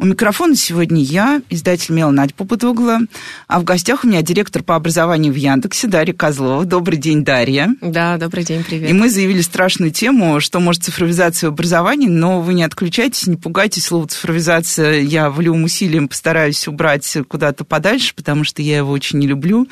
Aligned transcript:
У 0.00 0.06
микрофона 0.06 0.56
сегодня 0.56 1.02
я, 1.02 1.42
издатель 1.50 1.92
Мела 1.92 2.10
Надя 2.10 2.32
Попутугла, 2.34 3.00
а 3.48 3.60
в 3.60 3.64
гостях 3.64 4.02
у 4.02 4.08
меня 4.08 4.22
директор 4.22 4.62
по 4.62 4.74
образованию 4.74 5.30
в 5.30 5.36
Яндексе 5.36 5.88
Дарья 5.88 6.14
Козлова. 6.14 6.64
Добрый 6.64 6.96
день, 6.96 7.22
Дарья. 7.22 7.68
Да, 7.82 8.16
добрый 8.16 8.42
день, 8.44 8.64
привет. 8.64 8.88
И 8.88 8.94
мы 8.94 9.10
заявили 9.10 9.42
страшную 9.42 9.90
тему, 9.90 10.40
что 10.40 10.58
может 10.58 10.84
цифровизация 10.84 11.48
образования, 11.48 12.08
но 12.08 12.40
вы 12.40 12.54
не 12.54 12.62
отключайтесь, 12.62 13.26
не 13.26 13.36
пугайтесь, 13.36 13.84
слово 13.84 14.08
цифровизация 14.08 15.00
я 15.02 15.28
волевым 15.28 15.64
усилием 15.64 16.08
постараюсь 16.08 16.66
убрать 16.66 17.18
куда-то 17.28 17.66
подальше, 17.66 18.14
потому 18.14 18.44
что 18.44 18.62
я 18.62 18.78
его 18.78 18.92
очень 18.92 19.18
не 19.18 19.26
люблю. 19.26 19.68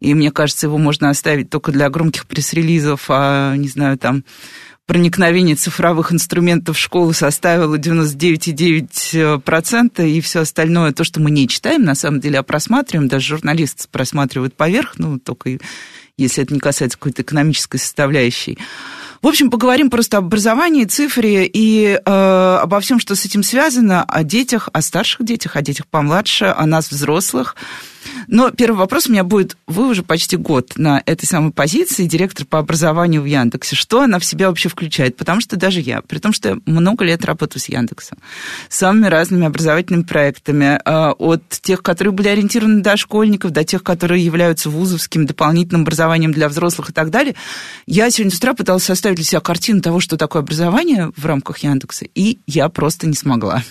И 0.00 0.14
мне 0.14 0.30
кажется, 0.30 0.68
его 0.68 0.78
можно 0.78 1.10
оставить 1.10 1.50
только 1.50 1.70
для 1.70 1.90
громких 1.90 2.26
пресс-релизов, 2.26 3.06
а, 3.08 3.54
не 3.56 3.68
знаю, 3.68 3.98
там, 3.98 4.24
проникновение 4.86 5.56
цифровых 5.56 6.12
инструментов 6.12 6.76
в 6.76 6.80
школу 6.80 7.12
составило 7.12 7.76
99,9%, 7.76 10.08
и 10.08 10.20
все 10.20 10.40
остальное, 10.40 10.92
то, 10.92 11.04
что 11.04 11.20
мы 11.20 11.30
не 11.30 11.48
читаем, 11.48 11.84
на 11.84 11.94
самом 11.94 12.20
деле, 12.20 12.38
а 12.38 12.42
просматриваем, 12.42 13.08
даже 13.08 13.36
журналисты 13.36 13.88
просматривают 13.90 14.54
поверх, 14.54 14.94
ну, 14.98 15.18
только 15.18 15.58
если 16.16 16.44
это 16.44 16.54
не 16.54 16.60
касается 16.60 16.96
какой-то 16.96 17.22
экономической 17.22 17.78
составляющей. 17.78 18.56
В 19.22 19.28
общем, 19.28 19.50
поговорим 19.50 19.90
просто 19.90 20.18
об 20.18 20.26
образовании, 20.26 20.84
цифре 20.84 21.46
и 21.46 21.98
э, 22.04 22.58
обо 22.62 22.80
всем, 22.80 23.00
что 23.00 23.14
с 23.14 23.24
этим 23.24 23.42
связано, 23.42 24.04
о 24.04 24.22
детях, 24.22 24.68
о 24.72 24.82
старших 24.82 25.24
детях, 25.24 25.56
о 25.56 25.62
детях 25.62 25.86
помладше, 25.86 26.54
о 26.56 26.66
нас, 26.66 26.90
взрослых. 26.90 27.56
Но 28.28 28.50
первый 28.50 28.76
вопрос 28.76 29.06
у 29.06 29.12
меня 29.12 29.24
будет, 29.24 29.56
вы 29.66 29.88
уже 29.88 30.02
почти 30.02 30.36
год 30.36 30.72
на 30.76 31.02
этой 31.06 31.26
самой 31.26 31.52
позиции, 31.52 32.06
директор 32.06 32.46
по 32.46 32.58
образованию 32.58 33.22
в 33.22 33.26
Яндексе. 33.26 33.76
Что 33.76 34.02
она 34.02 34.18
в 34.18 34.24
себя 34.24 34.48
вообще 34.48 34.68
включает? 34.68 35.16
Потому 35.16 35.40
что 35.40 35.56
даже 35.56 35.80
я, 35.80 36.02
при 36.02 36.18
том, 36.18 36.32
что 36.32 36.50
я 36.50 36.58
много 36.66 37.04
лет 37.04 37.24
работаю 37.24 37.60
с 37.60 37.68
Яндексом, 37.68 38.18
с 38.68 38.76
самыми 38.76 39.06
разными 39.06 39.46
образовательными 39.46 40.02
проектами, 40.02 40.80
а, 40.84 41.12
от 41.12 41.42
тех, 41.48 41.82
которые 41.82 42.12
были 42.12 42.28
ориентированы 42.28 42.82
до 42.82 42.96
школьников, 42.96 43.50
до 43.50 43.64
тех, 43.64 43.82
которые 43.82 44.24
являются 44.24 44.70
вузовским 44.70 45.26
дополнительным 45.26 45.82
образованием 45.82 46.32
для 46.32 46.48
взрослых 46.48 46.90
и 46.90 46.92
так 46.92 47.10
далее, 47.10 47.34
я 47.86 48.10
сегодня 48.10 48.32
с 48.32 48.38
утра 48.38 48.54
пыталась 48.54 48.84
составить 48.84 49.16
для 49.16 49.24
себя 49.24 49.40
картину 49.40 49.80
того, 49.80 50.00
что 50.00 50.16
такое 50.16 50.42
образование 50.42 51.12
в 51.16 51.26
рамках 51.26 51.58
Яндекса, 51.58 52.06
и 52.14 52.38
я 52.46 52.68
просто 52.68 53.06
не 53.06 53.14
смогла. 53.14 53.62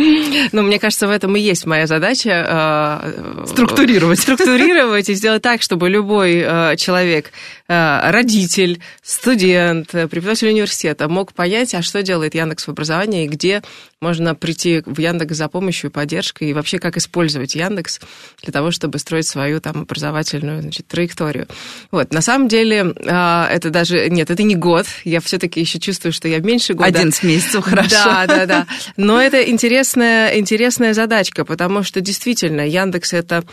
Ну, 0.52 0.62
мне 0.62 0.78
кажется, 0.78 1.06
в 1.06 1.10
этом 1.10 1.36
и 1.36 1.40
есть 1.40 1.66
моя 1.66 1.86
задача. 1.86 3.02
Э, 3.04 3.44
структурировать. 3.46 4.18
Структурировать 4.18 5.08
и 5.08 5.14
сделать 5.14 5.42
так, 5.42 5.62
чтобы 5.62 5.88
любой 5.88 6.42
э, 6.44 6.76
человек, 6.76 7.32
э, 7.68 8.10
родитель, 8.10 8.80
студент, 9.02 9.90
преподаватель 9.90 10.48
университета 10.48 11.08
мог 11.08 11.32
понять, 11.32 11.74
а 11.74 11.82
что 11.82 12.02
делает 12.02 12.34
Яндекс 12.34 12.66
в 12.66 12.70
образовании, 12.70 13.24
и 13.24 13.28
где 13.28 13.62
можно 14.00 14.34
прийти 14.34 14.82
в 14.86 14.98
Яндекс 14.98 15.36
за 15.36 15.48
помощью 15.48 15.90
и 15.90 15.92
поддержкой, 15.92 16.50
и 16.50 16.52
вообще 16.54 16.78
как 16.78 16.96
использовать 16.96 17.54
Яндекс 17.54 18.00
для 18.42 18.52
того, 18.52 18.70
чтобы 18.70 18.98
строить 18.98 19.26
свою 19.26 19.60
там 19.60 19.82
образовательную 19.82 20.62
значит, 20.62 20.86
траекторию. 20.86 21.46
Вот, 21.90 22.12
на 22.12 22.22
самом 22.22 22.48
деле, 22.48 22.94
это 22.96 23.68
даже, 23.70 24.08
нет, 24.08 24.30
это 24.30 24.42
не 24.42 24.54
год, 24.54 24.86
я 25.04 25.20
все-таки 25.20 25.60
еще 25.60 25.78
чувствую, 25.78 26.12
что 26.12 26.28
я 26.28 26.38
меньше 26.38 26.72
года. 26.72 26.88
11 26.88 27.22
месяцев, 27.24 27.64
хорошо. 27.64 27.90
Да, 27.90 28.26
да, 28.26 28.46
да. 28.46 28.66
Но 28.96 29.20
это 29.20 29.42
интересная, 29.42 30.38
интересная 30.38 30.94
задачка, 30.94 31.44
потому 31.44 31.82
что 31.82 32.00
действительно 32.00 32.66
Яндекс 32.66 33.12
это 33.12 33.44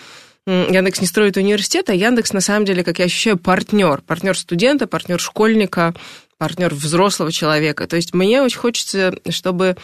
Яндекс 0.45 1.01
не 1.01 1.07
строит 1.07 1.35
университет, 1.35 1.89
а 1.89 1.93
Яндекс 1.93 2.31
на 2.31 2.39
самом 2.39 2.63
деле, 2.63 2.85
как 2.85 2.99
я 2.99 3.05
ощущаю, 3.05 3.37
партнер. 3.37 4.01
Партнер 4.07 4.37
студента, 4.37 4.87
партнер 4.87 5.19
школьника, 5.19 5.93
партнер 6.37 6.73
взрослого 6.73 7.33
человека. 7.33 7.85
То 7.85 7.97
есть 7.97 8.13
мне 8.13 8.41
очень 8.41 8.59
хочется, 8.59 9.13
чтобы 9.27 9.75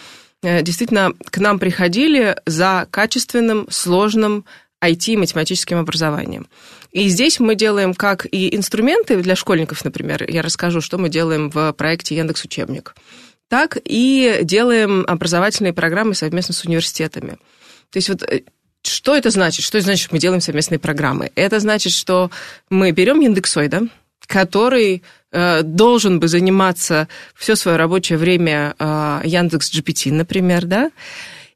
действительно 0.44 1.14
к 1.32 1.38
нам 1.40 1.60
приходили 1.60 2.38
за 2.46 2.88
качественным, 2.92 3.68
сложным 3.70 4.46
IT 4.84 5.18
математическим 5.18 5.78
образованием. 5.78 6.48
И 6.92 7.08
здесь 7.08 7.40
мы 7.40 7.56
делаем 7.56 7.94
как 7.94 8.28
и 8.30 8.56
инструменты 8.56 9.18
для 9.18 9.36
школьников, 9.36 9.84
например, 9.84 10.30
я 10.30 10.42
расскажу, 10.42 10.82
что 10.82 10.98
мы 10.98 11.10
делаем 11.10 11.50
в 11.50 11.72
проекте 11.74 12.16
Яндекс 12.16 12.44
Учебник 12.44 12.94
так 13.54 13.78
и 13.86 14.40
делаем 14.42 15.06
образовательные 15.08 15.74
программы 15.74 16.16
совместно 16.16 16.56
с 16.56 16.66
университетами. 16.66 17.38
То 17.92 17.98
есть 17.98 18.10
вот 18.10 18.24
э, 18.24 18.42
что 18.82 19.16
это 19.16 19.30
значит? 19.30 19.64
Что 19.64 19.80
значит, 19.80 20.06
что 20.06 20.16
мы 20.16 20.20
делаем 20.20 20.42
совместные 20.42 20.80
программы? 20.80 21.32
Это 21.36 21.60
значит, 21.60 21.94
что 21.94 22.32
мы 22.72 22.90
берем 22.90 23.22
индексоида, 23.22 23.90
который 24.26 24.96
э, 24.96 25.02
должен 25.64 26.20
бы 26.20 26.28
заниматься 26.28 27.08
все 27.36 27.56
свое 27.56 27.78
рабочее 27.78 28.18
время 28.18 28.76
э, 28.78 29.22
Яндекс 29.26 29.72
GPT, 29.74 30.12
например, 30.12 30.66
да, 30.66 30.92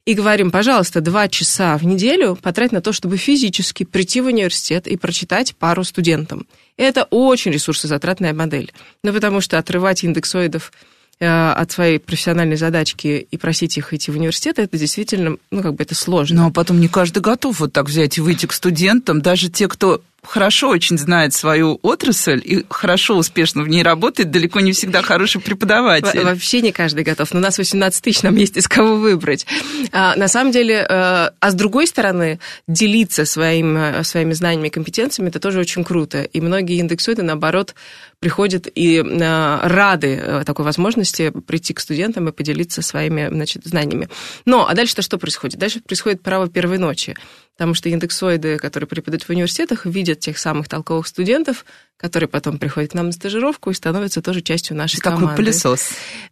и 0.06 0.14
говорим, 0.14 0.52
пожалуйста, 0.52 1.02
два 1.02 1.28
часа 1.28 1.78
в 1.78 1.86
неделю 1.86 2.38
потрать 2.42 2.72
на 2.72 2.82
то, 2.82 2.94
чтобы 2.94 3.18
физически 3.18 3.84
прийти 3.84 4.22
в 4.22 4.28
университет 4.28 4.88
и 4.88 4.96
прочитать 4.96 5.54
пару 5.56 5.84
студентам. 5.84 6.48
Это 6.78 7.04
очень 7.10 7.52
ресурсозатратная 7.52 8.34
модель. 8.34 8.72
Ну, 9.04 9.12
потому 9.12 9.42
что 9.42 9.58
отрывать 9.58 10.04
индексоидов 10.04 10.72
Э, 11.20 11.54
от 11.54 11.72
своей 11.72 11.98
профессиональной 11.98 12.58
задачки 12.58 13.28
и 13.32 13.38
просить 13.38 13.76
их 13.76 13.92
идти 13.92 14.12
в 14.12 14.18
университет, 14.18 14.60
это 14.60 14.78
действительно, 14.78 15.38
ну, 15.50 15.64
как 15.64 15.74
бы 15.74 15.84
это 15.84 15.96
сложно. 15.96 16.44
Ну, 16.44 16.48
а 16.50 16.52
потом 16.52 16.80
не 16.80 16.88
каждый 16.88 17.22
готов 17.22 17.60
вот 17.60 17.74
так 17.74 17.88
взять 17.88 18.20
и 18.20 18.22
выйти 18.22 18.46
к 18.46 18.54
студентам. 18.54 19.24
Даже 19.24 19.50
те, 19.50 19.68
кто 19.68 20.04
хорошо 20.28 20.70
очень 20.70 20.98
знает 20.98 21.34
свою 21.34 21.80
отрасль 21.82 22.42
и 22.44 22.66
хорошо, 22.70 23.18
успешно 23.18 23.64
в 23.64 23.68
ней 23.68 23.84
работает, 23.84 24.32
далеко 24.32 24.60
не 24.60 24.72
всегда 24.72 25.02
хороший 25.02 25.42
преподаватель. 25.42 26.24
Вообще 26.24 26.62
не 26.62 26.72
каждый 26.72 27.04
готов. 27.04 27.34
Но 27.34 27.40
у 27.40 27.42
нас 27.42 27.58
18 27.58 28.04
тысяч, 28.04 28.24
нам 28.24 28.36
есть 28.36 28.58
из 28.58 28.68
кого 28.68 28.96
выбрать. 28.96 29.46
А, 29.92 30.16
на 30.16 30.28
самом 30.28 30.52
деле, 30.52 30.76
э, 30.76 30.86
а 30.88 31.52
с 31.52 31.54
другой 31.54 31.88
стороны, 31.88 32.40
делиться 32.68 33.26
своим, 33.26 33.78
э, 33.78 34.04
своими 34.04 34.34
знаниями 34.34 34.68
и 34.68 34.72
компетенциями, 34.72 35.30
это 35.30 35.40
тоже 35.40 35.60
очень 35.60 35.84
круто. 35.84 36.24
И 36.24 36.42
многие 36.42 36.80
индексуют, 36.80 37.20
наоборот, 37.20 37.76
приходят 38.20 38.68
и 38.74 38.98
э, 38.98 39.60
рады 39.64 40.44
такой 40.46 40.66
возможности 40.66 41.30
прийти 41.30 41.74
к 41.74 41.80
студентам 41.80 42.28
и 42.30 42.32
поделиться 42.32 42.82
своими 42.82 43.30
значит, 43.30 43.66
знаниями. 43.66 44.10
Но, 44.46 44.68
а 44.68 44.74
дальше-то 44.74 45.02
что 45.02 45.18
происходит? 45.18 45.60
Дальше 45.60 45.82
происходит 45.82 46.22
право 46.22 46.48
первой 46.48 46.78
ночи. 46.78 47.16
Потому 47.58 47.74
что 47.74 47.90
индексоиды, 47.90 48.58
которые 48.58 48.88
преподают 48.88 49.24
в 49.24 49.30
университетах, 49.32 49.88
видят 49.88 50.20
тех 50.20 50.38
самых 50.38 50.70
толковых 50.70 51.08
студентов, 51.08 51.66
которые 51.98 52.30
потом 52.30 52.60
приходят 52.60 52.92
к 52.92 52.94
нам 52.94 53.08
на 53.08 53.12
стажировку 53.12 53.72
и 53.72 53.74
становятся 53.74 54.22
тоже 54.22 54.42
частью 54.42 54.78
нашей 54.78 55.00
Какой 55.00 55.20
команды. 55.20 55.38
пылесос? 55.44 55.90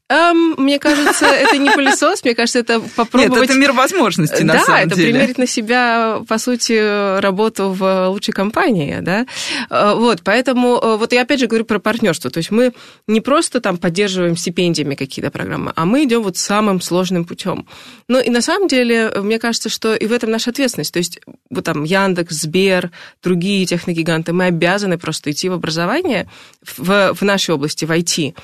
Эм, 0.08 0.54
мне 0.58 0.78
кажется, 0.78 1.26
это 1.26 1.58
не 1.58 1.72
пылесос, 1.72 2.24
мне 2.24 2.36
кажется, 2.36 2.60
это 2.60 2.80
попробовать... 2.80 3.42
Нет, 3.42 3.50
это 3.50 3.60
мир 3.60 3.72
возможностей, 3.72 4.44
на 4.44 4.54
да, 4.54 4.60
самом 4.64 4.90
деле. 4.90 4.90
Да, 4.90 4.96
это 4.96 5.12
примерить 5.12 5.38
на 5.40 5.48
себя, 5.48 6.22
по 6.28 6.38
сути, 6.38 7.20
работу 7.20 7.70
в 7.72 8.10
лучшей 8.10 8.32
компании, 8.32 9.00
да. 9.02 9.26
Э, 9.72 9.96
вот, 9.96 10.22
поэтому, 10.24 10.78
э, 10.78 10.98
вот 10.98 11.12
я 11.12 11.24
опять 11.24 11.40
же 11.40 11.48
говорю 11.48 11.66
про 11.66 11.80
партнерство. 11.80 12.30
То 12.30 12.38
есть 12.38 12.52
мы 12.52 12.74
не 13.08 13.20
просто 13.20 13.60
там 13.60 13.78
поддерживаем 13.80 14.38
стипендиями 14.38 14.94
какие-то 14.94 15.32
программы, 15.32 15.74
а 15.76 15.86
мы 15.86 16.04
идем 16.04 16.22
вот 16.22 16.38
самым 16.38 16.82
сложным 16.82 17.26
путем. 17.26 17.68
Ну 18.08 18.20
и 18.20 18.30
на 18.30 18.42
самом 18.42 18.68
деле, 18.68 19.12
мне 19.24 19.40
кажется, 19.40 19.70
что 19.70 19.96
и 19.96 20.06
в 20.06 20.12
этом 20.12 20.30
наша 20.30 20.52
ответственность. 20.52 20.94
То 20.94 21.00
есть 21.00 21.20
вот 21.50 21.64
там 21.64 21.84
Яндекс, 21.84 22.36
Сбер, 22.36 22.92
другие 23.24 23.66
техногиганты, 23.66 24.34
мы 24.34 24.46
обязаны 24.46 25.00
просто 25.00 25.32
идти 25.32 25.50
в 25.56 25.60
образование 25.60 26.28
в, 26.62 27.14
в 27.14 27.22
нашей 27.24 27.56
области, 27.56 27.86
в 27.86 27.92
IT. 27.92 28.36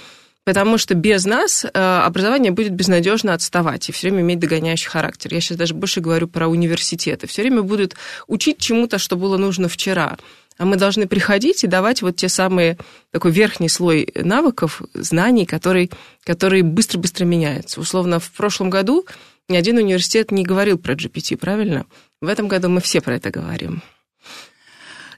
Потому 0.44 0.80
что 0.80 0.96
без 0.96 1.26
нас 1.26 1.66
э, 1.66 1.70
образование 1.74 2.52
будет 2.52 2.74
безнадежно 2.74 3.36
отставать 3.36 3.88
и 3.88 3.92
все 3.92 4.10
время 4.10 4.22
иметь 4.22 4.40
догоняющий 4.40 4.90
характер. 4.90 5.34
Я 5.34 5.40
сейчас 5.40 5.58
даже 5.58 5.76
больше 5.76 6.02
говорю 6.02 6.28
про 6.28 6.48
университеты. 6.48 7.28
Все 7.28 7.44
время 7.44 7.62
будут 7.62 7.96
учить 8.28 8.58
чему-то, 8.58 8.98
что 8.98 9.16
было 9.16 9.38
нужно 9.38 9.70
вчера. 9.70 10.18
А 10.58 10.66
мы 10.66 10.78
должны 10.78 11.08
приходить 11.08 11.64
и 11.64 11.68
давать 11.68 12.02
вот 12.02 12.16
те 12.16 12.28
самые, 12.28 12.78
такой 13.12 13.32
верхний 13.32 13.70
слой 13.70 14.12
навыков, 14.16 14.82
знаний, 14.94 15.46
который, 15.46 15.92
которые 16.24 16.64
быстро-быстро 16.64 17.26
меняются. 17.26 17.80
Условно, 17.80 18.20
в 18.20 18.32
прошлом 18.32 18.72
году 18.72 19.06
ни 19.48 19.58
один 19.58 19.78
университет 19.78 20.32
не 20.32 20.44
говорил 20.44 20.78
про 20.78 20.94
GPT, 20.94 21.38
правильно? 21.38 21.86
В 22.20 22.28
этом 22.28 22.48
году 22.48 22.70
мы 22.70 22.82
все 22.82 23.00
про 23.02 23.16
это 23.16 23.30
говорим. 23.30 23.82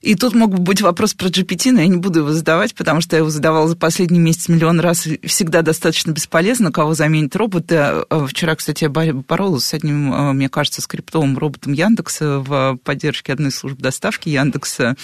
И 0.04 0.16
тут 0.16 0.36
мог 0.36 0.52
бы 0.52 0.58
быть 0.58 0.82
вопрос 0.82 1.14
про 1.14 1.28
GPT, 1.28 1.72
но 1.72 1.80
я 1.80 1.88
не 1.88 1.96
буду 1.96 2.20
его 2.20 2.34
задавать, 2.34 2.76
потому 2.76 3.00
что 3.00 3.16
я 3.16 3.20
его 3.20 3.30
задавала 3.30 3.70
за 3.70 3.78
последний 3.78 4.20
месяц 4.20 4.50
миллион 4.50 4.82
раз, 4.82 5.08
и 5.08 5.26
всегда 5.26 5.62
достаточно 5.62 6.12
бесполезно, 6.12 6.74
кого 6.74 6.94
заменить 6.94 7.34
роботы. 7.38 7.76
А, 7.78 8.28
вчера, 8.28 8.56
кстати, 8.56 8.84
я 8.84 8.90
боролась 8.90 9.64
с 9.64 9.74
одним, 9.74 10.14
а, 10.14 10.34
мне 10.34 10.50
кажется, 10.50 10.82
скриптовым 10.82 11.38
роботом 11.38 11.72
Яндекса 11.72 12.40
в 12.40 12.78
поддержке 12.84 13.32
одной 13.32 13.52
службы 13.52 13.82
доставки 13.82 14.28
Яндекса, 14.28 14.98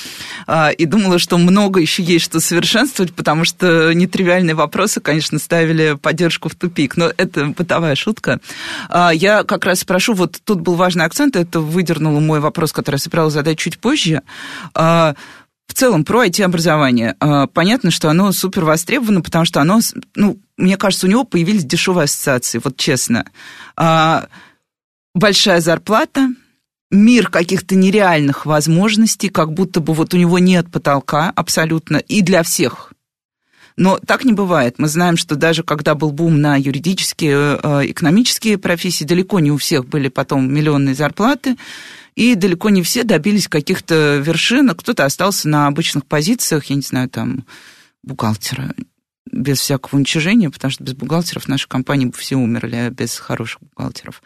а, 0.47 0.69
и 0.69 0.85
думала, 0.85 1.17
что 1.17 1.37
много 1.37 1.79
еще 1.79 2.03
есть 2.03 2.25
что 2.25 2.41
совершенствовать, 2.41 3.13
потому 3.13 3.45
что 3.45 3.93
нетривиальные 3.93 4.55
вопросы, 4.55 4.99
конечно, 4.99 5.39
ставили 5.39 5.97
поддержку 5.99 6.49
в 6.49 6.55
тупик. 6.55 6.97
Но 6.97 7.09
это 7.15 7.45
бытовая 7.45 7.95
шутка. 7.95 8.41
Я 8.89 9.43
как 9.45 9.63
раз 9.63 9.79
спрошу, 9.79 10.13
вот 10.13 10.41
тут 10.43 10.59
был 10.59 10.75
важный 10.75 11.05
акцент, 11.05 11.37
это 11.37 11.61
выдернуло 11.61 12.19
мой 12.19 12.41
вопрос, 12.41 12.73
который 12.73 12.95
я 12.95 12.99
собиралась 12.99 13.33
задать 13.33 13.57
чуть 13.57 13.79
позже. 13.79 14.21
В 15.69 15.73
целом 15.75 16.03
про 16.03 16.25
IT-образование. 16.25 17.15
А, 17.19 17.45
понятно, 17.45 17.91
что 17.91 18.09
оно 18.09 18.31
супер 18.31 18.65
востребовано, 18.65 19.21
потому 19.21 19.45
что 19.45 19.61
оно, 19.61 19.79
ну, 20.15 20.39
мне 20.57 20.77
кажется, 20.77 21.05
у 21.05 21.09
него 21.09 21.23
появились 21.23 21.63
дешевые 21.63 22.05
ассоциации, 22.05 22.59
вот 22.61 22.75
честно. 22.75 23.23
А, 23.77 24.27
большая 25.13 25.61
зарплата, 25.61 26.29
мир 26.89 27.29
каких-то 27.29 27.75
нереальных 27.75 28.47
возможностей, 28.47 29.29
как 29.29 29.53
будто 29.53 29.79
бы 29.79 29.93
вот 29.93 30.15
у 30.15 30.17
него 30.17 30.39
нет 30.39 30.71
потолка 30.71 31.31
абсолютно, 31.35 31.97
и 31.97 32.21
для 32.21 32.41
всех. 32.41 32.91
Но 33.77 33.99
так 33.99 34.25
не 34.25 34.33
бывает. 34.33 34.79
Мы 34.79 34.87
знаем, 34.87 35.17
что 35.17 35.35
даже 35.35 35.63
когда 35.63 35.93
был 35.93 36.11
бум 36.11 36.41
на 36.41 36.57
юридические, 36.57 37.59
экономические 37.91 38.57
профессии, 38.57 39.05
далеко 39.05 39.39
не 39.39 39.51
у 39.51 39.57
всех 39.57 39.85
были 39.85 40.09
потом 40.09 40.51
миллионные 40.51 40.95
зарплаты 40.95 41.57
и 42.19 42.35
далеко 42.35 42.69
не 42.69 42.83
все 42.83 43.05
добились 43.05 43.47
каких-то 43.47 44.17
вершин, 44.17 44.69
кто-то 44.75 45.05
остался 45.05 45.47
на 45.47 45.67
обычных 45.67 46.05
позициях, 46.05 46.65
я 46.65 46.75
не 46.75 46.81
знаю, 46.81 47.07
там, 47.07 47.45
бухгалтера, 48.03 48.73
без 49.31 49.59
всякого 49.59 49.95
уничижения, 49.95 50.49
потому 50.49 50.69
что 50.69 50.83
без 50.83 50.95
бухгалтеров 50.95 51.47
наши 51.47 51.69
компании 51.69 52.07
бы 52.07 52.11
все 52.17 52.35
умерли, 52.35 52.89
без 52.89 53.17
хороших 53.17 53.61
бухгалтеров. 53.61 54.21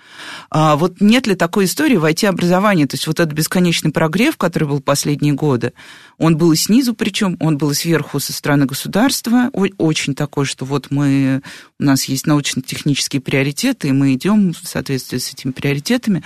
А 0.50 0.75
вот 0.75 1.01
нет 1.01 1.28
ли 1.28 1.36
такой 1.36 1.66
истории 1.66 1.98
в 1.98 2.06
IT-образовании? 2.06 2.86
То 2.86 2.95
есть 2.95 3.06
вот 3.06 3.19
этот 3.19 3.34
бесконечный 3.36 3.92
прогрев, 3.92 4.38
который 4.38 4.68
был 4.68 4.80
последние 4.80 5.34
годы, 5.34 5.74
он 6.18 6.36
был 6.36 6.51
и 6.51 6.56
снизу 6.56 6.96
причем, 6.96 7.38
он 7.39 7.60
был 7.60 7.69
и 7.69 7.75
сверху 7.75 8.19
со 8.19 8.34
стороны 8.34 8.66
государства, 8.66 9.51
очень 9.78 10.16
такой, 10.16 10.46
что 10.46 10.66
вот 10.66 10.88
мы, 10.89 11.44
у 11.80 11.84
нас 11.84 12.06
есть 12.06 12.25
научно-технические 12.25 13.22
приоритеты, 13.22 13.89
и 13.89 13.92
мы 13.92 14.16
идем 14.16 14.51
в 14.54 14.68
соответствии 14.68 15.19
с 15.19 15.31
этими 15.31 15.51
приоритетами 15.51 16.24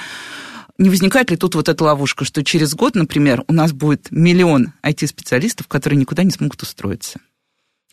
не 0.77 0.89
возникает 0.89 1.31
ли 1.31 1.38
тут 1.38 1.56
вот 1.56 1.69
эта 1.69 1.83
ловушка, 1.83 2.25
что 2.25 2.44
через 2.44 2.74
год, 2.75 2.95
например, 2.95 3.44
у 3.47 3.53
нас 3.53 3.71
будет 3.71 4.07
миллион 4.12 4.74
IT-специалистов, 4.83 5.68
которые 5.68 6.00
никуда 6.00 6.24
не 6.24 6.31
смогут 6.31 6.62
устроиться? 6.62 7.19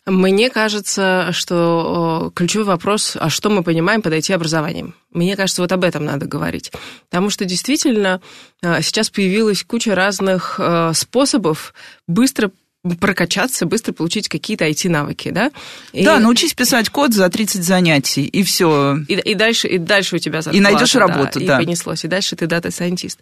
Мне 0.05 0.51
кажется, 0.51 1.29
что 1.31 2.31
ключевой 2.35 2.67
вопрос, 2.67 3.17
а 3.19 3.29
что 3.29 3.49
мы 3.49 3.63
понимаем 3.63 4.03
под 4.03 4.13
IT-образованием? 4.13 4.93
Мне 5.11 5.35
кажется, 5.35 5.63
вот 5.63 5.71
об 5.71 5.83
этом 5.83 6.05
надо 6.05 6.27
говорить. 6.27 6.71
Потому 7.09 7.31
что 7.31 7.43
действительно 7.43 8.21
э, 8.61 8.83
сейчас 8.83 9.09
появилась 9.09 9.63
куча 9.63 9.95
разных 9.95 10.59
э, 10.59 10.91
способов 10.93 11.73
быстро 12.07 12.51
прокачаться, 12.99 13.65
быстро 13.65 13.93
получить 13.93 14.27
какие-то 14.27 14.67
IT-навыки, 14.67 15.29
да? 15.29 15.51
И... 15.91 16.05
Да, 16.05 16.19
научись 16.19 16.53
писать 16.53 16.89
код 16.89 17.13
за 17.13 17.29
30 17.29 17.63
занятий, 17.63 18.25
и 18.25 18.43
все. 18.43 18.97
И, 19.07 19.13
и, 19.13 19.33
дальше, 19.33 19.67
и 19.67 19.77
дальше 19.77 20.17
у 20.17 20.19
тебя 20.19 20.41
зарплата. 20.41 20.57
И 20.57 20.61
найдешь 20.61 20.95
работу, 20.95 21.39
да. 21.39 21.59
И 21.59 21.65
понеслось, 21.65 22.05
и 22.05 22.07
дальше 22.07 22.35
ты 22.35 22.45
data 22.47 22.68
scientist. 22.68 23.19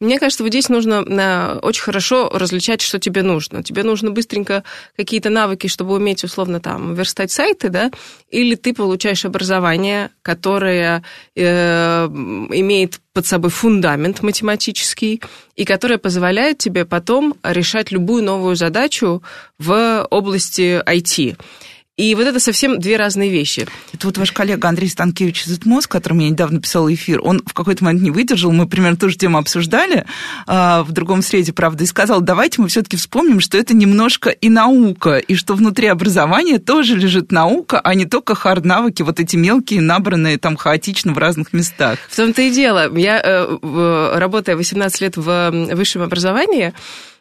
Мне 0.00 0.18
кажется, 0.18 0.42
вот 0.42 0.50
здесь 0.50 0.68
нужно 0.68 1.04
э, 1.06 1.58
очень 1.58 1.82
хорошо 1.82 2.30
различать, 2.32 2.80
что 2.80 2.98
тебе 2.98 3.22
нужно. 3.22 3.62
Тебе 3.62 3.82
нужно 3.82 4.10
быстренько 4.10 4.64
какие-то 4.96 5.30
навыки, 5.30 5.66
чтобы 5.66 5.94
уметь, 5.94 6.24
условно, 6.24 6.60
там, 6.60 6.94
верстать 6.94 7.30
сайты, 7.30 7.68
да? 7.68 7.90
Или 8.30 8.54
ты 8.54 8.72
получаешь 8.72 9.24
образование, 9.24 10.10
которое 10.22 11.02
э, 11.36 12.06
имеет 12.06 13.00
под 13.12 13.26
собой 13.26 13.50
фундамент 13.50 14.22
математический, 14.22 15.20
и 15.54 15.64
которое 15.64 15.98
позволяет 15.98 16.58
тебе 16.58 16.84
потом 16.84 17.34
решать 17.42 17.90
любую 17.92 18.22
новую 18.22 18.56
задачу 18.56 19.22
в 19.58 20.06
области 20.10 20.82
IT. 20.86 21.36
И 22.02 22.16
вот 22.16 22.26
это 22.26 22.40
совсем 22.40 22.80
две 22.80 22.96
разные 22.96 23.30
вещи. 23.30 23.68
Это 23.92 24.08
вот 24.08 24.18
ваш 24.18 24.32
коллега 24.32 24.68
Андрей 24.68 24.88
Станкевич 24.88 25.46
из 25.46 25.58
ИТМОС, 25.58 25.86
которым 25.86 26.18
я 26.18 26.30
недавно 26.30 26.60
писал 26.60 26.92
эфир, 26.92 27.20
он 27.22 27.40
в 27.46 27.54
какой-то 27.54 27.84
момент 27.84 28.02
не 28.02 28.10
выдержал, 28.10 28.50
мы 28.50 28.66
примерно 28.66 28.96
ту 28.96 29.08
же 29.08 29.16
тему 29.16 29.38
обсуждали 29.38 30.04
а, 30.48 30.82
в 30.82 30.90
другом 30.90 31.22
среде, 31.22 31.52
правда, 31.52 31.84
и 31.84 31.86
сказал, 31.86 32.20
давайте 32.20 32.60
мы 32.60 32.66
все-таки 32.66 32.96
вспомним, 32.96 33.38
что 33.38 33.56
это 33.56 33.72
немножко 33.72 34.30
и 34.30 34.48
наука, 34.48 35.18
и 35.18 35.36
что 35.36 35.54
внутри 35.54 35.86
образования 35.86 36.58
тоже 36.58 36.96
лежит 36.96 37.30
наука, 37.30 37.78
а 37.78 37.94
не 37.94 38.04
только 38.04 38.34
хард-навыки, 38.34 39.02
вот 39.02 39.20
эти 39.20 39.36
мелкие, 39.36 39.80
набранные 39.80 40.38
там 40.38 40.56
хаотично 40.56 41.12
в 41.12 41.18
разных 41.18 41.52
местах. 41.52 42.00
В 42.08 42.16
том-то 42.16 42.42
и 42.42 42.50
дело. 42.50 42.92
Я, 42.98 43.22
э, 43.24 44.18
работая 44.18 44.56
18 44.56 45.00
лет 45.02 45.16
в 45.16 45.50
высшем 45.72 46.02
образовании, 46.02 46.74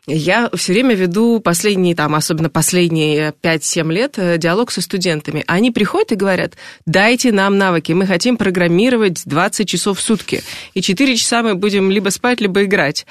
я 0.08 0.50
все 0.56 0.74
время 0.74 0.96
веду 0.96 1.40
последние, 1.40 1.96
там, 1.96 2.16
особенно 2.16 2.50
последние 2.50 3.34
5-7 3.42 3.92
лет, 3.92 4.18
э, 4.18 4.38
диалог 4.40 4.72
со 4.72 4.82
студентами. 4.82 5.44
Они 5.46 5.70
приходят 5.70 6.12
и 6.12 6.16
говорят, 6.16 6.54
дайте 6.88 7.32
нам 7.32 7.58
навыки, 7.58 7.92
мы 7.92 8.08
хотим 8.08 8.38
программировать 8.38 9.22
20 9.26 9.68
часов 9.68 10.00
в 10.00 10.02
сутки, 10.02 10.42
и 10.74 10.82
4 10.82 11.16
часа 11.16 11.44
мы 11.44 11.54
будем 11.54 11.92
либо 11.92 12.10
спать, 12.10 12.42
либо 12.42 12.64
играть. 12.64 13.06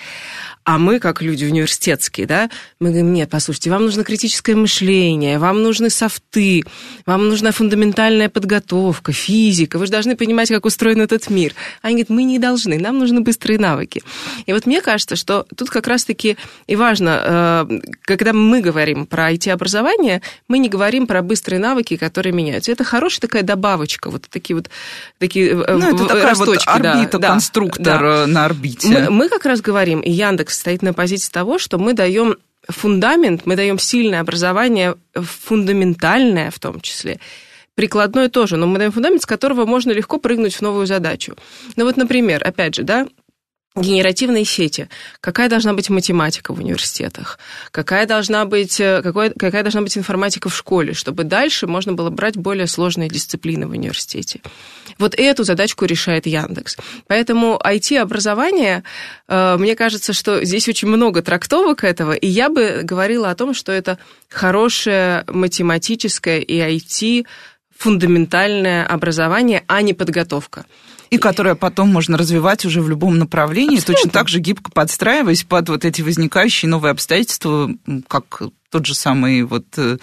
А 0.70 0.78
мы, 0.78 1.00
как 1.00 1.20
люди 1.20 1.44
университетские, 1.44 2.28
да, 2.28 2.48
мы 2.78 2.90
говорим, 2.90 3.12
нет, 3.12 3.28
послушайте, 3.28 3.70
вам 3.70 3.86
нужно 3.86 4.04
критическое 4.04 4.54
мышление, 4.54 5.40
вам 5.40 5.64
нужны 5.64 5.90
софты, 5.90 6.62
вам 7.06 7.28
нужна 7.28 7.50
фундаментальная 7.50 8.28
подготовка, 8.28 9.10
физика, 9.10 9.80
вы 9.80 9.86
же 9.86 9.90
должны 9.90 10.14
понимать, 10.14 10.48
как 10.48 10.64
устроен 10.64 11.00
этот 11.00 11.28
мир. 11.28 11.54
Они 11.82 11.94
говорят, 11.94 12.10
мы 12.10 12.22
не 12.22 12.38
должны, 12.38 12.78
нам 12.78 13.00
нужны 13.00 13.20
быстрые 13.20 13.58
навыки. 13.58 14.00
И 14.46 14.52
вот 14.52 14.66
мне 14.66 14.80
кажется, 14.80 15.16
что 15.16 15.44
тут 15.56 15.70
как 15.70 15.88
раз-таки 15.88 16.36
и 16.68 16.76
важно, 16.76 17.66
э, 17.68 17.80
когда 18.02 18.32
мы 18.32 18.60
говорим 18.60 19.06
про 19.06 19.32
IT-образование, 19.32 20.22
мы 20.46 20.58
не 20.58 20.68
говорим 20.68 21.08
про 21.08 21.20
быстрые 21.22 21.58
навыки, 21.58 21.96
которые 21.96 22.32
меняются. 22.32 22.70
Это 22.70 22.84
хорошая 22.84 23.22
такая 23.22 23.42
добавочка, 23.42 24.08
вот 24.08 24.28
такие 24.30 24.54
вот 24.54 24.70
такие 25.18 25.50
э, 25.50 25.76
ну, 25.76 25.96
это 25.96 26.06
такая 26.06 26.28
росточки, 26.28 26.68
вот 26.68 26.86
орбита, 26.86 27.18
да, 27.18 27.28
конструктор 27.30 28.00
да. 28.00 28.26
на 28.28 28.44
орбите. 28.44 28.86
Мы, 28.86 29.10
мы 29.10 29.28
как 29.28 29.46
раз 29.46 29.60
говорим, 29.60 29.98
и 29.98 30.12
Яндекс 30.12 30.59
стоит 30.60 30.82
на 30.82 30.92
позиции 30.92 31.32
того, 31.32 31.58
что 31.58 31.78
мы 31.78 31.94
даем 31.94 32.36
фундамент, 32.68 33.46
мы 33.46 33.56
даем 33.56 33.78
сильное 33.78 34.20
образование, 34.20 34.96
фундаментальное 35.14 36.50
в 36.50 36.58
том 36.58 36.80
числе, 36.80 37.18
прикладное 37.74 38.28
тоже, 38.28 38.56
но 38.56 38.66
мы 38.66 38.78
даем 38.78 38.92
фундамент, 38.92 39.22
с 39.22 39.26
которого 39.26 39.64
можно 39.64 39.90
легко 39.90 40.18
прыгнуть 40.18 40.54
в 40.54 40.60
новую 40.60 40.86
задачу. 40.86 41.36
Ну 41.76 41.84
вот, 41.84 41.96
например, 41.96 42.46
опять 42.46 42.74
же, 42.74 42.82
да, 42.82 43.06
генеративные 43.76 44.44
сети. 44.44 44.88
Какая 45.20 45.48
должна 45.48 45.74
быть 45.74 45.90
математика 45.90 46.52
в 46.52 46.58
университетах? 46.58 47.38
Какая 47.70 48.04
должна 48.04 48.44
быть, 48.44 48.80
э, 48.80 49.00
какой, 49.00 49.30
какая 49.30 49.62
должна 49.62 49.82
быть 49.82 49.96
информатика 49.96 50.48
в 50.48 50.56
школе, 50.56 50.92
чтобы 50.92 51.22
дальше 51.22 51.68
можно 51.68 51.92
было 51.92 52.10
брать 52.10 52.36
более 52.36 52.66
сложные 52.66 53.08
дисциплины 53.08 53.68
в 53.68 53.70
университете? 53.70 54.40
Вот 54.98 55.14
эту 55.16 55.44
задачку 55.44 55.84
решает 55.84 56.26
Яндекс. 56.26 56.78
Поэтому 57.06 57.60
IT-образование, 57.64 58.82
э, 59.28 59.56
мне 59.56 59.76
кажется, 59.76 60.12
что 60.12 60.44
здесь 60.44 60.68
очень 60.68 60.88
много 60.88 61.22
трактовок 61.22 61.84
этого, 61.84 62.12
и 62.12 62.26
я 62.26 62.48
бы 62.48 62.80
говорила 62.82 63.30
о 63.30 63.36
том, 63.36 63.54
что 63.54 63.70
это 63.70 63.98
хорошее 64.28 65.24
математическое 65.28 66.40
и 66.40 66.58
IT 66.58 67.24
фундаментальное 67.78 68.84
образование, 68.84 69.62
а 69.68 69.80
не 69.80 69.94
подготовка 69.94 70.66
и 71.10 71.18
которое 71.18 71.56
потом 71.56 71.88
можно 71.88 72.16
развивать 72.16 72.64
уже 72.64 72.80
в 72.80 72.88
любом 72.88 73.18
направлении, 73.18 73.78
Абсолютно. 73.78 73.94
точно 73.94 74.10
так 74.10 74.28
же 74.28 74.38
гибко 74.38 74.70
подстраиваясь 74.70 75.42
под 75.42 75.68
вот 75.68 75.84
эти 75.84 76.02
возникающие 76.02 76.68
новые 76.68 76.92
обстоятельства, 76.92 77.70
как 78.08 78.42
тот 78.70 78.86
же 78.86 78.94
самый 78.94 79.42
вот 79.42 79.66
э, 79.76 79.98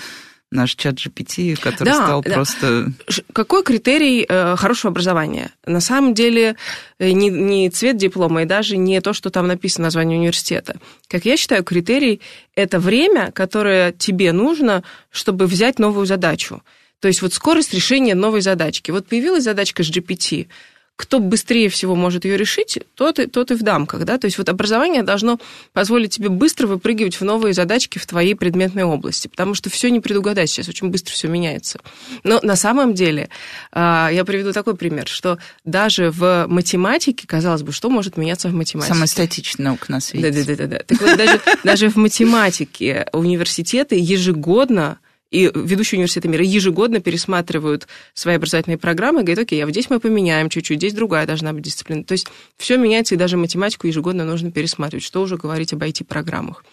наш 0.52 0.76
чат 0.76 0.96
GPT, 0.96 1.56
который 1.56 1.86
да, 1.88 2.04
стал 2.04 2.22
да. 2.22 2.34
просто... 2.34 2.92
Какой 3.32 3.64
критерий 3.64 4.26
э, 4.28 4.58
хорошего 4.58 4.92
образования? 4.92 5.52
На 5.66 5.80
самом 5.80 6.14
деле 6.14 6.58
э, 7.00 7.12
не, 7.12 7.30
не 7.30 7.70
цвет 7.70 7.96
диплома 7.96 8.44
и 8.44 8.46
даже 8.46 8.76
не 8.76 9.00
то, 9.00 9.14
что 9.14 9.30
там 9.30 9.48
написано 9.48 9.86
название 9.86 10.20
университета. 10.20 10.78
Как 11.08 11.24
я 11.24 11.38
считаю, 11.38 11.64
критерий– 11.64 12.22
это 12.56 12.80
время, 12.80 13.32
которое 13.32 13.94
тебе 13.94 14.34
нужно, 14.34 14.84
чтобы 15.10 15.48
взять 15.48 15.80
новую 15.80 16.06
задачу. 16.06 16.62
То 17.00 17.08
есть 17.08 17.22
вот 17.22 17.34
скорость 17.34 17.74
решения 17.74 18.16
новой 18.16 18.42
задачки. 18.42 18.92
Вот 18.92 19.08
появилась 19.08 19.46
задачка 19.46 19.84
с 19.84 19.90
GPT– 19.90 20.48
кто 20.98 21.20
быстрее 21.20 21.70
всего 21.70 21.96
может 21.96 22.25
ее 22.25 22.38
решить, 22.38 22.80
тот 22.96 23.20
и, 23.20 23.27
тот 23.27 23.51
и 23.51 23.54
в 23.54 23.62
дамках, 23.62 24.04
да, 24.04 24.18
то 24.18 24.25
есть 24.25 24.39
вот 24.39 24.50
образование 24.50 25.04
должно 25.04 25.39
позволить 25.72 26.16
тебе 26.16 26.30
быстро 26.30 26.66
выпрыгивать 26.66 27.16
в 27.16 27.24
новые 27.24 27.54
задачки 27.54 28.00
в 28.00 28.06
твоей 28.08 28.34
предметной 28.34 28.84
области, 28.84 29.27
потому 29.27 29.54
что 29.54 29.70
все 29.70 29.92
не 29.92 30.00
предугадать 30.00 30.50
сейчас, 30.50 30.68
очень 30.68 30.89
быстро 30.89 31.13
все 31.13 31.27
меняется. 31.27 31.80
Но 32.24 32.39
на 32.42 32.56
самом 32.56 32.96
деле, 32.96 33.30
а, 33.72 34.10
я 34.12 34.25
приведу 34.25 34.54
такой 34.54 34.75
пример, 34.75 35.08
что 35.08 35.38
даже 35.63 36.10
в 36.10 36.48
математике, 36.50 37.27
казалось 37.27 37.62
бы, 37.62 37.72
что 37.72 37.92
может 37.92 38.18
меняться 38.18 38.50
в 38.50 38.54
математике? 38.54 38.94
Самая 38.94 39.08
статичная 39.08 39.68
наука 39.68 39.92
на 39.92 40.00
свете. 40.00 40.32
Да-да-да. 40.32 40.80
Так 40.80 41.00
вот, 41.00 41.16
даже, 41.16 41.42
даже 41.63 41.89
в 41.89 41.96
математике 41.98 43.08
университеты 43.13 43.98
ежегодно 44.00 44.98
и 45.31 45.51
ведущие 45.53 45.98
университеты 45.98 46.27
мира 46.27 46.43
ежегодно 46.43 47.00
пересматривают 47.00 47.88
свои 48.13 48.36
образовательные 48.36 48.77
программы 48.77 49.22
и 49.22 49.24
говорят, 49.24 49.43
окей, 49.43 49.62
а 49.62 49.65
вот 49.65 49.72
здесь 49.72 49.89
мы 49.89 50.00
поменяем 50.00 50.50
чуть-чуть, 50.50 50.77
здесь 50.77 50.93
другая 50.93 51.25
должна 51.25 51.53
быть 51.53 51.63
дисциплина. 51.63 52.03
То 52.03 52.13
есть 52.13 52.27
все 52.57 52.77
меняется, 52.77 53.15
и 53.15 53.17
даже 53.17 53.38
математику 53.38 53.88
ежегодно 53.88 54.24
нужно 54.25 54.51
пересматривать. 54.51 55.03
Что 55.03 55.22
уже 55.22 55.38
говорить 55.38 55.74
об 55.74 55.84
IT-программах. 55.84 56.63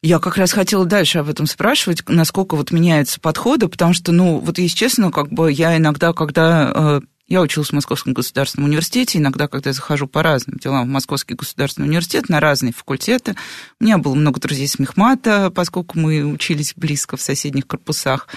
Я 0.00 0.20
как 0.20 0.36
раз 0.36 0.52
хотела 0.52 0.84
дальше 0.84 1.18
об 1.18 1.28
этом 1.28 1.46
спрашивать, 1.46 2.02
насколько 2.08 2.54
вот 2.54 2.70
меняются 2.70 3.20
подходы, 3.20 3.66
потому 3.66 3.94
что, 3.94 4.12
ну, 4.12 4.38
вот 4.38 4.58
если 4.58 4.76
честно, 4.76 5.10
как 5.10 5.28
бы 5.28 5.50
я 5.50 5.76
иногда, 5.76 6.12
когда 6.12 6.72
э, 6.72 7.00
я 7.28 7.42
училась 7.42 7.68
в 7.68 7.72
Московском 7.74 8.14
государственном 8.14 8.68
университете. 8.68 9.18
Иногда, 9.18 9.48
когда 9.48 9.70
я 9.70 9.74
захожу 9.74 10.06
по 10.06 10.22
разным 10.22 10.56
делам 10.58 10.86
в 10.86 10.90
Московский 10.90 11.34
государственный 11.34 11.86
университет, 11.86 12.30
на 12.30 12.40
разные 12.40 12.72
факультеты, 12.72 13.36
у 13.78 13.84
меня 13.84 13.98
было 13.98 14.14
много 14.14 14.40
друзей 14.40 14.66
с 14.66 14.78
Мехмата, 14.78 15.50
поскольку 15.54 15.98
мы 15.98 16.24
учились 16.24 16.72
близко 16.74 17.18
в 17.18 17.20
соседних 17.20 17.66
корпусах. 17.66 18.28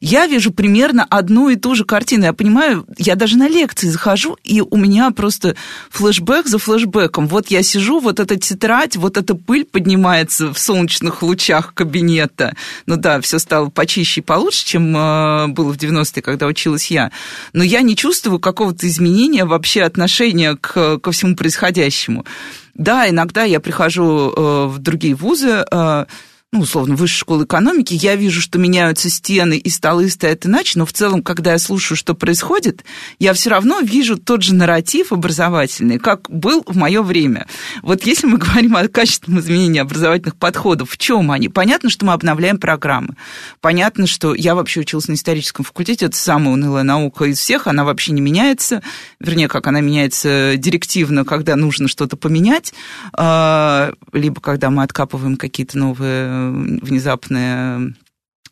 Я 0.00 0.26
вижу 0.26 0.52
примерно 0.52 1.04
одну 1.04 1.48
и 1.48 1.54
ту 1.54 1.76
же 1.76 1.84
картину. 1.84 2.24
Я 2.24 2.32
понимаю, 2.32 2.86
я 2.98 3.14
даже 3.14 3.38
на 3.38 3.48
лекции 3.48 3.88
захожу, 3.88 4.36
и 4.42 4.60
у 4.60 4.76
меня 4.76 5.12
просто 5.12 5.54
флешбэк 5.90 6.48
за 6.48 6.58
флешбэком. 6.58 7.28
Вот 7.28 7.48
я 7.48 7.62
сижу, 7.62 8.00
вот 8.00 8.18
эта 8.18 8.36
тетрадь, 8.36 8.96
вот 8.96 9.16
эта 9.16 9.36
пыль 9.36 9.64
поднимается 9.64 10.52
в 10.52 10.58
солнечных 10.58 11.22
лучах 11.22 11.72
кабинета. 11.72 12.56
Ну 12.86 12.96
да, 12.96 13.20
все 13.20 13.38
стало 13.38 13.70
почище 13.70 14.22
и 14.22 14.24
получше, 14.24 14.66
чем 14.66 14.96
э, 14.96 15.46
было 15.48 15.72
в 15.72 15.76
90-е, 15.76 16.20
когда 16.20 16.46
училась 16.46 16.90
я. 16.90 17.12
Но 17.52 17.62
я 17.62 17.82
не 17.82 17.94
чувствую 17.94 18.23
чувствую 18.24 18.40
какого-то 18.40 18.86
изменения 18.86 19.44
вообще 19.44 19.82
отношения 19.82 20.56
к, 20.56 20.98
ко 20.98 21.12
всему 21.12 21.36
происходящему. 21.36 22.24
Да, 22.72 23.06
иногда 23.06 23.44
я 23.44 23.60
прихожу 23.60 24.32
э, 24.32 24.66
в 24.66 24.78
другие 24.78 25.14
вузы, 25.14 25.62
э, 25.70 26.06
ну, 26.54 26.60
условно, 26.60 26.94
высшей 26.94 27.18
школы 27.18 27.46
экономики, 27.46 27.94
я 27.94 28.14
вижу, 28.14 28.40
что 28.40 28.60
меняются 28.60 29.10
стены 29.10 29.56
и 29.56 29.68
столы 29.70 30.08
стоят 30.08 30.46
иначе, 30.46 30.78
но 30.78 30.86
в 30.86 30.92
целом, 30.92 31.20
когда 31.20 31.50
я 31.50 31.58
слушаю, 31.58 31.98
что 31.98 32.14
происходит, 32.14 32.84
я 33.18 33.32
все 33.32 33.50
равно 33.50 33.80
вижу 33.80 34.16
тот 34.16 34.44
же 34.44 34.54
нарратив 34.54 35.10
образовательный, 35.10 35.98
как 35.98 36.30
был 36.30 36.62
в 36.64 36.76
мое 36.76 37.02
время. 37.02 37.48
Вот 37.82 38.06
если 38.06 38.28
мы 38.28 38.38
говорим 38.38 38.76
о 38.76 38.86
качественном 38.86 39.40
изменении 39.40 39.80
образовательных 39.80 40.36
подходов, 40.36 40.90
в 40.90 40.96
чем 40.96 41.32
они? 41.32 41.48
Понятно, 41.48 41.90
что 41.90 42.06
мы 42.06 42.12
обновляем 42.12 42.58
программы. 42.58 43.16
Понятно, 43.60 44.06
что 44.06 44.32
я 44.32 44.54
вообще 44.54 44.82
училась 44.82 45.08
на 45.08 45.14
историческом 45.14 45.64
факультете, 45.64 46.06
это 46.06 46.16
самая 46.16 46.54
унылая 46.54 46.84
наука 46.84 47.24
из 47.24 47.40
всех, 47.40 47.66
она 47.66 47.82
вообще 47.82 48.12
не 48.12 48.20
меняется, 48.20 48.80
вернее, 49.18 49.48
как 49.48 49.66
она 49.66 49.80
меняется 49.80 50.54
директивно, 50.56 51.24
когда 51.24 51.56
нужно 51.56 51.88
что-то 51.88 52.16
поменять, 52.16 52.72
а, 53.12 53.92
либо 54.12 54.40
когда 54.40 54.70
мы 54.70 54.84
откапываем 54.84 55.36
какие-то 55.36 55.78
новые 55.78 56.43
внезапное 56.50 57.94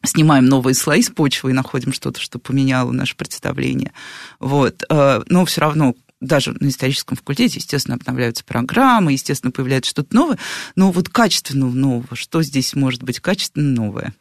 снимаем 0.05 0.47
новые 0.47 0.75
слои 0.75 1.03
с 1.03 1.11
почвы 1.11 1.51
и 1.51 1.55
находим 1.55 1.93
что-то, 1.93 2.21
что 2.21 2.39
поменяло 2.39 2.91
наше 2.91 3.17
представление. 3.17 3.93
Вот. 4.41 4.83
Э, 4.89 5.23
но 5.29 5.45
все 5.45 5.61
равно 5.61 5.95
даже 6.21 6.55
на 6.61 6.69
историческом 6.69 7.17
факультете, 7.17 7.59
естественно, 7.59 7.97
обновляются 7.97 8.45
программы, 8.45 9.13
естественно, 9.13 9.51
появляется 9.51 9.91
что-то 9.91 10.15
новое, 10.15 10.39
но 10.77 10.93
вот 10.93 11.09
качественно 11.09 11.67
нового, 11.67 12.15
что 12.15 12.43
здесь 12.43 12.75
может 12.75 13.03
быть 13.03 13.21
качественно 13.21 13.69
новое? 13.69 14.15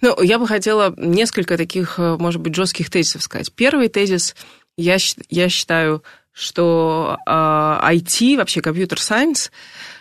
Ну, 0.00 0.20
я 0.22 0.38
бы 0.38 0.46
хотела 0.46 0.94
несколько 0.96 1.56
таких, 1.56 1.98
э, 1.98 2.16
может 2.16 2.40
быть, 2.40 2.54
жестких 2.54 2.90
тезисов 2.90 3.22
сказать. 3.22 3.52
Первый 3.52 3.88
тезис, 3.88 4.34
я, 4.76 4.96
я 5.30 5.48
считаю, 5.48 6.02
что 6.32 7.18
э, 7.26 7.30
IT, 7.30 8.36
вообще 8.36 8.60
компьютер-сайенс, 8.60 9.50
Э, 9.50 9.52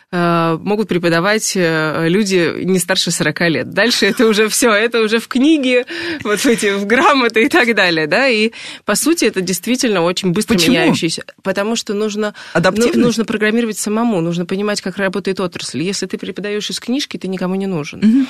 могут 0.09 0.87
преподавать 0.87 1.51
э, 1.55 2.07
люди 2.07 2.63
не 2.63 2.79
старше 2.79 3.11
40 3.11 3.41
лет. 3.49 3.69
Дальше 3.71 4.05
это 4.05 4.25
уже 4.25 4.47
все, 4.47 4.71
это 4.71 5.01
уже 5.01 5.19
в 5.19 5.27
книге, 5.27 5.85
вот 6.23 6.45
эти, 6.45 6.73
в 6.75 6.85
грамоты 6.85 7.43
и 7.43 7.49
так 7.49 7.75
далее, 7.75 8.07
да, 8.07 8.29
и 8.29 8.51
по 8.85 8.95
сути 8.95 9.25
это 9.25 9.41
действительно 9.41 10.01
очень 10.03 10.31
быстро 10.31 10.55
Почему? 10.55 10.75
меняющийся, 10.75 11.25
потому 11.43 11.75
что 11.75 11.93
нужно, 11.93 12.33
ну, 12.55 12.91
нужно 12.95 13.25
программировать 13.25 13.77
самому, 13.77 14.21
нужно 14.21 14.45
понимать, 14.45 14.79
как 14.79 14.97
работает 14.97 15.41
отрасль. 15.41 15.81
Если 15.81 16.05
ты 16.05 16.17
преподаешь 16.17 16.69
из 16.69 16.79
книжки, 16.79 17.17
ты 17.17 17.27
никому 17.27 17.55
не 17.55 17.67
нужен. 17.67 17.99
Угу. 17.99 18.27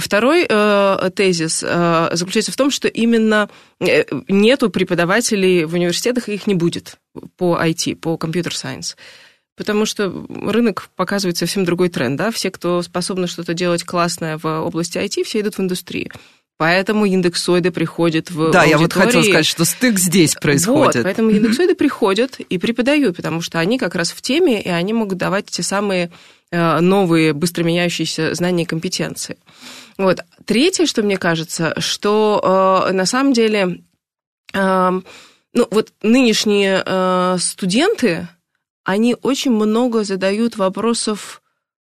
Второй 0.00 0.46
э, 0.48 1.10
тезис 1.14 1.62
э, 1.62 2.08
заключается 2.12 2.50
в 2.50 2.56
том, 2.56 2.70
что 2.70 2.88
именно 2.88 3.50
э, 3.78 4.04
нету 4.28 4.70
преподавателей 4.70 5.64
в 5.64 5.74
университетах, 5.74 6.30
их 6.30 6.46
не 6.46 6.54
будет 6.54 6.96
по 7.36 7.58
IT, 7.62 7.96
по 7.96 8.16
компьютер-сайенс. 8.16 8.96
Потому 9.56 9.86
что 9.86 10.26
рынок 10.28 10.88
показывает 10.96 11.36
совсем 11.36 11.64
другой 11.64 11.88
тренд. 11.88 12.16
Да? 12.16 12.30
Все, 12.30 12.50
кто 12.50 12.82
способны 12.82 13.26
что-то 13.26 13.54
делать 13.54 13.84
классное 13.84 14.38
в 14.38 14.44
области 14.44 14.98
IT, 14.98 15.24
все 15.24 15.40
идут 15.40 15.56
в 15.56 15.60
индустрию. 15.60 16.10
Поэтому 16.56 17.04
индексоиды 17.04 17.72
приходят 17.72 18.30
в 18.30 18.52
Да, 18.52 18.62
аудитории. 18.62 18.70
я 18.70 18.78
вот 18.78 18.92
хотела 18.92 19.22
сказать, 19.22 19.46
что 19.46 19.64
стык 19.64 19.98
здесь 19.98 20.34
происходит. 20.34 20.94
Вот, 20.94 21.02
поэтому 21.02 21.30
индексоиды 21.30 21.74
приходят 21.74 22.38
и 22.38 22.58
преподают, 22.58 23.16
потому 23.16 23.40
что 23.40 23.58
они 23.58 23.76
как 23.76 23.96
раз 23.96 24.12
в 24.12 24.22
теме, 24.22 24.62
и 24.62 24.68
они 24.68 24.92
могут 24.92 25.18
давать 25.18 25.46
те 25.46 25.64
самые 25.64 26.12
э, 26.52 26.80
новые, 26.80 27.32
быстро 27.32 27.64
меняющиеся 27.64 28.34
знания 28.34 28.62
и 28.62 28.66
компетенции. 28.66 29.36
Вот. 29.98 30.20
Третье, 30.44 30.86
что 30.86 31.02
мне 31.02 31.16
кажется, 31.16 31.74
что 31.78 32.86
э, 32.88 32.92
на 32.92 33.06
самом 33.06 33.32
деле, 33.32 33.82
э, 34.52 35.00
ну 35.54 35.68
вот 35.70 35.92
нынешние 36.02 36.84
э, 36.86 37.36
студенты, 37.40 38.28
они 38.84 39.16
очень 39.22 39.50
много 39.50 40.04
задают 40.04 40.56
вопросов, 40.56 41.42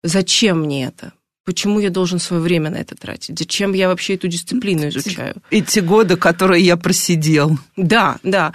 зачем 0.02 0.60
мне 0.60 0.86
это? 0.86 1.12
Почему 1.44 1.80
я 1.80 1.90
должен 1.90 2.20
свое 2.20 2.40
время 2.40 2.70
на 2.70 2.76
это 2.76 2.94
тратить? 2.94 3.36
Зачем 3.36 3.72
я 3.72 3.88
вообще 3.88 4.14
эту 4.14 4.28
дисциплину 4.28 4.88
изучаю? 4.88 5.34
Эти 5.50 5.80
годы, 5.80 6.16
которые 6.16 6.64
я 6.64 6.76
просидел. 6.76 7.58
Да, 7.76 8.18
да. 8.22 8.52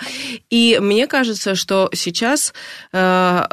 И 0.50 0.78
мне 0.82 1.08
кажется, 1.08 1.56
что 1.56 1.90
сейчас 1.94 2.54
э, 2.94 3.46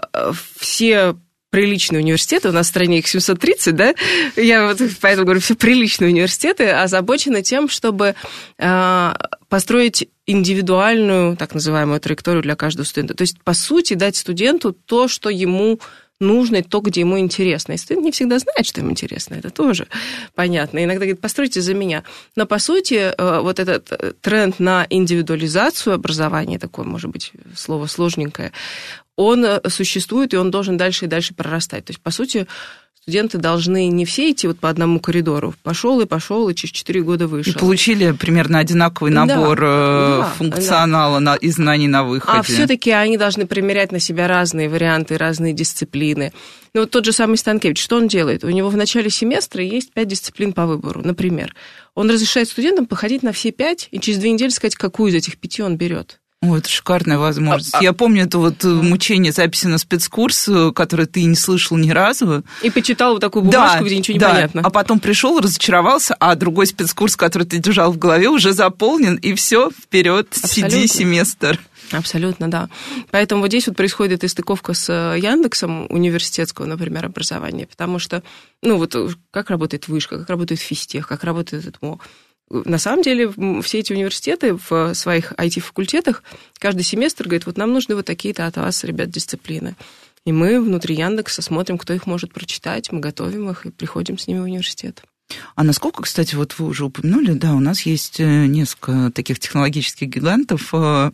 все 0.57 1.17
приличные 1.51 2.01
университеты, 2.03 2.49
у 2.49 2.53
нас 2.53 2.67
в 2.67 2.71
стране 2.71 2.99
их 2.99 3.09
730, 3.09 3.77
да, 3.77 3.95
я 4.37 4.67
вот 4.67 4.81
поэтому 5.01 5.25
говорю, 5.25 5.41
все 5.41 5.55
приличные 5.55 6.11
университеты 6.11 6.71
озабочены 6.71 7.43
тем, 7.43 7.69
чтобы 7.69 8.15
э, 8.59 9.15
построить 9.49 10.09
индивидуальную, 10.27 11.37
так 11.37 11.55
называемую, 11.55 12.01
траекторию 12.01 12.43
для 12.43 12.57
каждого 12.57 12.87
студента. 12.87 13.15
То 13.15 13.23
есть, 13.23 13.41
по 13.43 13.55
сути, 13.55 13.95
дать 13.95 14.17
студенту 14.17 14.73
то, 14.73 15.09
что 15.09 15.29
ему 15.29 15.81
нужно, 16.21 16.57
и 16.57 16.63
то, 16.63 16.81
где 16.81 17.01
ему 17.01 17.19
интересно. 17.19 17.73
И 17.73 17.77
студент 17.77 18.05
не 18.05 18.13
всегда 18.13 18.39
знает, 18.39 18.67
что 18.67 18.81
ему 18.81 18.91
интересно, 18.91 19.35
это 19.35 19.51
тоже 19.51 19.87
понятно. 20.35 20.83
Иногда 20.83 21.01
говорит, 21.01 21.21
постройте 21.21 21.61
за 21.61 21.75
меня. 21.75 22.05
Но, 22.37 22.47
по 22.47 22.59
сути, 22.59 23.13
э, 23.17 23.41
вот 23.41 23.59
этот 23.59 23.93
э, 23.93 24.13
тренд 24.21 24.59
на 24.59 24.87
индивидуализацию 24.89 25.95
образования, 25.95 26.59
такое, 26.59 26.87
может 26.87 27.11
быть, 27.11 27.33
слово 27.55 27.87
сложненькое, 27.87 28.53
он 29.17 29.45
э, 29.45 29.61
существует, 29.69 30.35
и 30.35 30.37
он 30.37 30.51
должен 30.51 30.77
дальше 30.77 31.05
и 31.05 31.09
дальше 31.09 31.35
прорастать. 31.35 31.85
То 31.85 31.91
есть, 31.91 32.01
по 32.01 32.11
сути, 32.11 32.47
студенты 33.05 33.37
должны 33.37 33.89
не 33.89 34.07
все 34.07 34.31
идти 34.31 34.47
вот 34.47 34.59
по 34.59 34.71
одному 34.71 34.99
коридору. 34.99 35.55
Пошел 35.63 36.01
и 36.01 36.07
пошел, 36.07 36.49
и 36.49 36.55
через 36.55 36.73
4 36.73 37.03
года 37.03 37.27
вышел. 37.27 37.53
И 37.53 37.59
получили 37.59 38.13
примерно 38.13 38.61
одинаковый 38.61 39.13
набор 39.13 39.61
да, 39.61 40.19
да, 40.21 40.33
функционала 40.39 41.21
да. 41.21 41.37
и 41.37 41.51
знаний 41.51 41.87
на 41.87 42.05
выходе. 42.05 42.39
А 42.39 42.43
все-таки 42.43 42.93
они 42.93 43.19
должны 43.19 43.47
примерять 43.47 43.93
на 43.93 44.01
себя 44.01 44.27
разные 44.27 44.71
варианты, 44.71 45.19
разные 45.19 45.53
дисциплины. 45.53 46.33
Ну, 46.73 46.81
вот 46.81 46.93
тот 46.93 47.05
же 47.05 47.13
самый 47.13 47.37
Станкевич, 47.37 47.79
что 47.79 47.97
он 47.97 48.09
делает? 48.09 48.43
У 48.43 48.49
него 48.49 48.71
в 48.71 48.77
начале 48.77 49.11
семестра 49.11 49.63
есть 49.63 49.93
пять 49.93 50.09
дисциплин 50.09 50.55
по 50.55 50.65
выбору, 50.65 51.03
например. 51.05 51.55
Он 51.95 52.11
разрешает 52.11 52.49
студентам 52.49 52.87
походить 52.87 53.23
на 53.23 53.33
все 53.33 53.53
пять 53.53 53.87
и 53.91 54.01
через 54.01 54.19
две 54.19 54.33
недели 54.33 54.49
сказать, 54.49 54.77
какую 54.77 55.11
из 55.11 55.15
этих 55.15 55.37
пяти 55.37 55.63
он 55.63 55.77
берет. 55.77 56.21
О, 56.45 56.57
это 56.57 56.69
шикарная 56.69 57.19
возможность. 57.19 57.75
А, 57.75 57.83
Я 57.83 57.93
помню 57.93 58.25
это 58.25 58.39
вот 58.39 58.65
э, 58.65 58.69
мучение 58.69 59.33
записи 59.33 59.67
на 59.67 59.79
спецкурс, 59.79 60.49
э, 60.49 60.73
который 60.73 61.07
ты 61.07 61.25
не 61.25 61.37
слышал 61.37 61.77
ни 61.77 61.91
разу. 61.91 62.45
И 62.63 62.71
почитал 62.71 63.13
вот 63.15 63.21
такую 63.21 63.45
бумажку, 63.45 63.79
да, 63.79 63.85
где 63.85 63.97
ничего 63.97 64.13
не 64.15 64.19
да. 64.19 64.31
понятно. 64.31 64.61
А 64.63 64.71
потом 64.71 65.01
пришел, 65.01 65.41
разочаровался, 65.41 66.15
а 66.15 66.35
другой 66.35 66.67
спецкурс, 66.67 67.17
который 67.17 67.45
ты 67.45 67.59
держал 67.59 67.93
в 67.93 67.99
голове, 67.99 68.29
уже 68.29 68.53
заполнен, 68.53 69.17
и 69.17 69.35
все, 69.35 69.71
вперед, 69.71 70.29
сиди 70.33 70.87
семестр. 70.87 71.59
Абсолютно, 71.93 72.51
да. 72.51 72.69
Поэтому 73.11 73.43
вот 73.43 73.49
здесь 73.49 73.67
вот 73.67 73.77
происходит 73.77 74.25
истыковка 74.25 74.75
с 74.75 74.89
э, 74.91 75.19
Яндексом 75.19 75.87
университетского, 75.91 76.67
например, 76.67 77.07
образования, 77.07 77.67
потому 77.67 77.99
что, 77.99 78.23
ну 78.63 78.77
вот 78.77 78.97
как 79.31 79.51
работает 79.51 79.89
вышка, 79.89 80.19
как 80.19 80.29
работает 80.29 80.61
физтех, 80.61 81.09
как 81.09 81.25
работает 81.25 81.67
ЭТМО, 81.67 81.99
на 82.51 82.79
самом 82.79 83.03
деле 83.03 83.33
все 83.63 83.79
эти 83.79 83.93
университеты 83.93 84.59
в 84.69 84.95
своих 84.95 85.33
IT-факультетах 85.33 86.23
каждый 86.59 86.83
семестр 86.83 87.25
говорит, 87.25 87.47
вот 87.47 87.57
нам 87.57 87.73
нужны 87.73 87.95
вот 87.95 88.07
такие-то 88.07 88.47
от 88.47 88.57
вас, 88.57 88.85
ребят, 88.85 89.11
дисциплины. 89.11 89.77
И 90.27 90.33
мы 90.33 90.61
внутри 90.61 90.95
Яндекса 90.95 91.43
смотрим, 91.43 91.79
кто 91.79 91.93
их 91.93 92.07
может 92.07 92.33
прочитать, 92.33 92.91
мы 92.93 93.01
готовим 93.01 93.51
их 93.51 93.67
и 93.67 93.71
приходим 93.71 94.19
с 94.19 94.27
ними 94.27 94.41
в 94.41 94.45
университет. 94.45 95.03
А 95.55 95.65
насколько, 95.65 96.03
кстати, 96.03 96.35
вот 96.35 96.59
вы 96.59 96.67
уже 96.67 96.85
упомянули, 96.85 97.33
да, 97.33 97.55
у 97.55 97.61
нас 97.61 97.83
есть 97.83 98.21
э, 98.21 98.47
несколько 98.47 99.11
таких 99.11 99.39
технологических 99.41 100.09
гигантов. 100.09 100.71
Э, 100.73 101.13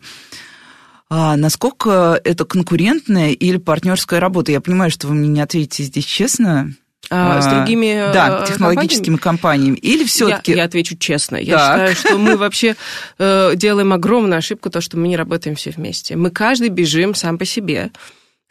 а 1.09 1.35
насколько 1.35 2.19
это 2.23 2.45
конкурентная 2.45 3.31
или 3.31 3.57
партнерская 3.57 4.19
работа? 4.19 4.51
Я 4.51 4.61
понимаю, 4.61 4.91
что 4.91 5.07
вы 5.07 5.15
мне 5.15 5.27
не 5.27 5.41
ответите 5.41 5.83
здесь 5.83 6.05
честно. 6.05 6.73
А, 7.13 7.41
с 7.41 7.47
другими 7.47 8.09
да, 8.13 8.45
технологическими 8.47 9.17
компаниями? 9.17 9.75
компаниями. 9.75 9.77
Или 9.77 10.05
все-таки... 10.05 10.51
Я, 10.51 10.59
я 10.59 10.63
отвечу 10.63 10.95
честно. 10.95 11.35
Я 11.35 11.57
так. 11.57 11.71
считаю, 11.71 11.95
что 11.95 12.17
мы 12.17 12.37
вообще 12.37 12.77
э, 13.19 13.51
делаем 13.55 13.91
огромную 13.91 14.37
ошибку, 14.37 14.69
то, 14.69 14.79
что 14.79 14.97
мы 14.97 15.09
не 15.09 15.17
работаем 15.17 15.57
все 15.57 15.71
вместе. 15.71 16.15
Мы 16.15 16.31
каждый 16.31 16.69
бежим 16.69 17.13
сам 17.13 17.37
по 17.37 17.43
себе. 17.43 17.91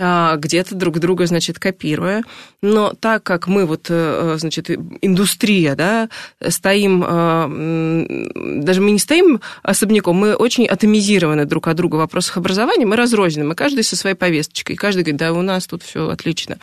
А, 0.02 0.36
где-то 0.36 0.74
друг 0.74 0.98
друга, 0.98 1.26
значит, 1.26 1.58
копируя. 1.58 2.22
Но 2.60 2.92
так 2.98 3.22
как 3.22 3.46
мы 3.46 3.64
вот, 3.64 3.86
э, 3.88 4.36
значит, 4.38 4.68
индустрия, 5.00 5.74
да, 5.74 6.10
стоим, 6.46 7.04
э, 7.06 8.62
даже 8.62 8.82
мы 8.82 8.90
не 8.90 8.98
стоим 8.98 9.40
особняком, 9.62 10.16
мы 10.16 10.34
очень 10.34 10.66
атомизированы 10.66 11.46
друг 11.46 11.68
от 11.68 11.76
друга 11.76 11.96
в 11.96 11.98
вопросах 12.00 12.36
образования, 12.36 12.84
мы 12.84 12.96
разрознены, 12.96 13.46
мы 13.46 13.54
каждый 13.54 13.84
со 13.84 13.96
своей 13.96 14.16
повесточкой, 14.16 14.76
каждый 14.76 15.02
говорит, 15.02 15.18
да, 15.18 15.32
у 15.32 15.42
нас 15.42 15.66
тут 15.66 15.82
все 15.82 16.08
отлично 16.08 16.58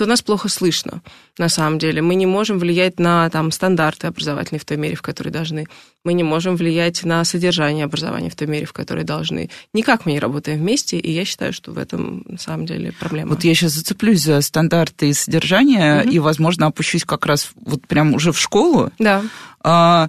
то 0.00 0.06
нас 0.06 0.22
плохо 0.22 0.48
слышно, 0.48 1.02
на 1.36 1.50
самом 1.50 1.78
деле. 1.78 2.00
Мы 2.00 2.14
не 2.14 2.24
можем 2.24 2.58
влиять 2.58 2.98
на 2.98 3.28
там, 3.28 3.50
стандарты 3.50 4.06
образовательные 4.06 4.58
в 4.58 4.64
той 4.64 4.78
мере, 4.78 4.96
в 4.96 5.02
которой 5.02 5.28
должны. 5.28 5.66
Мы 6.06 6.14
не 6.14 6.22
можем 6.22 6.56
влиять 6.56 7.04
на 7.04 7.22
содержание 7.22 7.84
образования 7.84 8.30
в 8.30 8.34
той 8.34 8.48
мере, 8.48 8.64
в 8.64 8.72
которой 8.72 9.04
должны. 9.04 9.50
Никак 9.74 10.06
мы 10.06 10.12
не 10.12 10.18
работаем 10.18 10.58
вместе, 10.58 10.98
и 10.98 11.12
я 11.12 11.26
считаю, 11.26 11.52
что 11.52 11.72
в 11.72 11.76
этом, 11.76 12.24
на 12.26 12.38
самом 12.38 12.64
деле, 12.64 12.94
проблема. 12.98 13.32
Вот 13.32 13.44
я 13.44 13.54
сейчас 13.54 13.72
зацеплюсь 13.72 14.22
за 14.22 14.40
стандарты 14.40 15.10
и 15.10 15.12
содержание, 15.12 16.00
угу. 16.00 16.10
и, 16.10 16.18
возможно, 16.18 16.68
опущусь 16.68 17.04
как 17.04 17.26
раз 17.26 17.50
вот 17.54 17.86
прям 17.86 18.14
уже 18.14 18.32
в 18.32 18.40
школу. 18.40 18.90
Да. 18.98 19.22
А, 19.62 20.08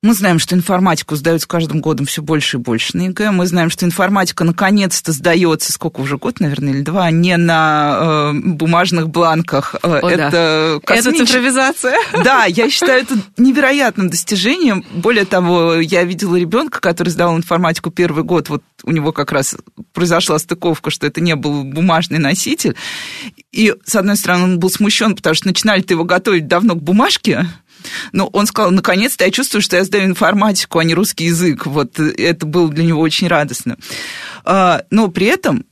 мы 0.00 0.14
знаем, 0.14 0.38
что 0.38 0.54
информатику 0.54 1.16
сдают 1.16 1.42
с 1.42 1.46
каждым 1.46 1.80
годом 1.80 2.06
все 2.06 2.22
больше 2.22 2.58
и 2.58 2.60
больше 2.60 2.96
на 2.96 3.02
ЕГЭ. 3.06 3.32
Мы 3.32 3.46
знаем, 3.46 3.68
что 3.68 3.84
информатика 3.84 4.44
наконец-то 4.44 5.10
сдается, 5.10 5.72
сколько 5.72 6.00
уже 6.00 6.18
год, 6.18 6.38
наверное, 6.38 6.72
или 6.72 6.82
два, 6.82 7.10
не 7.10 7.36
на 7.36 8.32
э, 8.32 8.32
бумажных 8.34 9.08
бланках. 9.08 9.74
Э, 9.82 9.98
О, 10.00 10.08
это 10.08 10.80
да. 10.86 10.94
Это 10.94 11.10
цифровизация. 11.10 11.96
Да, 12.22 12.44
я 12.48 12.70
считаю 12.70 13.02
это 13.02 13.16
невероятным 13.38 14.08
достижением. 14.08 14.84
Более 14.92 15.24
того, 15.24 15.74
я 15.74 16.04
видела 16.04 16.36
ребенка, 16.36 16.80
который 16.80 17.08
сдал 17.08 17.36
информатику 17.36 17.90
первый 17.90 18.22
год. 18.22 18.50
Вот 18.50 18.62
у 18.84 18.92
него 18.92 19.10
как 19.10 19.32
раз 19.32 19.56
произошла 19.92 20.38
стыковка, 20.38 20.90
что 20.90 21.08
это 21.08 21.20
не 21.20 21.34
был 21.34 21.64
бумажный 21.64 22.18
носитель. 22.18 22.76
И, 23.50 23.74
с 23.84 23.96
одной 23.96 24.16
стороны, 24.16 24.44
он 24.44 24.58
был 24.60 24.70
смущен, 24.70 25.16
потому 25.16 25.34
что 25.34 25.48
начинали-то 25.48 25.94
его 25.94 26.04
готовить 26.04 26.46
давно 26.46 26.76
к 26.76 26.82
бумажке, 26.82 27.48
ну, 28.12 28.26
он 28.32 28.46
сказал, 28.46 28.70
наконец-то 28.70 29.24
я 29.24 29.30
чувствую, 29.30 29.62
что 29.62 29.76
я 29.76 29.84
сдаю 29.84 30.04
информатику, 30.04 30.78
а 30.78 30.84
не 30.84 30.94
русский 30.94 31.26
язык. 31.26 31.66
Вот 31.66 31.98
это 31.98 32.46
было 32.46 32.68
для 32.68 32.84
него 32.84 33.00
очень 33.00 33.28
радостно. 33.28 33.76
А, 34.44 34.82
но 34.90 35.08
при 35.08 35.26
этом 35.26 35.64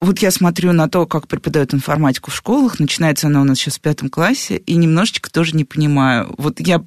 вот 0.00 0.18
я 0.18 0.30
смотрю 0.30 0.72
на 0.72 0.88
то, 0.88 1.06
как 1.06 1.28
преподают 1.28 1.72
информатику 1.72 2.30
в 2.30 2.36
школах, 2.36 2.78
начинается 2.78 3.28
она 3.28 3.40
у 3.40 3.44
нас 3.44 3.58
сейчас 3.58 3.78
в 3.78 3.80
пятом 3.80 4.10
классе, 4.10 4.58
и 4.58 4.74
немножечко 4.76 5.30
тоже 5.30 5.56
не 5.56 5.64
понимаю. 5.64 6.34
Вот 6.36 6.60
я, 6.60 6.84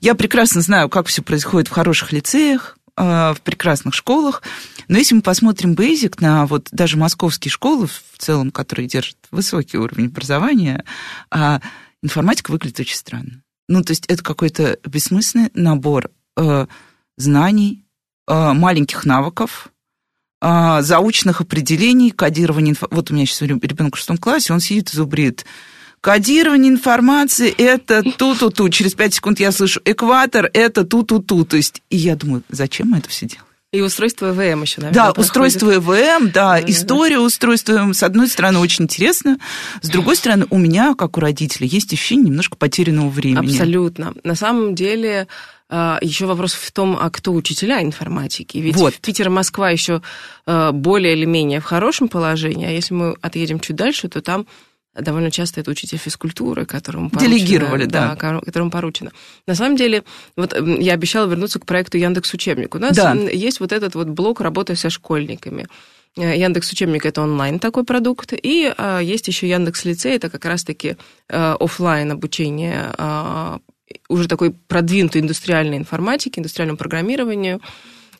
я 0.00 0.14
прекрасно 0.14 0.62
знаю, 0.62 0.88
как 0.88 1.08
все 1.08 1.22
происходит 1.22 1.68
в 1.68 1.72
хороших 1.72 2.12
лицеях, 2.12 2.78
а, 2.96 3.34
в 3.34 3.42
прекрасных 3.42 3.94
школах, 3.94 4.42
но 4.88 4.98
если 4.98 5.14
мы 5.14 5.22
посмотрим 5.22 5.74
Basic 5.74 6.16
на 6.20 6.46
вот 6.46 6.68
даже 6.72 6.96
московские 6.96 7.52
школы 7.52 7.86
в 7.86 8.18
целом, 8.18 8.50
которые 8.50 8.88
держат 8.88 9.16
высокий 9.30 9.78
уровень 9.78 10.06
образования, 10.06 10.84
а, 11.30 11.60
информатика 12.02 12.50
выглядит 12.50 12.80
очень 12.80 12.96
странно. 12.96 13.42
Ну, 13.72 13.82
то 13.82 13.92
есть 13.92 14.04
это 14.06 14.22
какой-то 14.22 14.78
бессмысленный 14.84 15.50
набор 15.54 16.10
э, 16.36 16.66
знаний, 17.16 17.86
э, 18.28 18.52
маленьких 18.52 19.06
навыков, 19.06 19.68
э, 20.42 20.82
заученных 20.82 21.40
определений, 21.40 22.10
кодирования. 22.10 22.76
Вот 22.90 23.10
у 23.10 23.14
меня 23.14 23.24
сейчас 23.24 23.40
ребенок 23.40 23.96
в 23.96 23.98
шестом 23.98 24.18
классе, 24.18 24.52
он 24.52 24.60
сидит 24.60 24.92
и 24.92 24.96
зубрит. 24.96 25.46
Кодирование 26.02 26.70
информации– 26.70 27.48
это 27.56 28.02
ту-ту-ту. 28.02 28.68
Через 28.68 28.92
пять 28.92 29.14
секунд 29.14 29.40
я 29.40 29.52
слышу 29.52 29.80
экватор– 29.86 30.50
это 30.52 30.84
ту-ту-ту. 30.84 31.46
То 31.46 31.56
есть, 31.56 31.80
и 31.88 31.96
я 31.96 32.14
думаю, 32.14 32.42
зачем 32.50 32.90
мы 32.90 32.98
это 32.98 33.08
все 33.08 33.24
делаем? 33.24 33.51
И 33.72 33.80
устройство 33.80 34.32
ЭВМ 34.32 34.62
еще, 34.62 34.82
наверное, 34.82 34.94
Да, 34.94 35.04
проходит. 35.06 35.26
устройство 35.26 35.74
ЭВМ, 35.76 36.30
да, 36.30 36.60
да 36.60 36.60
история 36.60 37.16
да. 37.16 37.22
устройства 37.22 37.72
ЭВМ, 37.78 37.94
с 37.94 38.02
одной 38.02 38.28
стороны, 38.28 38.58
очень 38.58 38.84
интересно, 38.84 39.38
с 39.80 39.88
другой 39.88 40.16
стороны, 40.16 40.46
у 40.50 40.58
меня, 40.58 40.94
как 40.94 41.16
у 41.16 41.20
родителей, 41.20 41.68
есть 41.68 41.90
ощущение 41.90 42.26
немножко 42.26 42.56
потерянного 42.56 43.08
времени. 43.08 43.50
Абсолютно. 43.50 44.12
На 44.24 44.34
самом 44.34 44.74
деле, 44.74 45.26
а, 45.70 45.98
еще 46.02 46.26
вопрос 46.26 46.52
в 46.52 46.70
том, 46.70 46.98
а 47.00 47.08
кто 47.08 47.32
учителя 47.32 47.82
информатики. 47.82 48.58
Ведь 48.58 48.76
вот. 48.76 48.94
Питер 48.96 49.28
и 49.28 49.30
Москва 49.30 49.70
еще 49.70 50.02
а, 50.44 50.72
более 50.72 51.14
или 51.14 51.24
менее 51.24 51.60
в 51.60 51.64
хорошем 51.64 52.08
положении, 52.08 52.66
а 52.66 52.70
если 52.70 52.92
мы 52.92 53.16
отъедем 53.22 53.58
чуть 53.58 53.76
дальше, 53.76 54.08
то 54.08 54.20
там 54.20 54.46
довольно 54.94 55.30
часто 55.30 55.60
это 55.60 55.70
учитель 55.70 55.98
физкультуры, 55.98 56.66
которому 56.66 57.10
поручено, 57.10 57.34
Делегировали, 57.34 57.84
да. 57.86 58.14
да. 58.14 58.38
Которому 58.40 58.70
поручено. 58.70 59.10
На 59.46 59.54
самом 59.54 59.76
деле, 59.76 60.04
вот 60.36 60.54
я 60.78 60.94
обещала 60.94 61.28
вернуться 61.28 61.58
к 61.58 61.66
проекту 61.66 61.98
Яндекс 61.98 62.34
Учебник. 62.34 62.74
У 62.74 62.78
нас 62.78 62.96
да. 62.96 63.14
есть 63.14 63.60
вот 63.60 63.72
этот 63.72 63.94
вот 63.94 64.08
блок 64.08 64.40
работы 64.40 64.76
со 64.76 64.90
школьниками. 64.90 65.66
Э, 66.16 66.36
Яндекс 66.36 66.72
Учебник 66.72 67.06
это 67.06 67.22
онлайн 67.22 67.58
такой 67.58 67.84
продукт, 67.84 68.32
и 68.34 68.72
а, 68.76 69.00
есть 69.00 69.28
еще 69.28 69.48
Яндекс 69.48 69.84
Лицей, 69.84 70.16
это 70.16 70.28
как 70.28 70.44
раз-таки 70.44 70.96
а, 71.28 71.56
офлайн 71.58 72.12
обучение 72.12 72.92
а, 72.98 73.60
уже 74.08 74.28
такой 74.28 74.52
продвинутой 74.52 75.22
индустриальной 75.22 75.78
информатики, 75.78 76.38
индустриальному 76.38 76.78
программированию 76.78 77.60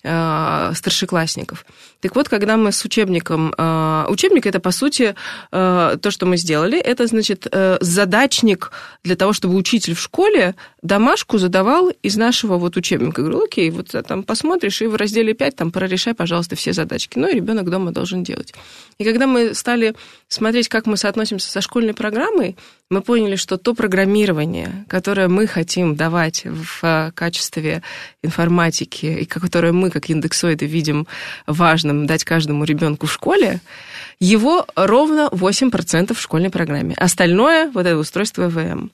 старшеклассников. 0.02 1.64
Так 2.02 2.16
вот, 2.16 2.28
когда 2.28 2.56
мы 2.56 2.72
с 2.72 2.84
учебником... 2.84 3.54
Э, 3.56 4.06
учебник– 4.08 4.46
это, 4.48 4.58
по 4.58 4.72
сути, 4.72 5.14
э, 5.52 5.96
то, 6.02 6.10
что 6.10 6.26
мы 6.26 6.36
сделали. 6.36 6.76
Это, 6.76 7.06
значит, 7.06 7.46
э, 7.50 7.78
задачник 7.80 8.72
для 9.04 9.14
того, 9.14 9.32
чтобы 9.32 9.54
учитель 9.54 9.94
в 9.94 10.00
школе 10.00 10.56
домашку 10.82 11.38
задавал 11.38 11.90
из 12.02 12.16
нашего 12.16 12.58
вот 12.58 12.76
учебника. 12.76 13.22
Я 13.22 13.28
говорю, 13.28 13.44
окей, 13.44 13.70
вот 13.70 13.94
там 14.08 14.24
посмотришь, 14.24 14.82
и 14.82 14.86
в 14.88 14.96
разделе 14.96 15.32
5 15.32 15.54
там 15.54 15.70
прорешай, 15.70 16.12
пожалуйста, 16.12 16.56
все 16.56 16.72
задачки. 16.72 17.18
Ну, 17.18 17.28
и 17.28 17.34
ребенок 17.34 17.70
дома 17.70 17.92
должен 17.92 18.24
делать. 18.24 18.52
И 18.98 19.04
когда 19.04 19.28
мы 19.28 19.54
стали 19.54 19.94
смотреть, 20.26 20.68
как 20.68 20.86
мы 20.86 20.96
соотносимся 20.96 21.48
со 21.48 21.60
школьной 21.60 21.94
программой, 21.94 22.56
мы 22.92 23.00
поняли, 23.00 23.36
что 23.36 23.56
то 23.56 23.74
программирование, 23.74 24.84
которое 24.86 25.28
мы 25.28 25.46
хотим 25.46 25.96
давать 25.96 26.44
в 26.44 27.12
качестве 27.14 27.82
информатики, 28.22 29.06
и 29.06 29.24
которое 29.24 29.72
мы, 29.72 29.90
как 29.90 30.10
индексоиды, 30.10 30.66
видим 30.66 31.06
важным, 31.46 32.06
дать 32.06 32.24
каждому 32.24 32.64
ребенку 32.64 33.06
в 33.06 33.12
школе, 33.12 33.60
его 34.20 34.66
ровно 34.76 35.30
8% 35.32 36.14
в 36.14 36.20
школьной 36.20 36.50
программе. 36.50 36.94
Остальное 36.98 37.70
вот 37.70 37.86
это 37.86 37.96
устройство 37.96 38.48
ВМ. 38.48 38.90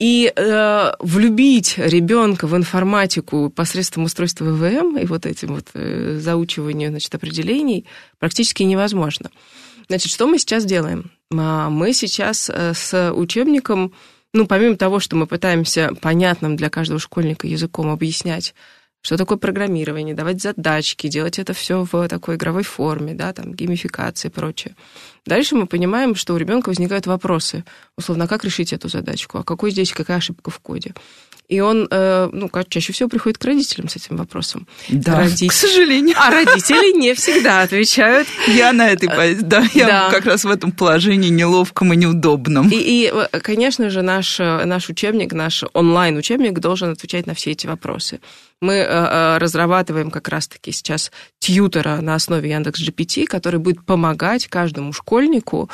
И 0.00 0.32
э, 0.34 0.92
влюбить 0.98 1.74
ребенка 1.76 2.46
в 2.46 2.56
информатику 2.56 3.50
посредством 3.50 4.04
устройства 4.04 4.46
ВВМ 4.46 4.96
и 4.96 5.06
вот 5.06 5.26
этим 5.26 5.54
вот 5.54 5.66
э, 5.74 6.18
заучиванием 6.18 6.90
значит, 6.90 7.14
определений 7.14 7.84
практически 8.18 8.64
невозможно. 8.64 9.30
Значит, 9.90 10.12
что 10.12 10.28
мы 10.28 10.38
сейчас 10.38 10.64
делаем? 10.64 11.10
А, 11.36 11.68
мы 11.68 11.92
сейчас 11.92 12.48
э, 12.48 12.74
с 12.74 13.12
учебником, 13.12 13.92
ну, 14.32 14.46
помимо 14.46 14.76
того, 14.76 15.00
что 15.00 15.16
мы 15.16 15.26
пытаемся 15.26 15.90
понятным 16.00 16.54
для 16.54 16.70
каждого 16.70 17.00
школьника 17.00 17.48
языком 17.48 17.90
объяснять, 17.90 18.54
что 19.02 19.16
такое 19.16 19.36
программирование, 19.36 20.14
давать 20.14 20.40
задачки, 20.40 21.08
делать 21.08 21.40
это 21.40 21.54
все 21.54 21.84
в 21.90 22.06
такой 22.06 22.36
игровой 22.36 22.62
форме, 22.62 23.14
да, 23.14 23.32
там, 23.32 23.52
геймификации 23.52 24.28
и 24.28 24.30
прочее. 24.30 24.76
Дальше 25.26 25.56
мы 25.56 25.66
понимаем, 25.66 26.14
что 26.14 26.34
у 26.34 26.36
ребенка 26.36 26.68
возникают 26.68 27.08
вопросы, 27.08 27.64
условно, 27.96 28.28
как 28.28 28.44
решить 28.44 28.72
эту 28.72 28.88
задачку, 28.88 29.38
а 29.38 29.42
какой 29.42 29.72
здесь, 29.72 29.92
какая 29.92 30.18
ошибка 30.18 30.52
в 30.52 30.60
коде. 30.60 30.94
И 31.50 31.58
он, 31.58 31.88
э, 31.90 32.28
ну, 32.32 32.48
чаще 32.68 32.92
всего 32.92 33.08
приходит 33.08 33.38
к 33.38 33.44
родителям 33.44 33.88
с 33.88 33.96
этим 33.96 34.16
вопросом. 34.16 34.68
Да, 34.88 35.18
Родитель... 35.18 35.48
к 35.48 35.52
сожалению. 35.52 36.14
А 36.16 36.30
родители 36.30 36.96
не 36.96 37.12
всегда 37.14 37.62
отвечают. 37.62 38.28
Я 38.46 38.72
на 38.72 38.88
этой 38.88 39.08
позиции, 39.08 39.44
да, 39.44 39.64
я 39.74 39.86
да. 39.86 40.10
как 40.10 40.26
раз 40.26 40.44
в 40.44 40.48
этом 40.48 40.70
положении 40.70 41.28
неловком 41.28 41.92
и 41.92 41.96
неудобном. 41.96 42.68
И, 42.70 42.76
и 42.76 43.12
конечно 43.40 43.90
же, 43.90 44.02
наш, 44.02 44.38
наш 44.38 44.88
учебник, 44.90 45.32
наш 45.32 45.64
онлайн-учебник 45.72 46.60
должен 46.60 46.90
отвечать 46.92 47.26
на 47.26 47.34
все 47.34 47.50
эти 47.50 47.66
вопросы. 47.66 48.20
Мы 48.60 48.74
э, 48.74 48.84
э, 48.84 49.38
разрабатываем 49.38 50.10
как 50.10 50.28
раз-таки 50.28 50.70
сейчас 50.70 51.10
тьютора 51.38 52.02
на 52.02 52.14
основе 52.14 52.50
Яндекс 52.50 52.86
GPT, 52.86 53.24
который 53.24 53.58
будет 53.58 53.84
помогать 53.86 54.48
каждому 54.48 54.92
школьнику 54.92 55.70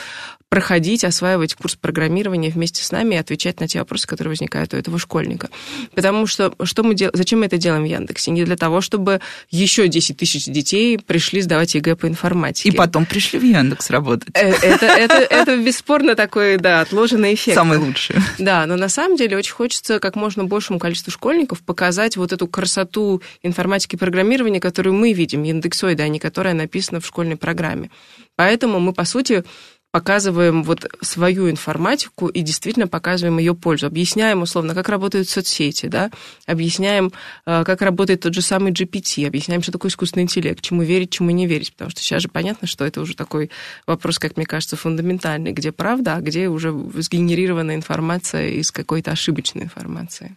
проходить, 0.49 1.05
осваивать 1.05 1.55
курс 1.55 1.75
программирования 1.75 2.51
вместе 2.51 2.83
с 2.83 2.93
нами 2.93 3.17
и 3.17 3.19
отвечать 3.19 3.59
на 3.61 3.67
те 3.67 3.81
вопросы, 3.81 4.07
которые 4.07 4.31
возникают 4.31 4.75
у 4.75 4.77
этого 4.77 4.99
школьника. 4.99 5.51
Потому 5.95 6.27
что, 6.27 6.55
что 6.63 6.83
мы 6.85 6.95
дел... 6.95 7.11
зачем 7.13 7.41
мы 7.41 7.47
это 7.47 7.57
делаем 7.57 7.83
в 7.83 7.87
Яндексе? 7.87 8.31
Не 8.31 8.45
для 8.45 8.57
того, 8.57 8.81
чтобы 8.81 9.21
еще 9.51 9.89
10 9.89 10.17
тысяч 10.17 10.45
детей 10.45 10.99
пришли 10.99 11.41
сдавать 11.41 11.75
ЕГЭ 11.75 11.97
по 11.97 12.07
информатике. 12.07 12.69
И 12.69 12.73
потом 12.73 13.07
пришли 13.07 13.39
в 13.41 13.43
Яндекс 13.43 13.91
работать. 13.91 14.29
Э, 14.35 14.51
это, 14.51 14.87
это, 14.87 15.15
это 15.15 15.57
бесспорно 15.57 16.15
такой, 16.15 16.59
да, 16.59 16.81
отложенный 16.81 17.35
эффект. 17.35 17.57
Самый 17.57 17.79
лучший. 17.79 18.17
Да, 18.39 18.67
но 18.67 18.77
на 18.77 18.89
самом 18.89 19.17
деле 19.17 19.37
очень 19.37 19.53
хочется 19.53 19.99
как 19.99 20.15
можно 20.15 20.45
большему 20.45 20.79
количеству 20.79 21.11
школьников 21.11 21.63
показать 21.63 22.17
вот 22.17 22.33
эту 22.33 22.47
красоту 22.47 23.21
информатики 23.43 23.97
и 23.97 23.99
программирования, 23.99 24.61
которую 24.61 24.95
мы 24.95 25.13
видим, 25.13 25.43
индексоида, 25.45 26.05
а 26.05 26.09
не 26.09 26.21
которая 26.21 26.55
написана 26.55 27.01
в 27.01 27.07
школьной 27.07 27.37
программе. 27.37 27.91
Поэтому 28.37 28.79
мы, 28.79 28.93
по 28.93 29.05
сути, 29.05 29.45
показываем 29.93 30.63
вот 30.63 30.87
свою 31.01 31.49
информатику 31.51 32.29
и 32.29 32.43
действительно 32.43 32.87
показываем 32.87 33.39
ее 33.39 33.55
пользу. 33.55 33.87
Объясняем, 33.87 34.43
условно, 34.43 34.75
как 34.75 34.89
работают 34.89 35.29
соцсети, 35.29 35.87
да? 35.87 36.11
объясняем, 36.47 37.13
э, 37.47 37.65
как 37.65 37.81
работает 37.83 38.21
тот 38.21 38.35
же 38.35 38.43
самый 38.43 38.73
GPT, 38.73 39.27
объясняем, 39.27 39.63
что 39.63 39.73
такое 39.73 39.91
искусственный 39.91 40.25
интеллект, 40.25 40.61
чему 40.61 40.83
верить, 40.83 41.11
чему 41.11 41.31
не 41.31 41.47
верить, 41.47 41.73
потому 41.73 41.91
что 41.91 42.01
сейчас 42.01 42.23
же 42.23 42.29
понятно, 42.29 42.69
что 42.69 42.85
это 42.85 43.01
уже 43.01 43.15
такой 43.15 43.51
вопрос, 43.87 44.19
как 44.19 44.37
мне 44.37 44.45
кажется, 44.45 44.77
фундаментальный, 44.77 45.53
где 45.53 45.73
правда, 45.73 46.17
а 46.17 46.21
где 46.21 46.49
уже 46.49 46.73
сгенерированная 46.73 47.77
информация 47.77 48.49
из 48.49 48.71
какой-то 48.71 49.13
ошибочной 49.13 49.65
информации. 49.65 50.37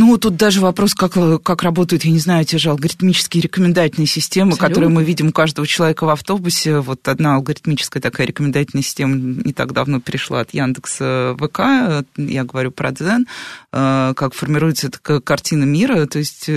Ну, 0.00 0.16
тут 0.16 0.36
даже 0.36 0.62
вопрос, 0.62 0.94
как, 0.94 1.12
как 1.42 1.62
работают, 1.62 2.04
я 2.04 2.10
не 2.10 2.18
знаю, 2.18 2.46
те 2.46 2.56
же 2.56 2.70
алгоритмические 2.70 3.42
рекомендательные 3.42 4.06
системы, 4.06 4.52
Абсолютно. 4.52 4.68
которые 4.68 4.88
мы 4.88 5.04
видим 5.04 5.28
у 5.28 5.32
каждого 5.32 5.66
человека 5.66 6.06
в 6.06 6.08
автобусе. 6.08 6.78
Вот 6.78 7.06
одна 7.06 7.34
алгоритмическая 7.34 8.00
такая 8.00 8.26
рекомендательная 8.26 8.82
система 8.82 9.14
не 9.16 9.52
так 9.52 9.74
давно 9.74 10.00
перешла 10.00 10.40
от 10.40 10.54
Яндекса 10.54 11.36
ВК, 11.38 12.06
я 12.16 12.44
говорю 12.44 12.70
про 12.70 12.92
Дзен, 12.92 13.26
э, 13.74 14.14
как 14.16 14.32
формируется 14.32 14.90
такая 14.90 15.20
картина 15.20 15.64
мира, 15.64 16.06
то 16.06 16.18
есть 16.18 16.48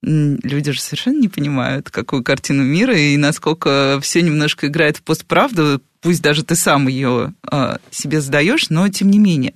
люди 0.00 0.72
же 0.72 0.80
совершенно 0.80 1.20
не 1.20 1.28
понимают, 1.28 1.90
какую 1.90 2.24
картину 2.24 2.62
мира 2.62 2.96
и 2.96 3.18
насколько 3.18 3.98
все 4.00 4.22
немножко 4.22 4.68
играет 4.68 4.96
в 4.96 5.02
постправду, 5.02 5.82
пусть 6.00 6.22
даже 6.22 6.42
ты 6.42 6.54
сам 6.54 6.88
ее 6.88 7.34
э, 7.52 7.76
себе 7.90 8.22
задаешь, 8.22 8.70
но 8.70 8.88
тем 8.88 9.10
не 9.10 9.18
менее. 9.18 9.52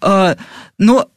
Э, 0.00 0.36
но 0.78 1.10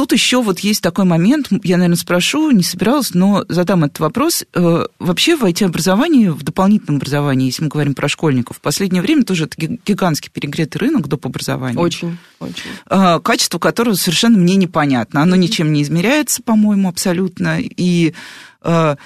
Тут 0.00 0.12
еще 0.12 0.40
вот 0.40 0.60
есть 0.60 0.80
такой 0.82 1.04
момент, 1.04 1.48
я, 1.62 1.76
наверное, 1.76 1.98
спрошу, 1.98 2.52
не 2.52 2.62
собиралась, 2.62 3.12
но 3.12 3.44
задам 3.50 3.84
этот 3.84 4.00
вопрос. 4.00 4.46
Э, 4.54 4.86
вообще 4.98 5.36
в 5.36 5.44
IT-образовании, 5.44 6.28
в 6.28 6.42
дополнительном 6.42 6.96
образовании, 6.96 7.48
если 7.48 7.64
мы 7.64 7.68
говорим 7.68 7.94
про 7.94 8.08
школьников, 8.08 8.56
в 8.56 8.60
последнее 8.62 9.02
время 9.02 9.24
тоже 9.24 9.44
это 9.44 9.56
гигантский 9.58 10.30
перегретый 10.30 10.78
рынок 10.78 11.06
доп. 11.06 11.26
образования. 11.26 11.78
Очень, 11.78 12.16
очень. 12.38 12.70
Э, 12.88 13.20
качество 13.22 13.58
которого 13.58 13.92
совершенно 13.92 14.38
мне 14.38 14.56
непонятно. 14.56 15.20
Оно 15.20 15.36
ничем 15.36 15.70
не 15.70 15.82
измеряется, 15.82 16.42
по-моему, 16.42 16.88
абсолютно. 16.88 17.58
И 17.60 18.14
э, 18.62 18.96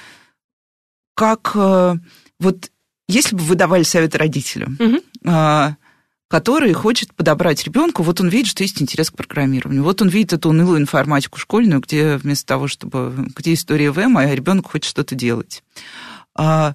как 1.17 1.57
вот 1.57 2.71
если 3.09 3.35
бы 3.35 3.43
вы 3.43 3.57
давали 3.57 3.83
совет 3.83 4.15
родителям, 4.15 4.77
mm 4.79 5.75
который 6.35 6.73
хочет 6.73 7.15
подобрать 7.15 7.63
ребенку, 7.63 8.03
вот 8.03 8.21
он 8.21 8.29
видит, 8.29 8.49
что 8.49 8.65
есть 8.65 8.83
интерес 8.83 9.09
к 9.09 9.17
программированию, 9.17 9.85
вот 9.85 10.03
он 10.03 10.09
видит 10.09 10.33
эту 10.33 10.49
унылую 10.49 10.81
информатику 10.81 11.39
школьную, 11.39 11.81
где 11.81 12.17
вместо 12.17 12.45
того, 12.45 12.67
чтобы, 12.67 13.29
где 13.37 13.55
история 13.55 13.93
ВМ, 13.93 14.17
а 14.17 14.27
ребенок 14.27 14.69
хочет 14.69 14.87
что-то 14.87 15.15
делать. 15.15 15.63
А 16.35 16.75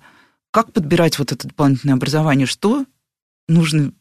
как 0.52 0.72
подбирать 0.72 1.20
вот 1.20 1.34
это 1.34 1.46
дополнительное 1.46 1.96
образование? 1.96 2.48
Что 2.48 2.86
нужно 3.50 3.92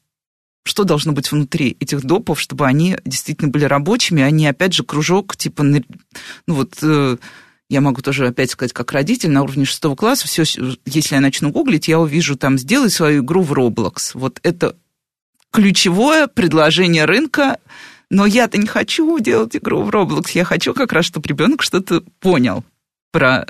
что 0.62 0.84
должно 0.84 1.12
быть 1.12 1.32
внутри 1.32 1.76
этих 1.80 2.04
допов, 2.04 2.40
чтобы 2.40 2.64
они 2.64 2.96
действительно 3.04 3.50
были 3.50 3.64
рабочими, 3.64 4.22
а 4.22 4.30
не, 4.30 4.46
опять 4.46 4.74
же, 4.74 4.84
кружок, 4.84 5.36
типа, 5.36 5.64
ну 5.64 5.82
вот, 6.46 6.78
э, 6.82 7.16
я 7.68 7.80
могу 7.80 8.00
тоже 8.00 8.28
опять 8.28 8.52
сказать, 8.52 8.72
как 8.72 8.92
родитель, 8.92 9.30
на 9.30 9.42
уровне 9.42 9.64
шестого 9.64 9.96
класса, 9.96 10.28
все, 10.28 10.44
если 10.84 11.14
я 11.16 11.20
начну 11.20 11.50
гуглить, 11.50 11.88
я 11.88 11.98
увижу 11.98 12.36
там, 12.36 12.58
сделай 12.58 12.90
свою 12.90 13.24
игру 13.24 13.42
в 13.42 13.52
Roblox. 13.52 14.10
Вот 14.14 14.38
это 14.44 14.76
ключевое 15.52 16.26
предложение 16.26 17.04
рынка, 17.04 17.58
но 18.10 18.26
я-то 18.26 18.58
не 18.58 18.66
хочу 18.66 19.18
делать 19.18 19.56
игру 19.56 19.82
в 19.82 19.90
Roblox, 19.90 20.30
я 20.34 20.44
хочу 20.44 20.74
как 20.74 20.92
раз, 20.92 21.04
чтобы 21.04 21.28
ребенок 21.28 21.62
что-то 21.62 22.02
понял 22.20 22.64
про 23.12 23.46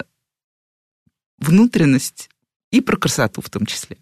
внутренность 1.38 2.28
и 2.70 2.80
про 2.80 2.96
красоту 2.96 3.40
в 3.40 3.50
том 3.50 3.66
числе. 3.66 3.98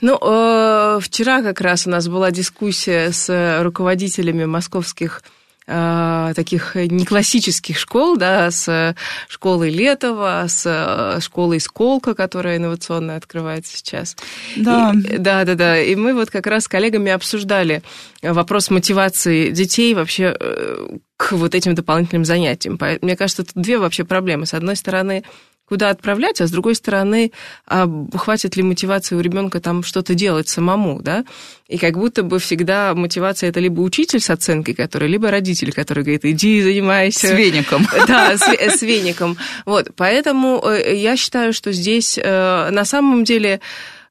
Ну, 0.00 0.18
э, 0.20 1.00
вчера 1.00 1.42
как 1.42 1.60
раз 1.60 1.86
у 1.86 1.90
нас 1.90 2.08
была 2.08 2.30
дискуссия 2.30 3.12
с 3.12 3.62
руководителями 3.62 4.44
московских 4.44 5.22
Э, 5.72 6.32
таких 6.34 6.74
неклассических 6.74 7.78
школ, 7.78 8.16
да, 8.16 8.50
с 8.50 8.96
школой 9.28 9.70
Летова, 9.70 10.46
с 10.48 10.64
э, 10.66 11.20
школой 11.20 11.60
Сколка, 11.60 12.14
которая 12.14 12.56
инновационно 12.56 13.14
открывается 13.14 13.76
сейчас. 13.76 14.16
Да. 14.56 14.92
И, 14.92 15.18
да, 15.18 15.44
да, 15.44 15.54
да. 15.54 15.80
И 15.80 15.94
мы 15.94 16.14
вот 16.14 16.28
как 16.28 16.48
раз 16.48 16.64
с 16.64 16.68
коллегами 16.68 17.12
обсуждали 17.12 17.84
вопрос 18.20 18.70
мотивации 18.70 19.50
детей 19.52 19.94
вообще 19.94 20.36
э, 20.40 20.88
к 21.16 21.30
вот 21.32 21.54
этим 21.54 21.76
дополнительным 21.76 22.24
занятиям. 22.24 22.76
Мне 23.00 23.14
кажется, 23.14 23.44
тут 23.44 23.62
две 23.62 23.78
вообще 23.78 24.02
проблемы. 24.02 24.46
С 24.46 24.54
одной 24.54 24.74
стороны, 24.74 25.22
куда 25.70 25.90
отправлять, 25.90 26.40
а 26.40 26.48
с 26.48 26.50
другой 26.50 26.74
стороны, 26.74 27.30
а 27.64 27.88
хватит 28.14 28.56
ли 28.56 28.64
мотивации 28.64 29.14
у 29.14 29.20
ребенка 29.20 29.60
там 29.60 29.84
что-то 29.84 30.14
делать 30.14 30.48
самому, 30.48 31.00
да? 31.00 31.24
И 31.68 31.78
как 31.78 31.96
будто 31.96 32.24
бы 32.24 32.40
всегда 32.40 32.92
мотивация 32.94 33.50
это 33.50 33.60
либо 33.60 33.80
учитель 33.80 34.18
с 34.18 34.30
оценкой, 34.30 34.74
который, 34.74 35.08
либо 35.08 35.30
родитель, 35.30 35.72
который 35.72 36.02
говорит, 36.02 36.24
иди 36.24 36.60
занимайся. 36.60 37.28
С 37.28 37.30
веником. 37.30 37.86
Да, 38.08 38.36
с, 38.36 38.42
с 38.42 38.82
веником. 38.82 39.36
Вот, 39.64 39.90
поэтому 39.94 40.60
э, 40.66 40.96
я 40.96 41.16
считаю, 41.16 41.52
что 41.52 41.70
здесь 41.70 42.18
э, 42.18 42.70
на 42.70 42.84
самом 42.84 43.22
деле 43.22 43.60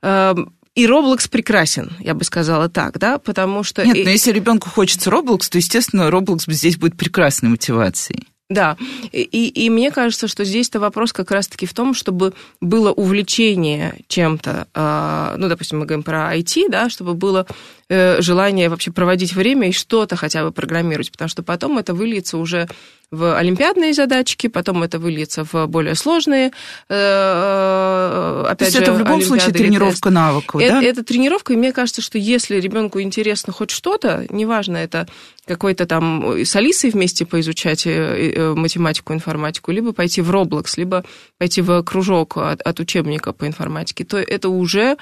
э, 0.01 0.35
и 0.75 0.85
Roblox 0.85 1.29
прекрасен, 1.29 1.91
я 1.99 2.13
бы 2.13 2.23
сказала 2.23 2.69
так, 2.69 2.99
да, 2.99 3.17
потому 3.17 3.63
что... 3.63 3.85
Нет, 3.85 4.05
но 4.05 4.11
если 4.11 4.31
ребенку 4.31 4.69
хочется 4.69 5.09
Roblox, 5.09 5.49
то, 5.49 5.57
естественно, 5.57 6.03
Roblox 6.09 6.43
здесь 6.47 6.77
будет 6.77 6.95
прекрасной 6.95 7.49
мотивацией. 7.49 8.29
Да, 8.49 8.77
и, 9.11 9.21
и 9.47 9.69
мне 9.69 9.91
кажется, 9.91 10.27
что 10.27 10.43
здесь-то 10.43 10.79
вопрос 10.79 11.13
как 11.13 11.29
раз-таки 11.29 11.67
в 11.67 11.73
том, 11.75 11.93
чтобы 11.93 12.33
было 12.59 12.91
увлечение 12.91 13.99
чем-то, 14.07 14.67
а, 14.73 15.35
ну, 15.37 15.47
допустим, 15.49 15.77
мы 15.79 15.85
говорим 15.85 16.01
про 16.01 16.35
IT, 16.35 16.67
да, 16.67 16.89
чтобы 16.89 17.13
было 17.13 17.45
желание 17.89 18.69
вообще 18.69 18.91
проводить 18.91 19.33
время 19.33 19.69
и 19.69 19.71
что-то 19.71 20.15
хотя 20.15 20.43
бы 20.43 20.51
программировать, 20.51 21.11
потому 21.11 21.29
что 21.29 21.43
потом 21.43 21.77
это 21.77 21.93
выльется 21.93 22.37
уже 22.37 22.67
в 23.11 23.35
олимпиадные 23.35 23.93
задачки, 23.93 24.47
потом 24.47 24.83
это 24.83 24.99
выльется 24.99 25.43
в 25.43 25.65
более 25.65 25.95
сложные. 25.95 26.51
Э, 26.89 28.43
э, 28.43 28.43
опять 28.47 28.57
То 28.59 28.65
есть 28.65 28.77
же, 28.77 28.83
это 28.83 28.93
в 28.93 28.99
любом 28.99 29.21
случае 29.21 29.51
тренировка 29.51 30.11
навыков, 30.11 30.61
это, 30.61 30.73
да? 30.73 30.83
Это 30.83 31.03
тренировка, 31.03 31.53
и 31.53 31.55
мне 31.55 31.73
кажется, 31.73 32.01
что 32.01 32.19
если 32.19 32.59
ребенку 32.59 33.01
интересно 33.01 33.51
хоть 33.51 33.71
что-то, 33.71 34.27
неважно, 34.29 34.77
это 34.77 35.07
какой-то 35.45 35.87
там 35.87 36.43
с 36.45 36.55
Алисой 36.55 36.91
вместе 36.91 37.25
поизучать 37.25 37.87
э, 37.87 38.53
математику, 38.55 39.13
информатику, 39.13 39.71
либо 39.71 39.91
пойти 39.91 40.21
в 40.21 40.29
Roblox, 40.29 40.73
либо 40.77 41.03
пойти 41.39 41.61
в 41.61 41.81
кружок 41.81 42.37
от, 42.37 42.61
от 42.61 42.79
учебника 42.79 43.33
по 43.33 43.47
информатике, 43.47 44.03
то 44.03 44.17
это 44.19 44.49
уже 44.49 44.97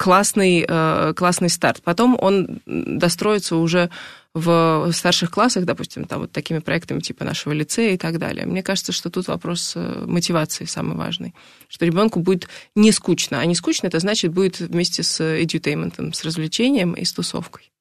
классный, 0.00 0.66
классный 1.14 1.50
старт. 1.50 1.82
Потом 1.84 2.16
он 2.18 2.60
достроится 2.64 3.56
уже 3.56 3.90
в 4.32 4.90
старших 4.92 5.30
классах, 5.30 5.64
допустим, 5.64 6.04
там 6.04 6.20
вот 6.20 6.32
такими 6.32 6.60
проектами 6.60 7.00
типа 7.00 7.24
нашего 7.24 7.52
лицея 7.52 7.94
и 7.94 7.98
так 7.98 8.18
далее. 8.18 8.46
Мне 8.46 8.62
кажется, 8.62 8.92
что 8.92 9.10
тут 9.10 9.26
вопрос 9.26 9.72
э, 9.74 10.04
мотивации 10.06 10.66
самый 10.66 10.96
важный. 10.96 11.34
Что 11.68 11.84
ребенку 11.84 12.20
будет 12.20 12.48
не 12.76 12.92
скучно. 12.92 13.40
А 13.40 13.44
не 13.44 13.56
скучно, 13.56 13.88
это 13.88 13.98
значит, 13.98 14.32
будет 14.32 14.60
вместе 14.60 15.02
с 15.02 15.20
edutainment, 15.20 16.14
с 16.14 16.24
развлечением 16.24 16.94
и 16.94 17.04
с 17.04 17.12
тусовкой. 17.12 17.72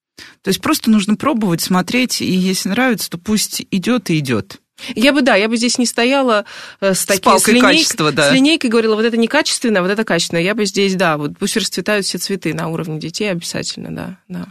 То 0.42 0.50
есть 0.50 0.60
просто 0.60 0.90
нужно 0.90 1.16
пробовать, 1.16 1.62
смотреть, 1.62 2.22
и 2.22 2.32
если 2.32 2.70
нравится, 2.70 3.10
то 3.12 3.18
пусть 3.18 3.66
идет 3.72 4.10
и 4.10 4.18
идет. 4.18 4.60
Я 4.96 5.14
бы, 5.14 5.22
да, 5.22 5.36
я 5.36 5.48
бы 5.50 5.58
здесь 5.58 5.78
не 5.78 5.86
стояла 5.86 6.46
э, 6.82 6.94
с, 6.94 7.06
таким, 7.06 7.38
с, 7.38 7.44
с, 7.44 7.48
линейкой, 7.48 7.72
качества, 7.72 8.12
да. 8.12 8.30
с 8.30 8.34
линейкой, 8.34 8.70
говорила, 8.70 8.96
вот 8.96 9.06
это 9.06 9.18
некачественно, 9.18 9.80
а 9.80 9.82
вот 9.82 9.92
это 9.92 10.04
качественно. 10.04 10.40
Я 10.40 10.56
бы 10.56 10.66
здесь, 10.66 10.96
да, 10.96 11.18
вот 11.18 11.38
пусть 11.38 11.58
расцветают 11.58 12.06
все 12.06 12.18
цветы 12.18 12.54
на 12.54 12.68
уровне 12.70 13.00
детей 13.00 13.32
обязательно, 13.32 13.96
да, 13.96 14.18
да. 14.28 14.48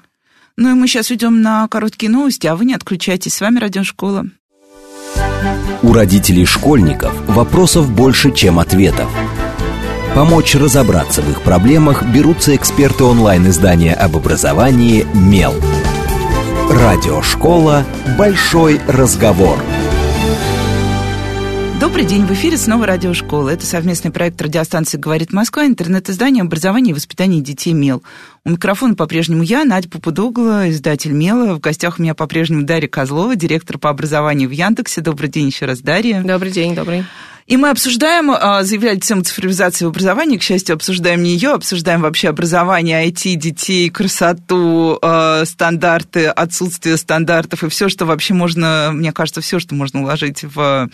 Ну 0.56 0.72
и 0.72 0.74
мы 0.74 0.88
сейчас 0.88 1.12
идем 1.12 1.40
на 1.40 1.68
короткие 1.68 2.10
новости, 2.10 2.46
а 2.46 2.56
вы 2.56 2.64
не 2.64 2.74
отключайтесь. 2.74 3.34
С 3.34 3.40
вами 3.40 3.60
Радиошкола. 3.60 4.26
У 5.82 5.92
родителей 5.92 6.44
школьников 6.44 7.12
вопросов 7.28 7.90
больше, 7.90 8.34
чем 8.34 8.58
ответов. 8.58 9.08
Помочь 10.14 10.56
разобраться 10.56 11.22
в 11.22 11.30
их 11.30 11.42
проблемах 11.42 12.02
берутся 12.02 12.56
эксперты 12.56 13.04
онлайн-издания 13.04 13.94
об 13.94 14.16
образовании 14.16 15.06
«Мел». 15.14 15.54
Радиошкола 16.68 17.84
«Большой 18.18 18.80
разговор». 18.88 19.58
Добрый 21.88 22.05
день, 22.05 22.27
в 22.27 22.33
эфире 22.35 22.59
снова 22.59 22.85
радиошкола. 22.85 23.48
Это 23.48 23.64
совместный 23.64 24.11
проект 24.11 24.42
радиостанции 24.42 24.98
«Говорит 24.98 25.33
Москва», 25.33 25.64
интернет-издание 25.64 26.42
образования 26.42 26.90
и 26.90 26.94
воспитания 26.94 27.40
детей 27.40 27.72
«Мел». 27.72 28.03
У 28.44 28.51
микрофона 28.51 28.94
по-прежнему 28.94 29.42
я, 29.42 29.64
Надя 29.64 29.88
Попудогла, 29.88 30.68
издатель 30.68 31.12
«Мела». 31.12 31.55
В 31.55 31.61
гостях 31.61 31.98
у 31.98 32.03
меня 32.03 32.14
по-прежнему 32.14 32.64
Дарья 32.64 32.88
Козлова, 32.88 33.37
директор 33.37 33.79
по 33.79 33.88
образованию 33.88 34.51
в 34.51 34.53
Яндексе. 34.53 35.01
Добрый 35.01 35.31
день 35.31 35.46
еще 35.46 35.64
раз, 35.64 35.81
Дарья. 35.81 36.22
Добрый 36.22 36.51
день, 36.53 36.74
добрый. 36.74 37.07
И 37.48 37.57
мы 37.57 37.70
обсуждаем, 37.70 38.31
а, 38.31 38.62
заявляли 38.62 38.98
тему 38.98 39.22
цифровизации 39.22 39.87
в 39.87 39.88
образовании, 39.88 40.37
к 40.37 40.42
счастью, 40.42 40.74
обсуждаем 40.74 41.22
не 41.22 41.31
ее, 41.31 41.53
обсуждаем 41.53 42.03
вообще 42.03 42.29
образование, 42.29 43.09
IT, 43.09 43.37
детей, 43.37 43.88
красоту, 43.88 44.98
а, 45.01 45.46
стандарты, 45.46 46.27
отсутствие 46.27 46.98
стандартов 46.98 47.64
и 47.64 47.70
все, 47.70 47.88
что 47.88 48.05
вообще 48.05 48.35
можно, 48.35 48.90
мне 48.92 49.12
кажется, 49.12 49.40
все, 49.40 49.61
что 49.61 49.74
можно 49.74 50.03
уложить 50.03 50.44
в 50.44 50.90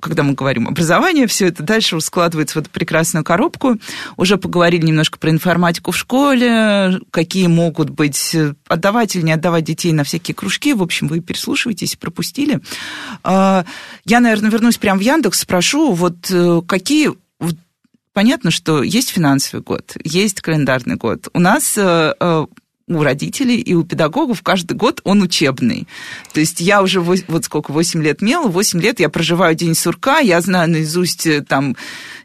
когда 0.00 0.22
мы 0.22 0.34
говорим 0.34 0.68
образование, 0.68 1.26
все 1.26 1.46
это 1.46 1.62
дальше 1.62 2.00
складывается 2.00 2.58
в 2.58 2.62
эту 2.62 2.70
прекрасную 2.70 3.24
коробку. 3.24 3.78
Уже 4.16 4.36
поговорили 4.36 4.86
немножко 4.86 5.18
про 5.18 5.30
информатику 5.30 5.90
в 5.90 5.96
школе, 5.96 7.00
какие 7.10 7.46
могут 7.46 7.90
быть, 7.90 8.34
э, 8.34 8.54
отдавать 8.68 9.16
или 9.16 9.22
не 9.22 9.32
отдавать 9.32 9.64
детей 9.64 9.92
на 9.92 10.04
всякие 10.04 10.34
кружки. 10.34 10.74
В 10.74 10.82
общем, 10.82 11.08
вы 11.08 11.20
переслушиваетесь, 11.20 11.96
пропустили. 11.96 12.60
А, 13.22 13.64
я, 14.04 14.20
наверное, 14.20 14.50
вернусь 14.50 14.78
прямо 14.78 14.98
в 14.98 15.02
Яндекс, 15.02 15.40
спрошу, 15.40 15.92
вот 15.92 16.30
э, 16.30 16.62
какие 16.66 17.10
Понятно, 18.16 18.50
что 18.50 18.82
есть 18.82 19.10
финансовый 19.10 19.60
год, 19.60 19.94
есть 20.02 20.40
календарный 20.40 20.96
год. 20.96 21.28
У 21.34 21.38
нас 21.38 21.74
э, 21.76 22.14
у 22.88 23.02
родителей 23.02 23.56
и 23.56 23.74
у 23.74 23.82
педагогов 23.82 24.42
каждый 24.42 24.74
год 24.76 25.00
он 25.02 25.20
учебный. 25.22 25.88
То 26.32 26.38
есть 26.38 26.60
я 26.60 26.82
уже 26.82 27.00
вот 27.00 27.44
сколько, 27.44 27.72
8 27.72 28.00
лет 28.02 28.22
мела, 28.22 28.46
8 28.46 28.80
лет 28.80 29.00
я 29.00 29.08
проживаю 29.08 29.56
день 29.56 29.74
сурка, 29.74 30.20
я 30.20 30.40
знаю 30.40 30.70
наизусть 30.70 31.26
э, 31.26 31.42
там 31.42 31.76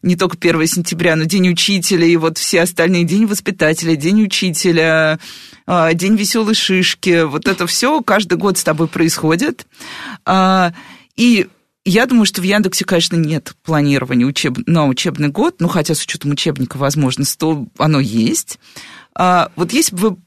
не 0.03 0.15
только 0.15 0.37
1 0.37 0.67
сентября, 0.67 1.15
но 1.15 1.23
день 1.23 1.49
учителя 1.49 2.05
и 2.05 2.15
вот 2.15 2.37
все 2.37 2.61
остальные, 2.61 3.05
день 3.05 3.25
воспитателя, 3.25 3.95
день 3.95 4.23
учителя, 4.23 5.19
а, 5.65 5.93
день 5.93 6.15
веселой 6.15 6.53
шишки. 6.53 7.23
Вот 7.23 7.47
это 7.47 7.65
все 7.65 8.01
каждый 8.01 8.37
год 8.37 8.59
с 8.59 8.63
тобой 8.63 8.87
происходит. 8.87 9.65
А, 10.25 10.73
и 11.15 11.47
я 11.85 12.05
думаю, 12.05 12.25
что 12.25 12.41
в 12.41 12.43
Яндексе, 12.43 12.85
конечно, 12.85 13.15
нет 13.15 13.55
планирования 13.63 14.27
учеб... 14.27 14.59
на 14.67 14.85
учебный 14.85 15.29
год, 15.29 15.55
ну, 15.57 15.67
хотя 15.67 15.95
с 15.95 16.03
учетом 16.03 16.31
учебника, 16.31 16.77
возможно, 16.77 17.25
то 17.37 17.65
оно 17.79 17.99
есть. 17.99 18.59
А, 19.15 19.51
вот 19.55 19.73
если 19.73 19.95
бы 19.95 20.09
вы 20.09 20.17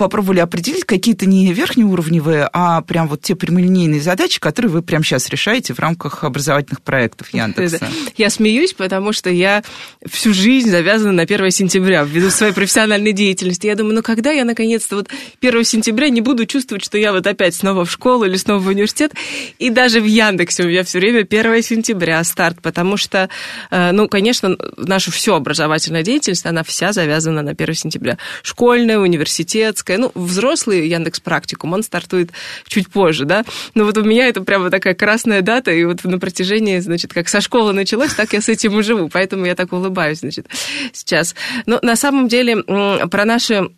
попробовали 0.00 0.40
определить 0.40 0.84
какие-то 0.84 1.26
не 1.26 1.52
верхнеуровневые, 1.52 2.48
а 2.54 2.80
прям 2.80 3.06
вот 3.06 3.20
те 3.20 3.34
прямолинейные 3.34 4.00
задачи, 4.00 4.40
которые 4.40 4.72
вы 4.72 4.80
прямо 4.80 5.04
сейчас 5.04 5.28
решаете 5.28 5.74
в 5.74 5.78
рамках 5.78 6.24
образовательных 6.24 6.80
проектов 6.80 7.34
Яндекса. 7.34 7.86
Я 8.16 8.30
смеюсь, 8.30 8.72
потому 8.72 9.12
что 9.12 9.28
я 9.28 9.62
всю 10.08 10.32
жизнь 10.32 10.70
завязана 10.70 11.12
на 11.12 11.22
1 11.22 11.50
сентября 11.50 12.02
ввиду 12.04 12.30
своей 12.30 12.54
профессиональной 12.54 13.12
деятельности. 13.12 13.66
Я 13.66 13.74
думаю, 13.74 13.96
ну 13.96 14.02
когда 14.02 14.30
я 14.30 14.46
наконец-то 14.46 14.96
вот 14.96 15.08
1 15.42 15.64
сентября 15.64 16.08
не 16.08 16.22
буду 16.22 16.46
чувствовать, 16.46 16.82
что 16.82 16.96
я 16.96 17.12
вот 17.12 17.26
опять 17.26 17.54
снова 17.54 17.84
в 17.84 17.90
школу 17.90 18.24
или 18.24 18.38
снова 18.38 18.60
в 18.60 18.68
университет. 18.68 19.12
И 19.58 19.68
даже 19.68 20.00
в 20.00 20.06
Яндексе 20.06 20.62
у 20.62 20.66
меня 20.66 20.82
все 20.82 20.98
время 20.98 21.26
1 21.28 21.62
сентября 21.62 22.24
старт, 22.24 22.56
потому 22.62 22.96
что, 22.96 23.28
э, 23.70 23.92
ну, 23.92 24.08
конечно, 24.08 24.56
наша 24.78 25.10
все 25.10 25.34
образовательная 25.34 26.02
деятельность, 26.02 26.46
она 26.46 26.64
вся 26.64 26.92
завязана 26.92 27.42
на 27.42 27.50
1 27.50 27.74
сентября. 27.74 28.16
Школьная, 28.42 28.98
университетская, 28.98 29.89
детская. 29.90 29.98
Ну, 29.98 30.12
взрослый 30.14 30.88
Яндекс 30.88 31.20
Практикум, 31.20 31.72
он 31.72 31.82
стартует 31.82 32.30
чуть 32.66 32.90
позже, 32.90 33.24
да. 33.24 33.44
Но 33.74 33.84
вот 33.84 33.96
у 33.96 34.04
меня 34.04 34.28
это 34.28 34.42
прямо 34.42 34.70
такая 34.70 34.94
красная 34.94 35.42
дата, 35.42 35.70
и 35.70 35.84
вот 35.84 36.04
на 36.04 36.18
протяжении, 36.18 36.78
значит, 36.80 37.12
как 37.12 37.28
со 37.28 37.40
школы 37.40 37.72
началось, 37.72 38.14
так 38.14 38.32
я 38.32 38.40
с 38.40 38.48
этим 38.48 38.78
и 38.78 38.82
живу. 38.82 39.08
Поэтому 39.08 39.46
я 39.46 39.54
так 39.54 39.72
улыбаюсь, 39.72 40.20
значит, 40.20 40.46
сейчас. 40.92 41.34
Но 41.66 41.78
на 41.82 41.96
самом 41.96 42.28
деле 42.28 42.62
про 42.62 43.24
наши 43.24 43.70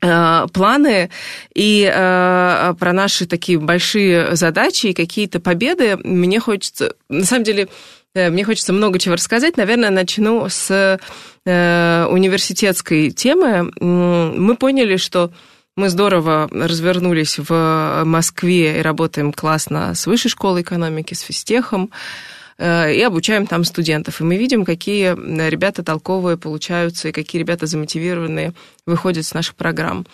э, 0.00 0.46
планы 0.52 1.10
и 1.54 1.90
э, 1.92 2.74
про 2.78 2.92
наши 2.92 3.26
такие 3.26 3.58
большие 3.58 4.36
задачи 4.36 4.88
и 4.88 4.94
какие-то 4.94 5.40
победы 5.40 5.96
мне 6.04 6.40
хочется, 6.40 6.94
на 7.08 7.24
самом 7.24 7.44
деле, 7.44 7.68
мне 8.14 8.44
хочется 8.44 8.72
много 8.72 8.98
чего 8.98 9.14
рассказать. 9.14 9.56
Наверное, 9.56 9.90
начну 9.90 10.48
с 10.48 10.98
э, 11.44 12.06
университетской 12.10 13.10
темы. 13.10 13.70
Мы 13.80 14.56
поняли, 14.56 14.96
что 14.96 15.30
мы 15.76 15.90
здорово 15.90 16.48
развернулись 16.50 17.38
в 17.38 18.02
Москве 18.04 18.78
и 18.78 18.82
работаем 18.82 19.32
классно 19.32 19.94
с 19.94 20.06
Высшей 20.06 20.30
школой 20.30 20.62
экономики, 20.62 21.14
с 21.14 21.20
физтехом 21.20 21.90
э, 22.58 22.94
и 22.94 23.02
обучаем 23.02 23.46
там 23.46 23.62
студентов. 23.64 24.20
И 24.20 24.24
мы 24.24 24.36
видим, 24.36 24.64
какие 24.64 25.14
ребята 25.48 25.84
толковые 25.84 26.36
получаются 26.36 27.08
и 27.08 27.12
какие 27.12 27.40
ребята 27.40 27.66
замотивированные 27.66 28.54
выходят 28.86 29.24
с 29.24 29.34
наших 29.34 29.54
программ. 29.54 30.04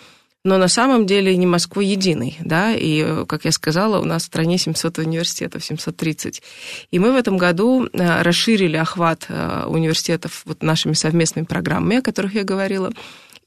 Но 0.45 0.59
на 0.59 0.67
самом 0.67 1.07
деле 1.07 1.35
не 1.35 1.47
Москва 1.47 1.81
единый, 1.81 2.37
да, 2.39 2.71
и, 2.71 3.25
как 3.25 3.45
я 3.45 3.51
сказала, 3.51 3.99
у 3.99 4.05
нас 4.05 4.21
в 4.21 4.25
стране 4.27 4.59
700 4.59 4.99
университетов, 4.99 5.65
730. 5.65 6.43
И 6.91 6.99
мы 6.99 7.11
в 7.11 7.15
этом 7.15 7.37
году 7.37 7.87
э, 7.87 8.21
расширили 8.21 8.77
охват 8.77 9.25
э, 9.27 9.65
университетов 9.65 10.43
вот 10.45 10.61
нашими 10.61 10.93
совместными 10.93 11.45
программами, 11.45 11.97
о 11.97 12.01
которых 12.03 12.35
я 12.35 12.43
говорила, 12.43 12.91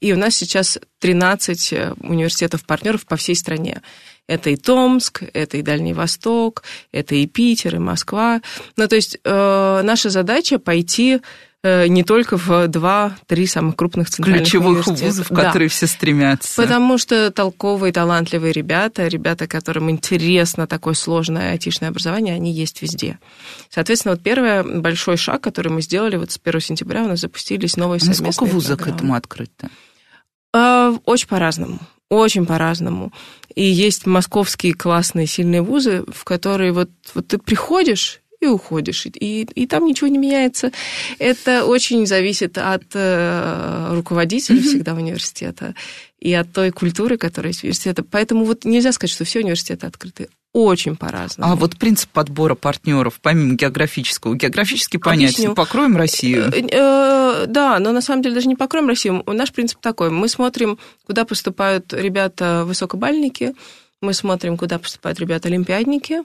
и 0.01 0.13
у 0.13 0.17
нас 0.17 0.35
сейчас 0.35 0.77
13 0.99 1.73
э, 1.73 1.93
университетов-партнеров 1.99 3.05
по 3.05 3.15
всей 3.15 3.35
стране. 3.35 3.81
Это 4.27 4.49
и 4.49 4.57
Томск, 4.57 5.23
это 5.33 5.57
и 5.57 5.61
Дальний 5.61 5.93
Восток, 5.93 6.63
это 6.91 7.15
и 7.15 7.25
Питер, 7.27 7.75
и 7.75 7.79
Москва. 7.79 8.41
Ну, 8.75 8.87
то 8.87 8.95
есть 8.95 9.17
э, 9.23 9.81
наша 9.83 10.09
задача 10.09 10.59
пойти 10.59 11.15
э, 11.15 11.19
не 11.63 12.03
только 12.03 12.37
в 12.37 12.67
два-три 12.67 13.45
самых 13.45 13.75
крупных 13.75 14.09
центральных 14.09 14.43
Ключевых 14.43 14.87
вузов, 14.87 15.27
да. 15.29 15.43
которые 15.43 15.67
все 15.67 15.87
стремятся. 15.87 16.61
Потому 16.61 16.97
что 16.97 17.31
толковые, 17.31 17.91
талантливые 17.91 18.53
ребята, 18.53 19.07
ребята, 19.07 19.45
которым 19.45 19.89
интересно 19.89 20.67
такое 20.67 20.93
сложное 20.93 21.51
айтишное 21.51 21.89
образование, 21.89 22.35
они 22.35 22.53
есть 22.53 22.81
везде. 22.81 23.19
Соответственно, 23.69 24.13
вот 24.13 24.23
первый 24.23 24.79
большой 24.79 25.17
шаг, 25.17 25.41
который 25.41 25.69
мы 25.69 25.81
сделали, 25.81 26.15
вот 26.15 26.31
с 26.31 26.39
1 26.41 26.61
сентября 26.61 27.03
у 27.03 27.07
нас 27.07 27.19
запустились 27.19 27.75
новые 27.75 27.97
а 27.97 28.01
совместные 28.01 28.31
Сколько 28.31 28.53
вузов 28.53 28.77
программы. 28.77 28.93
к 28.93 28.95
этому 28.95 29.15
открыто? 29.15 29.69
А, 30.53 30.93
очень 31.03 31.27
по-разному. 31.27 31.79
Очень 32.09 32.45
по-разному. 32.45 33.11
И 33.53 33.63
есть 33.63 34.05
московские 34.05 34.73
классные, 34.73 35.27
сильные 35.27 35.61
вузы, 35.61 36.05
в 36.07 36.23
которые 36.23 36.71
вот, 36.71 36.89
вот 37.13 37.27
ты 37.27 37.37
приходишь 37.37 38.21
и 38.41 38.47
уходишь, 38.47 39.05
и, 39.05 39.41
и 39.43 39.67
там 39.67 39.85
ничего 39.85 40.07
не 40.07 40.17
меняется. 40.17 40.71
Это 41.17 41.65
очень 41.65 42.05
зависит 42.05 42.57
от 42.57 42.83
э, 42.93 43.93
руководителя 43.93 44.57
mm-hmm. 44.57 44.63
всегда 44.63 44.93
университета 44.93 45.75
и 46.19 46.33
от 46.33 46.51
той 46.51 46.71
культуры, 46.71 47.17
которая 47.17 47.49
есть 47.49 47.61
в 47.61 47.63
университете. 47.65 48.03
Поэтому 48.03 48.45
вот 48.45 48.65
нельзя 48.65 48.91
сказать, 48.91 49.13
что 49.13 49.25
все 49.25 49.39
университеты 49.39 49.87
открыты 49.87 50.29
очень 50.53 50.95
по-разному. 50.95 51.51
А 51.51 51.55
вот 51.55 51.77
принцип 51.77 52.09
подбора 52.09 52.55
партнеров, 52.55 53.19
помимо 53.21 53.55
географического, 53.55 54.35
географически 54.35 54.97
понятен, 54.97 55.53
покроем 55.53 55.95
Россию. 55.95 56.45
Э, 56.51 56.61
э, 56.61 57.45
да, 57.47 57.77
но 57.79 57.91
на 57.91 58.01
самом 58.01 58.23
деле 58.23 58.35
даже 58.35 58.47
не 58.47 58.55
покроем 58.55 58.87
Россию. 58.87 59.23
Наш 59.27 59.51
принцип 59.51 59.79
такой, 59.79 60.09
мы 60.09 60.27
смотрим, 60.27 60.79
куда 61.05 61.25
поступают 61.25 61.93
ребята 61.93 62.63
высокобальники, 62.65 63.53
мы 64.01 64.13
смотрим, 64.13 64.57
куда 64.57 64.79
поступают 64.79 65.19
ребята 65.19 65.49
олимпиадники, 65.49 66.23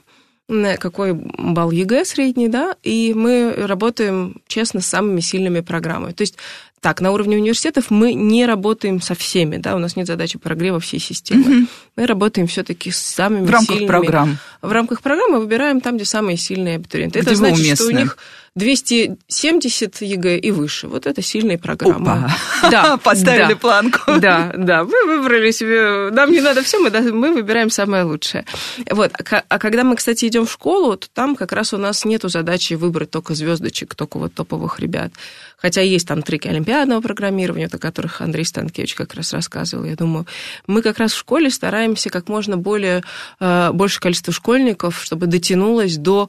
какой 0.79 1.15
балл 1.15 1.71
ЕГЭ 1.71 2.05
средний, 2.05 2.49
да, 2.49 2.77
и 2.83 3.15
мы 3.15 3.55
работаем 3.57 4.43
честно 4.47 4.81
с 4.81 4.87
самыми 4.87 5.21
сильными 5.21 5.61
программами. 5.61 6.13
То 6.13 6.23
есть 6.23 6.37
так, 6.85 7.01
на 7.01 7.13
уровне 7.13 7.39
университетов 7.39 7.91
мы 7.91 8.13
не 8.13 8.45
работаем 8.45 9.01
со 9.01 9.15
всеми, 9.15 9.57
да, 9.57 9.75
у 9.75 9.79
нас 9.79 9.97
нет 9.97 10.07
задачи 10.07 10.39
прогрева 10.39 10.81
всей 10.81 11.01
системы. 11.01 11.61
Угу. 11.61 11.67
Мы 11.97 12.07
работаем 12.07 12.47
все-таки 12.47 12.91
с 12.91 12.99
самыми 12.99 13.47
в 13.47 13.51
рамках 13.51 13.77
сильными. 13.77 13.89
программ. 13.89 14.37
В 14.61 14.71
рамках 14.71 15.01
программы 15.01 15.41
выбираем 15.41 15.81
там, 15.81 15.97
где 15.97 16.05
самые 16.05 16.37
сильные 16.37 16.77
абитуриенты. 16.77 17.21
Где 17.21 17.29
Это 17.31 17.37
значит, 17.37 17.65
уместны. 17.65 17.77
что 17.77 17.87
у 17.87 17.99
них 17.99 18.19
270 18.57 20.01
ЕГЭ 20.01 20.39
и 20.39 20.51
выше. 20.53 20.87
Вот 20.87 21.07
это 21.07 21.23
сильные 21.23 21.59
программы. 21.59 22.11
Опа. 22.13 22.37
Да, 22.71 22.97
Поставили 23.03 23.55
да, 23.55 23.57
планку. 23.57 24.13
Да, 24.21 24.53
да, 24.57 24.85
вы 24.85 25.07
выбрали 25.07 25.51
себе... 25.51 26.11
Нам 26.13 26.31
не 26.31 26.41
надо 26.41 26.63
все, 26.63 26.79
мы, 26.79 26.91
мы 27.13 27.35
выбираем 27.35 27.69
самое 27.69 28.05
лучшее. 28.05 28.45
Вот. 28.91 29.13
А 29.49 29.59
когда 29.59 29.83
мы, 29.83 29.97
кстати, 29.97 30.27
идем 30.27 30.47
в 30.47 30.53
школу, 30.53 30.97
то 30.97 31.09
там 31.13 31.35
как 31.35 31.53
раз 31.53 31.75
у 31.75 31.79
нас 31.79 32.05
нету 32.05 32.29
задачи 32.29 32.75
выбрать 32.75 33.11
только 33.11 33.35
звездочек, 33.35 33.97
только 33.97 34.19
вот 34.19 34.35
топовых 34.35 34.79
ребят. 34.79 35.13
Хотя 35.57 35.81
есть 35.81 36.07
там 36.07 36.23
треки 36.23 36.47
олимпиадного 36.47 37.01
программирования, 37.01 37.67
о 37.67 37.79
которых 37.79 38.21
Андрей 38.21 38.45
Станкевич 38.45 38.95
как 38.95 39.15
раз 39.15 39.33
рассказывал, 39.33 39.85
я 39.85 39.97
думаю. 39.97 40.27
Мы 40.69 40.83
как 40.83 40.99
раз 40.99 41.13
в 41.13 41.19
школе 41.19 41.51
стараемся 41.51 42.09
как 42.09 42.29
можно 42.29 42.57
более, 42.57 43.03
э, 43.41 43.71
больше 43.73 43.99
количество 43.99 44.33
школьников, 44.33 45.03
чтобы 45.03 45.27
дотянулось 45.27 45.97
до 45.97 46.29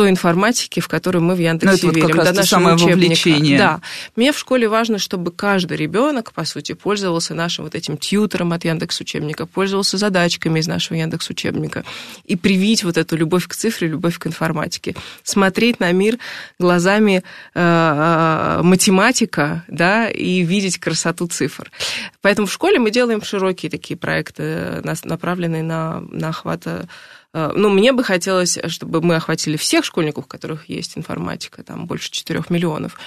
той 0.00 0.08
информатики, 0.08 0.80
в 0.80 0.88
которую 0.88 1.22
мы 1.22 1.34
в 1.34 1.38
Яндексе 1.40 1.84
ну, 1.84 1.90
это 1.90 2.00
верим. 2.00 2.16
Вот 2.16 2.24
как 2.24 2.32
до 2.32 2.40
раз 2.40 2.48
самое 2.48 2.76
учебника. 2.76 2.96
вовлечение. 2.96 3.58
Да. 3.58 3.80
Мне 4.16 4.32
в 4.32 4.38
школе 4.38 4.66
важно, 4.66 4.98
чтобы 4.98 5.30
каждый 5.30 5.76
ребенок, 5.76 6.32
по 6.32 6.46
сути, 6.46 6.72
пользовался 6.72 7.34
нашим 7.34 7.64
вот 7.64 7.74
этим 7.74 7.98
тьютером 7.98 8.54
от 8.54 8.64
Яндекс 8.64 8.98
учебника, 8.98 9.44
пользовался 9.44 9.98
задачками 9.98 10.58
из 10.58 10.66
нашего 10.66 10.96
Яндекс 10.96 11.28
учебника 11.28 11.84
и 12.24 12.34
привить 12.34 12.82
вот 12.82 12.96
эту 12.96 13.14
любовь 13.14 13.46
к 13.46 13.54
цифре, 13.54 13.88
любовь 13.88 14.18
к 14.18 14.26
информатике. 14.26 14.96
Смотреть 15.22 15.80
на 15.80 15.92
мир 15.92 16.16
глазами 16.58 17.22
э, 17.54 17.60
э 17.60 18.62
математика, 18.62 19.64
да, 19.68 20.08
и 20.08 20.40
видеть 20.40 20.78
красоту 20.78 21.26
цифр. 21.26 21.70
Поэтому 22.22 22.46
в 22.46 22.52
школе 22.52 22.78
мы 22.78 22.90
делаем 22.90 23.22
широкие 23.22 23.68
такие 23.68 23.98
проекты, 23.98 24.42
э, 24.82 24.94
направленные 25.04 25.62
на, 25.62 26.00
на 26.00 26.30
охват 26.30 26.66
ну, 27.32 27.68
мне 27.68 27.92
бы 27.92 28.02
хотелось, 28.02 28.58
чтобы 28.66 29.02
мы 29.02 29.16
охватили 29.16 29.56
всех 29.56 29.84
школьников, 29.84 30.24
у 30.24 30.28
которых 30.28 30.68
есть 30.68 30.98
информатика, 30.98 31.62
там 31.62 31.86
больше 31.86 32.10
4 32.10 32.44
миллионов. 32.48 32.98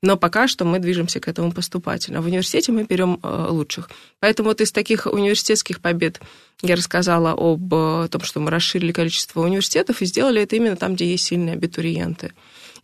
Но 0.00 0.16
пока 0.16 0.46
что 0.46 0.64
мы 0.64 0.78
движемся 0.78 1.18
к 1.18 1.26
этому 1.26 1.50
поступательно. 1.50 2.22
В 2.22 2.26
университете 2.26 2.70
мы 2.70 2.84
берем 2.84 3.18
э, 3.22 3.46
лучших. 3.48 3.90
Поэтому 4.20 4.50
вот 4.50 4.60
из 4.60 4.70
таких 4.70 5.06
университетских 5.06 5.80
побед 5.80 6.20
я 6.62 6.76
рассказала 6.76 7.32
об 7.36 7.74
э, 7.74 8.08
том, 8.08 8.22
что 8.22 8.38
мы 8.38 8.52
расширили 8.52 8.92
количество 8.92 9.40
университетов 9.40 10.00
и 10.00 10.06
сделали 10.06 10.42
это 10.42 10.54
именно 10.54 10.76
там, 10.76 10.94
где 10.94 11.10
есть 11.10 11.24
сильные 11.24 11.54
абитуриенты. 11.54 12.32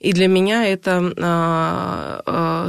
И 0.00 0.12
для 0.12 0.26
меня 0.26 0.66
это 0.66 2.22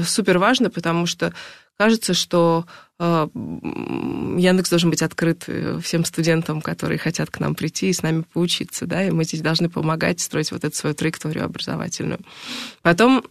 супер 0.06 0.38
важно, 0.38 0.70
потому 0.70 1.06
что 1.06 1.34
кажется, 1.78 2.14
что 2.14 2.66
э, 3.00 3.28
Яндекс 3.34 4.70
должен 4.70 4.90
быть 4.90 5.02
открыт 5.02 5.44
э, 5.48 5.80
всем 5.82 6.06
студентам, 6.06 6.62
которые 6.62 6.98
хотят 6.98 7.30
к 7.30 7.40
нам 7.40 7.56
прийти 7.56 7.90
и 7.90 7.94
с 7.94 8.02
нами 8.02 8.24
поучиться, 8.34 8.86
да, 8.86 9.04
и 9.04 9.12
мы 9.12 9.24
здесь 9.24 9.42
должны 9.42 9.70
помогать 9.70 10.20
строить 10.20 10.52
вот 10.52 10.64
эту 10.64 10.76
свою 10.76 10.96
траекторию 10.96 11.46
образовательную. 11.46 12.20
Потом 12.82 13.24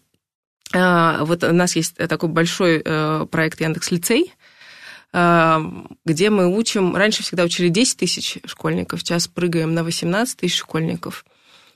э, 0.72 1.16
вот 1.20 1.44
у 1.44 1.52
нас 1.52 1.76
есть 1.76 1.96
такой 1.96 2.28
большой 2.28 2.80
проект 2.80 3.60
Яндекс 3.60 3.90
Лицей, 3.90 4.32
где 5.12 6.28
мы 6.28 6.48
учим, 6.58 6.96
раньше 6.96 7.22
всегда 7.22 7.44
учили 7.44 7.68
10 7.68 7.98
тысяч 7.98 8.38
школьников, 8.46 8.98
сейчас 8.98 9.28
прыгаем 9.28 9.72
на 9.72 9.84
18 9.84 10.36
тысяч 10.36 10.58
школьников. 10.58 11.24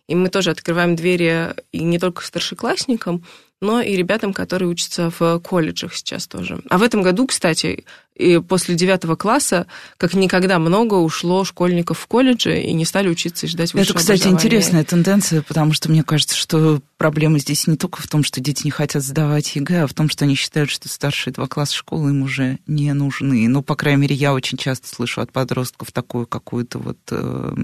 И 0.08 0.16
мы 0.16 0.28
тоже 0.28 0.50
открываем 0.50 0.96
двери 0.96 1.54
и 1.70 1.84
не 1.84 2.00
только 2.00 2.24
старшеклассникам, 2.24 3.22
но 3.60 3.80
и 3.80 3.96
ребятам, 3.96 4.32
которые 4.32 4.68
учатся 4.68 5.10
в 5.18 5.40
колледжах 5.40 5.94
сейчас 5.94 6.26
тоже. 6.26 6.60
А 6.68 6.78
в 6.78 6.82
этом 6.82 7.02
году, 7.02 7.26
кстати, 7.26 7.84
и 8.14 8.38
после 8.38 8.74
девятого 8.74 9.16
класса, 9.16 9.66
как 9.96 10.14
никогда 10.14 10.58
много 10.58 10.94
ушло 10.94 11.44
школьников 11.44 11.98
в 11.98 12.06
колледже 12.06 12.60
и 12.60 12.72
не 12.72 12.84
стали 12.84 13.08
учиться 13.08 13.46
и 13.46 13.48
ждать 13.48 13.74
высшего 13.74 13.96
Это, 13.96 13.98
кстати, 13.98 14.28
интересная 14.28 14.84
тенденция, 14.84 15.42
потому 15.42 15.72
что 15.72 15.90
мне 15.90 16.02
кажется, 16.02 16.36
что 16.36 16.80
проблема 16.96 17.38
здесь 17.38 17.66
не 17.66 17.76
только 17.76 18.00
в 18.00 18.08
том, 18.08 18.24
что 18.24 18.40
дети 18.40 18.62
не 18.64 18.70
хотят 18.70 19.02
сдавать 19.02 19.54
ЕГЭ, 19.56 19.84
а 19.84 19.86
в 19.86 19.94
том, 19.94 20.08
что 20.08 20.24
они 20.24 20.34
считают, 20.34 20.70
что 20.70 20.88
старшие 20.88 21.32
два 21.32 21.46
класса 21.46 21.74
школы 21.74 22.10
им 22.10 22.22
уже 22.22 22.58
не 22.66 22.92
нужны. 22.92 23.48
Ну, 23.48 23.62
по 23.62 23.76
крайней 23.76 24.02
мере, 24.02 24.14
я 24.14 24.34
очень 24.34 24.58
часто 24.58 24.88
слышу 24.88 25.20
от 25.20 25.32
подростков 25.32 25.90
такую 25.92 26.26
какую-то 26.26 26.78
вот... 26.78 26.98
Э, 27.10 27.54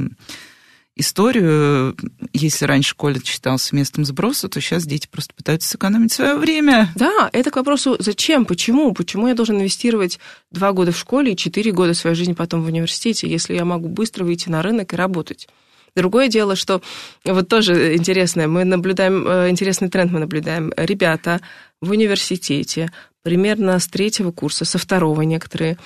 историю. 0.96 1.96
Если 2.32 2.64
раньше 2.64 2.94
колледж 2.94 3.26
считался 3.26 3.74
местом 3.74 4.04
сброса, 4.04 4.48
то 4.48 4.60
сейчас 4.60 4.84
дети 4.84 5.08
просто 5.10 5.34
пытаются 5.34 5.68
сэкономить 5.68 6.12
свое 6.12 6.36
время. 6.36 6.90
Да, 6.94 7.30
это 7.32 7.50
к 7.50 7.56
вопросу, 7.56 7.96
зачем, 7.98 8.44
почему? 8.44 8.92
Почему 8.92 9.28
я 9.28 9.34
должен 9.34 9.56
инвестировать 9.56 10.18
два 10.50 10.72
года 10.72 10.92
в 10.92 10.98
школе 10.98 11.32
и 11.32 11.36
четыре 11.36 11.72
года 11.72 11.94
своей 11.94 12.16
жизни 12.16 12.32
потом 12.32 12.62
в 12.62 12.66
университете, 12.66 13.28
если 13.28 13.54
я 13.54 13.64
могу 13.64 13.88
быстро 13.88 14.24
выйти 14.24 14.48
на 14.48 14.62
рынок 14.62 14.92
и 14.92 14.96
работать? 14.96 15.48
Другое 15.96 16.28
дело, 16.28 16.56
что 16.56 16.82
вот 17.24 17.48
тоже 17.48 17.94
интересное, 17.94 18.48
мы 18.48 18.64
наблюдаем, 18.64 19.26
э, 19.28 19.50
интересный 19.50 19.88
тренд 19.88 20.10
мы 20.10 20.18
наблюдаем. 20.18 20.72
Ребята 20.76 21.40
в 21.80 21.90
университете 21.90 22.90
примерно 23.22 23.78
с 23.78 23.86
третьего 23.86 24.32
курса, 24.32 24.64
со 24.64 24.78
второго 24.78 25.22
некоторые, 25.22 25.78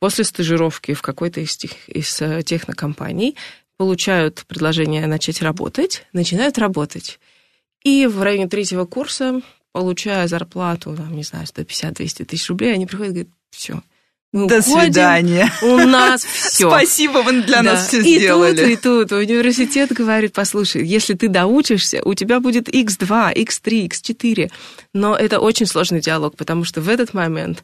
после 0.00 0.24
стажировки 0.24 0.92
в 0.92 1.00
какой-то 1.00 1.40
из, 1.40 1.56
тех, 1.56 1.88
из 1.88 2.20
э, 2.20 2.42
технокомпаний 2.42 3.36
получают 3.76 4.44
предложение 4.46 5.06
начать 5.06 5.42
работать, 5.42 6.06
начинают 6.12 6.58
работать. 6.58 7.18
И 7.82 8.06
в 8.06 8.22
районе 8.22 8.48
третьего 8.48 8.86
курса, 8.86 9.40
получая 9.72 10.26
зарплату, 10.28 10.94
там, 10.96 11.14
не 11.14 11.22
знаю, 11.22 11.46
150-200 11.46 12.24
тысяч 12.24 12.48
рублей, 12.48 12.74
они 12.74 12.86
приходят 12.86 13.10
и 13.10 13.14
говорят, 13.14 13.32
все, 13.50 13.82
мы 14.34 14.48
До 14.48 14.58
уходим, 14.58 14.82
свидания. 14.82 15.52
У 15.62 15.76
нас 15.76 16.24
все. 16.24 16.68
Спасибо, 16.68 17.18
вы 17.18 17.42
для 17.42 17.62
да. 17.62 17.74
нас 17.74 17.86
все 17.86 18.00
и 18.00 18.18
сделали. 18.18 18.72
И 18.72 18.76
тут, 18.76 19.06
и 19.06 19.08
тут. 19.08 19.12
Университет 19.12 19.92
говорит, 19.92 20.32
послушай, 20.32 20.84
если 20.84 21.14
ты 21.14 21.28
доучишься, 21.28 22.02
у 22.04 22.14
тебя 22.14 22.40
будет 22.40 22.68
x2, 22.68 23.32
x3, 23.32 23.88
x4. 23.88 24.50
Но 24.92 25.14
это 25.14 25.38
очень 25.38 25.66
сложный 25.66 26.00
диалог, 26.00 26.36
потому 26.36 26.64
что 26.64 26.80
в 26.80 26.88
этот 26.88 27.14
момент 27.14 27.62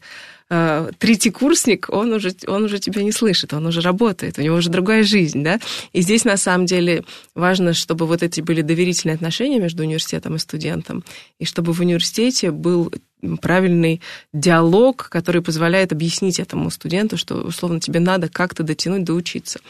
э, 0.51 0.91
третий 0.99 1.31
курсник, 1.31 1.87
он 1.89 2.13
уже, 2.13 2.35
он 2.47 2.65
уже 2.65 2.79
тебя 2.79 3.03
не 3.03 3.13
слышит, 3.13 3.53
он 3.53 3.67
уже 3.67 3.81
работает, 3.81 4.39
у 4.39 4.43
него 4.43 4.57
уже 4.57 4.69
другая 4.69 5.03
жизнь, 5.03 5.43
да. 5.43 5.61
И 5.93 6.03
здесь 6.03 6.25
на 6.25 6.37
самом 6.37 6.67
деле 6.67 7.05
важно, 7.35 7.73
чтобы 7.73 8.07
вот 8.07 8.23
эти 8.23 8.41
были 8.41 8.63
доверительные 8.63 9.15
отношения 9.15 9.59
между 9.59 9.83
университетом 9.83 10.37
и 10.37 10.39
студентом, 10.39 11.05
и 11.39 11.45
чтобы 11.45 11.73
в 11.73 11.81
университете 11.81 12.51
был 12.51 12.93
правильный 13.41 14.01
диалог, 14.33 15.09
который 15.09 15.43
позволяет 15.43 15.93
объяснить 15.93 16.41
этому 16.41 16.71
студенту, 16.71 17.17
что, 17.17 17.37
условно, 17.37 17.81
тебе 17.81 18.01
надо 18.01 18.29
как-то 18.29 18.63
дотянуть, 18.63 19.05
доучиться. 19.05 19.61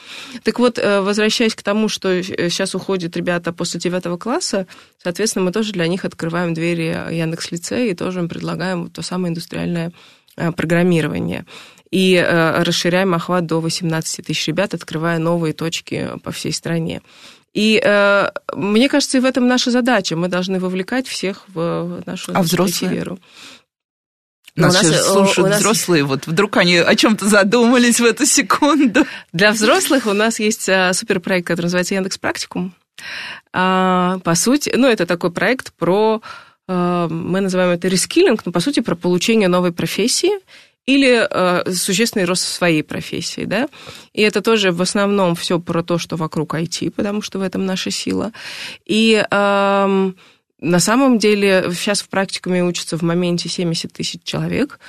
Так 0.43 0.59
вот, 0.59 0.79
э, 0.79 1.01
возвращаясь 1.01 1.55
к 1.55 1.62
тому, 1.62 1.88
что 1.88 2.23
сейчас 2.23 2.75
уходят 2.75 3.16
ребята 3.16 3.53
после 3.53 3.81
девятого 3.81 4.16
класса, 4.16 4.66
соответственно, 5.03 5.45
мы 5.45 5.53
тоже 5.53 5.73
для 5.73 5.87
них 5.88 6.05
открываем 6.05 6.55
двери 6.55 6.97
Яндекс 7.12 7.51
Лицея 7.51 7.90
и 7.90 7.95
тоже 7.95 8.21
им 8.21 8.29
предлагаем 8.29 8.90
то 8.90 9.03
самое 9.03 9.31
индустриальное 9.31 9.93
э, 10.37 10.53
программирование. 10.53 11.45
И 11.90 12.14
э, 12.14 12.62
расширяем 12.62 13.14
охват 13.14 13.47
до 13.47 13.61
18 13.61 14.27
тысяч 14.27 14.47
ребят, 14.47 14.75
открывая 14.75 15.19
новые 15.19 15.53
точки 15.53 16.11
по 16.23 16.31
всей 16.31 16.53
стране. 16.53 17.03
И 17.53 17.81
э, 17.83 18.31
мне 18.55 18.88
кажется, 18.88 19.19
и 19.19 19.21
в 19.21 19.25
этом 19.25 19.49
наша 19.49 19.71
задача. 19.71 20.16
Мы 20.16 20.29
должны 20.29 20.61
вовлекать 20.61 21.09
всех 21.09 21.45
в 21.49 22.03
нашу 22.07 22.33
а 22.35 22.43
взрослые? 22.43 22.95
веру. 22.95 23.19
Нас, 24.57 24.75
нас 24.75 24.87
сейчас 24.87 25.12
слушают 25.12 25.51
нас... 25.51 25.61
взрослые, 25.61 26.05
вот 26.05 26.27
вдруг 26.27 26.57
они 26.57 26.77
о 26.77 26.95
чем-то 26.95 27.27
задумались 27.27 28.01
в 28.01 28.05
эту 28.05 28.27
секунду. 28.27 29.07
Для 29.33 29.53
взрослых 29.53 30.07
у 30.07 30.12
нас 30.12 30.40
есть 30.40 30.69
э, 30.69 30.93
суперпроект, 30.93 31.47
который 31.47 31.66
называется 31.66 31.95
Яндекс 31.95 32.19
Практикум. 32.19 32.75
А, 33.53 34.19
по 34.25 34.35
сути, 34.35 34.73
ну, 34.77 34.88
это 34.88 35.07
такой 35.07 35.33
проект 35.33 35.73
про, 35.75 36.21
мы 36.72 37.40
называем 37.40 37.70
это 37.70 37.88
рескилинг, 37.88 38.46
но 38.46 38.52
по 38.52 38.61
сути 38.61 38.80
про 38.80 38.94
получение 38.94 39.48
новой 39.48 39.72
профессии 39.72 40.30
или 40.87 41.26
э, 41.30 41.72
существенный 41.72 42.24
рост 42.24 42.44
в 42.44 42.48
своей 42.48 42.83
профессии, 42.83 43.44
да. 43.44 43.68
И 44.12 44.22
это 44.22 44.40
тоже 44.40 44.72
в 44.72 44.83
основном 44.83 45.35
все 45.35 45.61
про 45.61 45.83
то, 45.83 45.98
что 45.98 46.16
вокруг 46.16 46.54
IT, 46.54 46.90
потому 46.90 47.22
что 47.22 47.38
в 47.38 47.42
этом 47.42 47.66
наша 47.66 47.90
сила. 47.90 48.33
И 48.87 49.22
э, 49.30 50.12
на 50.61 50.80
самом 50.80 51.18
деле 51.18 51.70
сейчас 51.72 52.02
в 52.02 52.09
практикуме 52.09 52.64
учатся 52.64 52.96
в 52.96 53.02
моменте 53.02 53.48
70 53.48 53.92
тысяч 53.92 54.20
человек, 54.24 54.80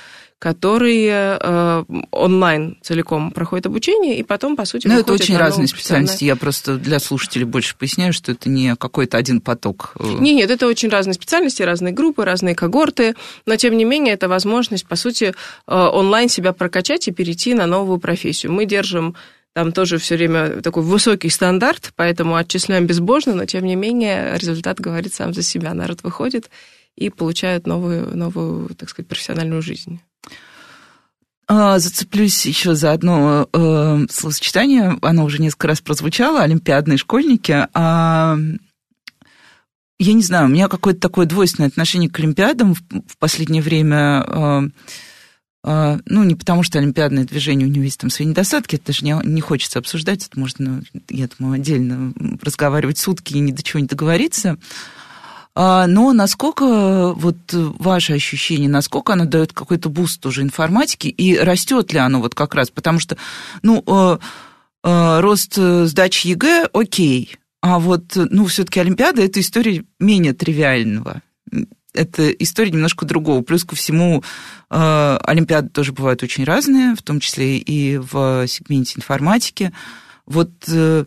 которые 0.42 1.38
э, 1.40 1.84
онлайн 2.10 2.76
целиком 2.82 3.30
проходят 3.30 3.66
обучение, 3.66 4.18
и 4.18 4.24
потом, 4.24 4.56
по 4.56 4.64
сути, 4.64 4.88
Ну, 4.88 4.98
это 4.98 5.12
очень 5.12 5.36
разные 5.36 5.68
специальности. 5.68 6.24
Я 6.24 6.34
просто 6.34 6.78
для 6.78 6.98
слушателей 6.98 7.44
больше 7.44 7.76
поясняю, 7.76 8.12
что 8.12 8.32
это 8.32 8.48
не 8.48 8.74
какой-то 8.74 9.16
один 9.18 9.40
поток. 9.40 9.92
Э. 10.00 10.16
Нет, 10.18 10.34
нет, 10.34 10.50
это 10.50 10.66
очень 10.66 10.88
разные 10.88 11.14
специальности, 11.14 11.62
разные 11.62 11.94
группы, 11.94 12.24
разные 12.24 12.56
когорты, 12.56 13.14
но, 13.46 13.54
тем 13.54 13.76
не 13.76 13.84
менее, 13.84 14.14
это 14.14 14.26
возможность, 14.26 14.84
по 14.84 14.96
сути, 14.96 15.26
э, 15.26 15.32
онлайн 15.76 16.28
себя 16.28 16.52
прокачать 16.52 17.06
и 17.06 17.12
перейти 17.12 17.54
на 17.54 17.66
новую 17.66 17.98
профессию. 17.98 18.50
Мы 18.50 18.64
держим 18.64 19.14
там 19.52 19.70
тоже 19.70 19.98
все 19.98 20.16
время 20.16 20.60
такой 20.60 20.82
высокий 20.82 21.28
стандарт, 21.28 21.92
поэтому 21.94 22.34
отчисляем 22.34 22.88
безбожно, 22.88 23.36
но, 23.36 23.44
тем 23.44 23.64
не 23.64 23.76
менее, 23.76 24.36
результат 24.38 24.80
говорит 24.80 25.14
сам 25.14 25.34
за 25.34 25.42
себя. 25.42 25.72
Народ 25.72 26.02
выходит 26.02 26.50
и 26.96 27.10
получает 27.10 27.68
новую, 27.68 28.16
новую 28.16 28.74
так 28.74 28.88
сказать, 28.88 29.06
профессиональную 29.06 29.62
жизнь. 29.62 30.00
А, 31.48 31.78
зацеплюсь 31.78 32.46
еще 32.46 32.74
за 32.74 32.92
одно 32.92 33.48
э, 33.52 34.06
словосочетание, 34.10 34.98
оно 35.02 35.24
уже 35.24 35.40
несколько 35.40 35.68
раз 35.68 35.80
прозвучало, 35.80 36.42
олимпиадные 36.42 36.98
школьники. 36.98 37.66
А, 37.74 38.38
я 39.98 40.12
не 40.12 40.22
знаю, 40.22 40.46
у 40.46 40.48
меня 40.48 40.68
какое-то 40.68 41.00
такое 41.00 41.26
двойственное 41.26 41.68
отношение 41.68 42.10
к 42.10 42.18
олимпиадам 42.18 42.74
в, 42.74 42.80
в 42.80 43.18
последнее 43.18 43.62
время. 43.62 44.24
Э, 44.26 44.62
э, 45.64 45.98
ну, 46.06 46.22
не 46.24 46.36
потому, 46.36 46.62
что 46.62 46.78
олимпиадное 46.78 47.24
движение, 47.24 47.66
у 47.66 47.70
него 47.70 47.84
есть 47.84 48.00
там 48.00 48.10
свои 48.10 48.28
недостатки, 48.28 48.76
это 48.76 48.86
даже 48.86 49.04
не, 49.04 49.16
не 49.24 49.40
хочется 49.40 49.80
обсуждать, 49.80 50.26
это 50.26 50.38
можно, 50.38 50.82
я 51.08 51.28
думаю, 51.38 51.56
отдельно 51.56 52.12
разговаривать 52.40 52.98
сутки 52.98 53.34
и 53.34 53.40
ни 53.40 53.52
до 53.52 53.62
чего 53.62 53.80
не 53.80 53.86
договориться. 53.86 54.58
Но 55.54 56.12
насколько 56.12 57.12
вот 57.12 57.36
ваше 57.52 58.14
ощущение, 58.14 58.70
насколько 58.70 59.12
оно 59.12 59.26
дает 59.26 59.52
какой-то 59.52 59.90
boost 59.90 60.24
уже 60.24 60.42
информатики, 60.42 61.08
и 61.08 61.36
растет 61.36 61.92
ли 61.92 61.98
оно 61.98 62.20
вот 62.20 62.34
как 62.34 62.54
раз, 62.54 62.70
потому 62.70 62.98
что, 62.98 63.16
ну, 63.62 63.82
э, 63.86 64.18
э, 64.84 65.20
рост 65.20 65.54
сдачи 65.56 66.28
ЕГЭ, 66.28 66.68
окей, 66.72 67.36
А 67.60 67.78
вот, 67.78 68.16
ну, 68.16 68.46
все-таки 68.46 68.80
Олимпиада– 68.80 69.22
это 69.24 69.40
история 69.40 69.84
менее 70.00 70.32
тривиального. 70.32 71.22
Это 71.94 72.30
история 72.30 72.70
немножко 72.70 73.04
другого. 73.04 73.42
Плюс 73.42 73.64
ко 73.64 73.76
всему, 73.76 74.24
э, 74.70 75.18
Олимпиады 75.22 75.68
тоже 75.68 75.92
бывают 75.92 76.22
очень 76.22 76.44
разные, 76.44 76.96
в 76.96 77.02
том 77.02 77.20
числе 77.20 77.58
и 77.58 77.98
в 77.98 78.46
сегменте 78.48 78.94
информатики. 78.96 79.72
Вот 80.26 80.50
э, 80.68 81.04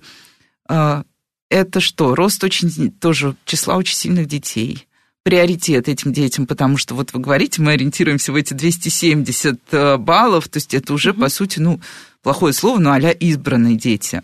э, 0.70 1.04
это 1.50 1.80
что? 1.80 2.16
Рост 2.16 2.44
очень 2.44 2.92
тоже 2.92 3.36
числа 3.46 3.78
очень 3.78 3.96
сильных 3.96 4.28
детей 4.28 4.88
приоритет 5.26 5.90
этим 5.90 6.14
детям, 6.14 6.46
потому 6.46 6.78
что 6.78 6.94
вот 6.94 7.12
вы 7.12 7.20
говорите, 7.20 7.60
мы 7.60 7.72
ориентируемся 7.72 8.32
в 8.32 8.36
эти 8.36 8.54
270 8.54 9.60
э, 9.72 9.98
баллов, 9.98 10.48
то 10.48 10.58
есть 10.58 10.76
это 10.76 10.94
уже, 10.94 11.10
mm-hmm. 11.10 11.20
по 11.20 11.30
сути, 11.30 11.58
ну, 11.58 11.82
плохое 12.22 12.54
слово, 12.54 12.78
но 12.78 12.92
а 12.92 13.00
избранные 13.00 13.76
дети. 13.76 14.22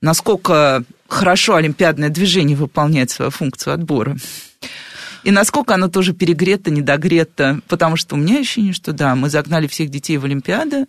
Насколько 0.00 0.84
хорошо 1.08 1.56
олимпиадное 1.56 2.10
движение 2.10 2.56
выполняет 2.56 3.10
свою 3.10 3.32
функцию 3.32 3.74
отбора? 3.74 4.16
И 5.24 5.32
насколько 5.32 5.74
оно 5.74 5.88
тоже 5.88 6.14
перегрето, 6.14 6.70
недогрето? 6.70 7.60
Потому 7.66 7.96
что 7.96 8.14
у 8.14 8.18
меня 8.18 8.38
ощущение, 8.38 8.72
что 8.72 8.92
да, 8.92 9.16
мы 9.16 9.30
загнали 9.30 9.66
всех 9.66 9.90
детей 9.90 10.16
в 10.16 10.24
Олимпиады, 10.24 10.86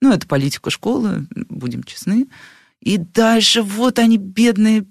ну, 0.00 0.12
это 0.12 0.26
политика 0.26 0.70
школы, 0.70 1.28
будем 1.48 1.84
честны. 1.84 2.26
И 2.80 2.98
дальше 2.98 3.62
вот 3.62 4.00
они, 4.00 4.16
бедные, 4.16 4.86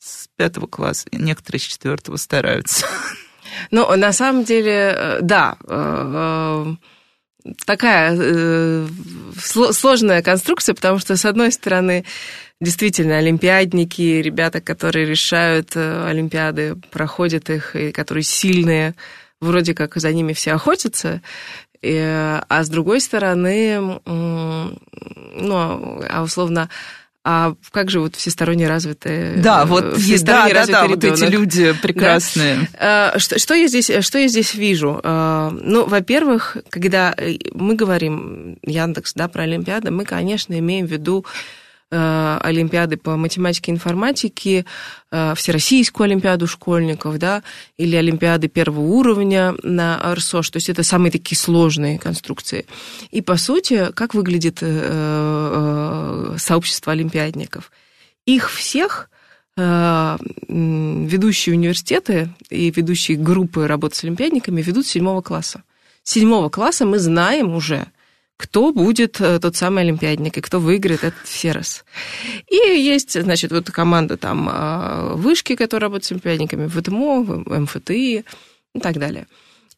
с 0.00 0.28
пятого 0.36 0.66
класса, 0.66 1.08
некоторые 1.12 1.60
с 1.60 1.64
четвертого 1.64 2.16
стараются. 2.16 2.86
Ну, 3.70 3.94
на 3.96 4.12
самом 4.12 4.44
деле, 4.44 4.94
э, 4.96 5.18
да, 5.22 5.56
э, 5.66 6.74
э, 7.44 7.52
такая 7.66 8.86
сложная 9.36 10.22
конструкция, 10.22 10.74
потому 10.74 10.98
что, 10.98 11.16
с 11.16 11.24
одной 11.24 11.50
стороны, 11.52 12.04
действительно, 12.60 13.18
олимпиадники, 13.18 14.22
ребята, 14.22 14.60
которые 14.60 15.06
решают 15.06 15.76
олимпиады, 15.76 16.76
проходят 16.90 17.50
их, 17.50 17.74
и 17.74 17.92
которые 17.92 18.22
сильные, 18.22 18.94
вроде 19.40 19.74
как 19.74 19.96
за 19.96 20.12
ними 20.12 20.32
все 20.32 20.52
охотятся, 20.52 21.22
а 21.82 22.62
с 22.62 22.68
другой 22.68 23.00
стороны, 23.00 24.00
ну, 24.04 24.78
а 26.08 26.22
условно, 26.22 26.68
а 27.22 27.54
как 27.70 27.90
же 27.90 28.00
вот 28.00 28.16
всесторонне 28.16 28.66
развитые 28.66 29.36
Да, 29.36 29.66
вот 29.66 29.98
всесторонне 29.98 30.54
да, 30.54 30.66
да, 30.66 30.72
да, 30.72 30.86
вот 30.86 31.04
эти 31.04 31.24
люди 31.24 31.74
прекрасные. 31.82 32.68
Да. 32.72 33.18
Что, 33.18 33.38
что, 33.38 33.54
я 33.54 33.68
здесь, 33.68 33.90
что 34.00 34.18
я 34.18 34.28
здесь 34.28 34.54
вижу? 34.54 35.00
А, 35.02 35.50
ну, 35.50 35.86
во-первых, 35.86 36.56
когда 36.70 37.14
мы 37.52 37.74
говорим 37.74 38.58
Яндекс, 38.62 39.14
да, 39.14 39.28
про 39.28 39.42
Олимпиады, 39.42 39.90
мы, 39.90 40.04
конечно, 40.04 40.58
имеем 40.58 40.86
в 40.86 40.90
виду 40.90 41.26
Э, 41.26 41.59
олимпиады 41.90 42.96
по 42.96 43.16
математике 43.16 43.72
и 43.72 43.74
информатике, 43.74 44.64
э, 45.10 45.34
Всероссийскую 45.34 46.04
олимпиаду 46.04 46.46
школьников, 46.46 47.18
да, 47.18 47.42
или 47.78 47.96
олимпиады 47.96 48.48
первого 48.48 48.80
уровня 48.80 49.54
на 49.62 50.14
РСОШ, 50.14 50.50
то 50.50 50.56
есть 50.58 50.68
это 50.68 50.82
самые 50.82 51.10
такие 51.10 51.36
сложные 51.36 51.98
конструкции. 51.98 52.66
И, 53.10 53.20
по 53.22 53.36
сути, 53.36 53.90
как 53.94 54.14
выглядит 54.14 54.58
э, 54.60 56.36
сообщество 56.38 56.92
олимпиадников? 56.92 57.72
Их 58.26 58.50
всех 58.50 59.08
ведущие 60.48 61.54
университеты 61.54 62.30
и 62.48 62.70
ведущие 62.70 63.18
группы 63.18 63.66
работы 63.66 63.96
с 63.96 64.04
олимпиадниками 64.04 64.62
ведут 64.62 64.86
с 64.86 64.90
седьмого 64.90 65.20
класса. 65.20 65.64
С 66.02 66.12
седьмого 66.12 66.48
класса 66.48 66.86
мы 66.86 66.98
знаем 66.98 67.54
уже, 67.54 67.88
кто 68.40 68.72
будет 68.72 69.20
э, 69.20 69.38
тот 69.38 69.54
самый 69.54 69.82
олимпиадник 69.84 70.38
и 70.38 70.40
кто 70.40 70.60
выиграет 70.60 71.04
этот 71.04 71.26
Феррес. 71.26 71.84
И 72.48 72.56
есть, 72.56 73.20
значит, 73.20 73.52
вот 73.52 73.70
команда 73.70 74.16
там 74.16 74.48
а, 74.50 75.14
вышки, 75.14 75.56
которые 75.56 75.88
работают 75.88 76.06
с 76.06 76.12
олимпиадниками, 76.12 76.66
ВТМО, 76.66 77.44
МФТИ 77.60 78.24
и 78.74 78.80
так 78.80 78.98
далее. 78.98 79.26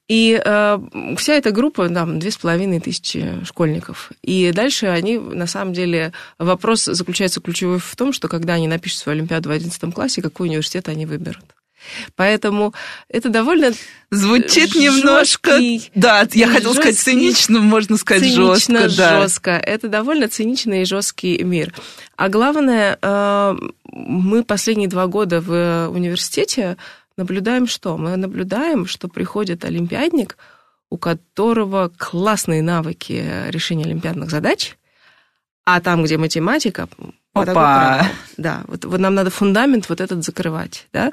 И 0.06 0.40
э, 0.44 0.78
вся 1.16 1.34
эта 1.34 1.50
группа, 1.50 1.88
там, 1.88 2.20
две 2.20 2.30
с 2.30 2.36
половиной 2.36 2.78
тысячи 2.78 3.44
школьников. 3.44 4.12
И 4.22 4.52
дальше 4.52 4.86
они, 4.86 5.18
на 5.18 5.48
самом 5.48 5.72
деле, 5.72 6.12
вопрос 6.38 6.84
заключается 6.84 7.40
ключевой 7.40 7.80
в 7.80 7.96
том, 7.96 8.12
что 8.12 8.28
когда 8.28 8.54
они 8.54 8.68
напишут 8.68 8.98
свою 8.98 9.18
Олимпиаду 9.18 9.48
в 9.48 9.52
11 9.52 9.92
классе, 9.92 10.22
какой 10.22 10.46
университет 10.46 10.88
они 10.88 11.04
выберут. 11.04 11.44
Поэтому 12.16 12.74
это 13.09 13.28
довольно 13.28 13.72
звучит 14.11 14.74
немножко. 14.74 15.59
Да, 15.95 16.26
я 16.33 16.49
хотела 16.49 16.72
сказать 16.74 16.99
цинично, 16.99 17.61
можно 17.61 17.97
сказать 17.97 18.24
цинично, 18.24 18.83
жестко. 18.83 18.97
Да. 18.97 19.20
жестко. 19.20 19.51
Это 19.53 19.89
довольно 19.89 20.28
циничный 20.28 20.83
и 20.83 20.85
жесткий 20.85 21.43
мир. 21.43 21.74
А 22.16 22.28
главное, 22.28 22.99
э, 23.01 23.55
мы 23.85 24.45
последние 24.45 24.89
два 24.89 25.07
года 25.07 25.41
в 25.41 25.89
университете 25.91 26.76
наблюдаем 27.16 27.66
что? 27.66 27.97
Мы 27.97 28.16
наблюдаем, 28.16 28.87
что 28.87 29.09
приходит 29.09 29.64
олимпиадник, 29.64 30.37
у 30.91 30.99
которого 30.99 31.91
классные 31.97 32.62
навыки 32.62 33.24
решения 33.49 33.85
олимпиадных 33.85 34.30
задач, 34.30 34.76
а 35.64 35.80
там, 35.80 36.04
где 36.04 36.18
математика, 36.18 36.88
Опа. 37.34 38.10
Да, 38.36 38.64
вот, 38.66 38.84
вот 38.84 39.00
нам 39.00 39.14
надо 39.14 39.30
фундамент 39.30 39.88
вот 39.88 40.00
этот 40.00 40.22
закрывать, 40.24 40.88
да. 40.92 41.12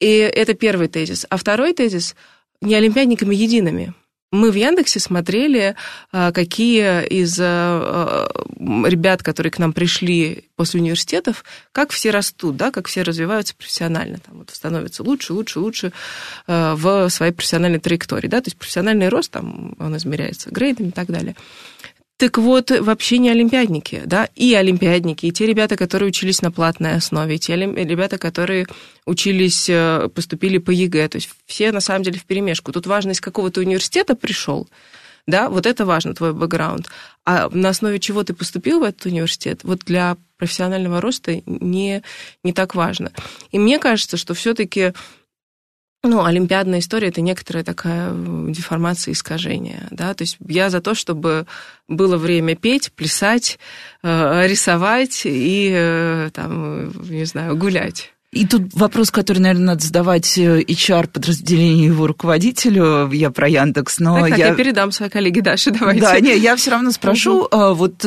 И 0.00 0.08
это 0.08 0.54
первый 0.54 0.88
тезис. 0.88 1.26
А 1.28 1.36
второй 1.36 1.74
тезис 1.74 2.16
не 2.60 2.74
олимпиадниками 2.74 3.34
едиными. 3.34 3.92
Мы 4.32 4.50
в 4.50 4.54
Яндексе 4.56 4.98
смотрели, 4.98 5.76
а, 6.10 6.32
какие 6.32 7.06
из 7.06 7.38
а, 7.40 8.26
ребят, 8.58 9.22
которые 9.22 9.52
к 9.52 9.60
нам 9.60 9.72
пришли 9.72 10.48
после 10.56 10.80
университетов, 10.80 11.44
как 11.70 11.92
все 11.92 12.10
растут, 12.10 12.56
да, 12.56 12.72
как 12.72 12.88
все 12.88 13.02
развиваются 13.02 13.54
профессионально, 13.54 14.18
там 14.18 14.38
вот 14.38 14.50
становятся 14.50 15.04
лучше, 15.04 15.34
лучше, 15.34 15.60
лучше 15.60 15.92
а, 16.48 16.74
в 16.74 17.08
своей 17.10 17.30
профессиональной 17.30 17.78
траектории, 17.78 18.26
да, 18.26 18.40
то 18.40 18.48
есть 18.48 18.56
профессиональный 18.56 19.08
рост 19.08 19.30
там 19.30 19.76
он 19.78 19.96
измеряется 19.96 20.50
грейдами 20.50 20.88
и 20.88 20.92
так 20.92 21.06
далее. 21.06 21.36
Так 22.16 22.38
вот, 22.38 22.70
вообще 22.70 23.18
не 23.18 23.30
олимпиадники, 23.30 24.02
да, 24.06 24.28
и 24.36 24.54
олимпиадники, 24.54 25.26
и 25.26 25.32
те 25.32 25.46
ребята, 25.46 25.76
которые 25.76 26.08
учились 26.08 26.42
на 26.42 26.52
платной 26.52 26.94
основе, 26.94 27.34
и 27.34 27.38
те 27.40 27.56
ребята, 27.56 28.18
которые 28.18 28.66
учились, 29.04 29.68
э, 29.68 30.08
поступили 30.14 30.58
по 30.58 30.70
ЕГЭ, 30.70 31.08
то 31.08 31.16
есть 31.16 31.30
все 31.46 31.72
на 31.72 31.80
самом 31.80 32.04
деле 32.04 32.20
в 32.20 32.24
перемешку. 32.24 32.70
Тут 32.70 32.86
важно, 32.86 33.10
из 33.10 33.20
какого-то 33.20 33.60
университета 33.60 34.14
пришел, 34.14 34.68
да, 35.26 35.48
вот 35.48 35.66
это 35.66 35.84
важно, 35.86 36.14
твой 36.14 36.34
бэкграунд. 36.34 36.88
А 37.24 37.48
на 37.50 37.70
основе 37.70 37.98
чего 37.98 38.22
ты 38.22 38.32
поступил 38.32 38.78
в 38.78 38.84
этот 38.84 39.06
университет, 39.06 39.60
вот 39.64 39.80
для 39.80 40.16
профессионального 40.36 41.00
роста 41.00 41.42
не, 41.46 42.02
не 42.44 42.52
так 42.52 42.76
важно. 42.76 43.10
И 43.50 43.58
мне 43.58 43.80
кажется, 43.80 44.16
что 44.16 44.34
все-таки 44.34 44.92
ну, 46.08 46.24
олимпиадная 46.24 46.78
история– 46.78 47.08
это 47.10 47.20
некоторая 47.20 47.64
такая 47.64 48.10
э, 48.12 48.46
деформация, 48.48 49.12
искажение, 49.12 49.86
да, 49.90 50.14
то 50.14 50.22
есть 50.22 50.36
я 50.46 50.70
за 50.70 50.80
то, 50.80 50.94
чтобы 50.94 51.46
было 51.88 52.16
время 52.16 52.56
петь, 52.56 52.92
плясать, 52.92 53.58
э, 54.02 54.46
рисовать 54.46 55.22
и, 55.24 55.70
э, 55.72 56.30
там, 56.32 56.92
не 57.08 57.24
знаю, 57.24 57.56
гулять. 57.56 58.12
И 58.32 58.46
тут 58.46 58.74
вопрос, 58.74 59.10
который, 59.12 59.38
наверное, 59.38 59.66
надо 59.66 59.86
задавать 59.86 60.36
HR 60.36 61.06
подразделению 61.06 61.92
его 61.92 62.06
руководителю. 62.08 63.08
Я 63.12 63.30
про 63.30 63.48
Яндекс, 63.48 64.00
но 64.00 64.18
так, 64.20 64.30
так, 64.30 64.38
я... 64.38 64.48
я 64.48 64.54
передам 64.54 64.90
своей 64.90 65.10
коллеге 65.10 65.40
Даше, 65.40 65.70
давайте. 65.70 66.00
Да, 66.00 66.18
не, 66.18 66.36
я 66.36 66.56
все 66.56 66.72
равно 66.72 66.90
спрошу. 66.90 67.44
Угу. 67.44 67.74
Вот, 67.74 68.04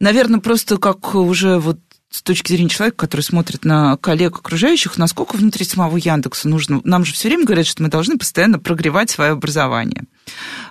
наверное, 0.00 0.40
просто 0.40 0.78
как 0.78 1.14
уже 1.14 1.58
вот 1.58 1.78
с 2.12 2.22
точки 2.22 2.52
зрения 2.52 2.68
человека, 2.68 2.98
который 2.98 3.22
смотрит 3.22 3.64
на 3.64 3.96
коллег 3.96 4.36
окружающих, 4.36 4.98
насколько 4.98 5.36
внутри 5.36 5.64
самого 5.64 5.96
Яндекса 5.96 6.46
нужно... 6.46 6.82
Нам 6.84 7.06
же 7.06 7.14
все 7.14 7.28
время 7.28 7.46
говорят, 7.46 7.66
что 7.66 7.82
мы 7.82 7.88
должны 7.88 8.18
постоянно 8.18 8.58
прогревать 8.58 9.08
свое 9.08 9.32
образование. 9.32 10.04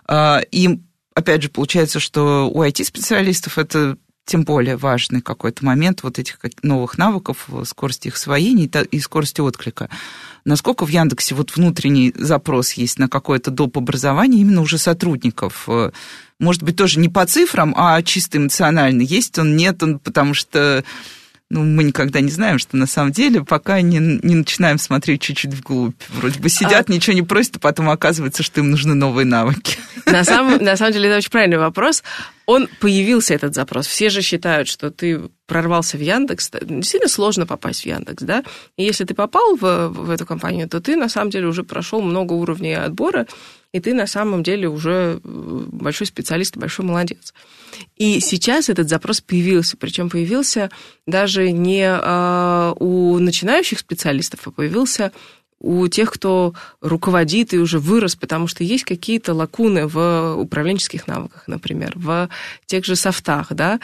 А, 0.05 0.41
и, 0.51 0.79
опять 1.15 1.41
же, 1.41 1.49
получается, 1.49 1.99
что 1.99 2.47
у 2.47 2.63
IT-специалистов 2.63 3.57
это 3.57 3.97
тем 4.25 4.43
более 4.43 4.77
важный 4.77 5.21
какой-то 5.21 5.65
момент 5.65 6.03
вот 6.03 6.19
этих 6.19 6.37
новых 6.61 6.99
навыков, 6.99 7.49
скорости 7.65 8.07
их 8.07 8.15
освоения 8.15 8.65
и 8.65 8.99
скорости 8.99 9.41
отклика. 9.41 9.89
Насколько 10.45 10.85
в 10.85 10.89
Яндексе 10.89 11.33
вот 11.33 11.55
внутренний 11.55 12.13
запрос 12.15 12.73
есть 12.73 12.99
на 12.99 13.09
какое-то 13.09 13.49
доп. 13.49 13.77
образование 13.77 14.41
именно 14.41 14.61
уже 14.61 14.77
сотрудников? 14.77 15.67
Может 16.39 16.61
быть, 16.61 16.75
тоже 16.75 16.99
не 16.99 17.09
по 17.09 17.25
цифрам, 17.25 17.73
а 17.75 18.01
чисто 18.03 18.37
эмоционально. 18.37 19.01
Есть 19.01 19.39
он, 19.39 19.57
нет 19.57 19.81
он, 19.81 19.97
потому 19.97 20.35
что 20.35 20.83
ну, 21.51 21.63
мы 21.63 21.83
никогда 21.83 22.21
не 22.21 22.31
знаем, 22.31 22.57
что 22.57 22.77
на 22.77 22.87
самом 22.87 23.11
деле, 23.11 23.43
пока 23.43 23.81
не, 23.81 23.97
не 23.99 24.35
начинаем 24.35 24.77
смотреть 24.77 25.21
чуть-чуть 25.21 25.53
вглубь. 25.53 25.95
Вроде 26.09 26.39
бы 26.39 26.47
сидят, 26.49 26.89
а... 26.89 26.91
ничего 26.91 27.13
не 27.13 27.23
просят, 27.23 27.57
а 27.57 27.59
потом 27.59 27.89
оказывается, 27.89 28.41
что 28.41 28.61
им 28.61 28.71
нужны 28.71 28.93
новые 28.93 29.25
навыки. 29.25 29.77
На 30.05 30.23
самом, 30.23 30.63
на 30.63 30.77
самом 30.77 30.93
деле, 30.93 31.09
это 31.09 31.17
очень 31.17 31.29
правильный 31.29 31.57
вопрос. 31.57 32.03
Он 32.45 32.69
появился, 32.79 33.33
этот 33.33 33.53
запрос. 33.53 33.85
Все 33.85 34.09
же 34.09 34.21
считают, 34.21 34.69
что 34.69 34.91
ты 34.91 35.21
прорвался 35.45 35.97
в 35.97 36.01
Яндекс. 36.01 36.49
Действительно 36.61 37.09
сложно 37.09 37.45
попасть 37.45 37.81
в 37.81 37.85
Яндекс, 37.85 38.23
да? 38.23 38.43
И 38.77 38.83
если 38.83 39.03
ты 39.03 39.13
попал 39.13 39.57
в, 39.57 39.89
в 39.89 40.09
эту 40.09 40.25
компанию, 40.25 40.69
то 40.69 40.79
ты, 40.79 40.95
на 40.95 41.09
самом 41.09 41.31
деле, 41.31 41.47
уже 41.47 41.63
прошел 41.63 42.01
много 42.01 42.33
уровней 42.33 42.73
отбора, 42.73 43.27
и 43.73 43.79
ты 43.79 43.93
на 43.93 44.07
самом 44.07 44.43
деле 44.43 44.67
уже 44.67 45.19
большой 45.23 46.07
специалист, 46.07 46.57
большой 46.57 46.85
молодец. 46.85 47.33
И 47.95 48.19
сейчас 48.19 48.69
этот 48.69 48.89
запрос 48.89 49.21
появился, 49.21 49.77
причем 49.77 50.09
появился 50.09 50.69
даже 51.07 51.51
не 51.51 51.85
а, 51.87 52.73
у 52.79 53.17
начинающих 53.17 53.79
специалистов, 53.79 54.41
а 54.45 54.51
появился 54.51 55.11
у 55.61 55.87
тех, 55.87 56.11
кто 56.11 56.53
руководит 56.81 57.53
и 57.53 57.59
уже 57.59 57.79
вырос, 57.79 58.15
потому 58.15 58.47
что 58.47 58.63
есть 58.63 58.83
какие-то 58.83 59.33
лакуны 59.33 59.87
в 59.87 60.35
управленческих 60.37 61.07
навыках, 61.07 61.43
например, 61.47 61.93
в 61.95 62.29
тех 62.65 62.83
же 62.83 62.95
софтах, 62.95 63.53
да, 63.53 63.79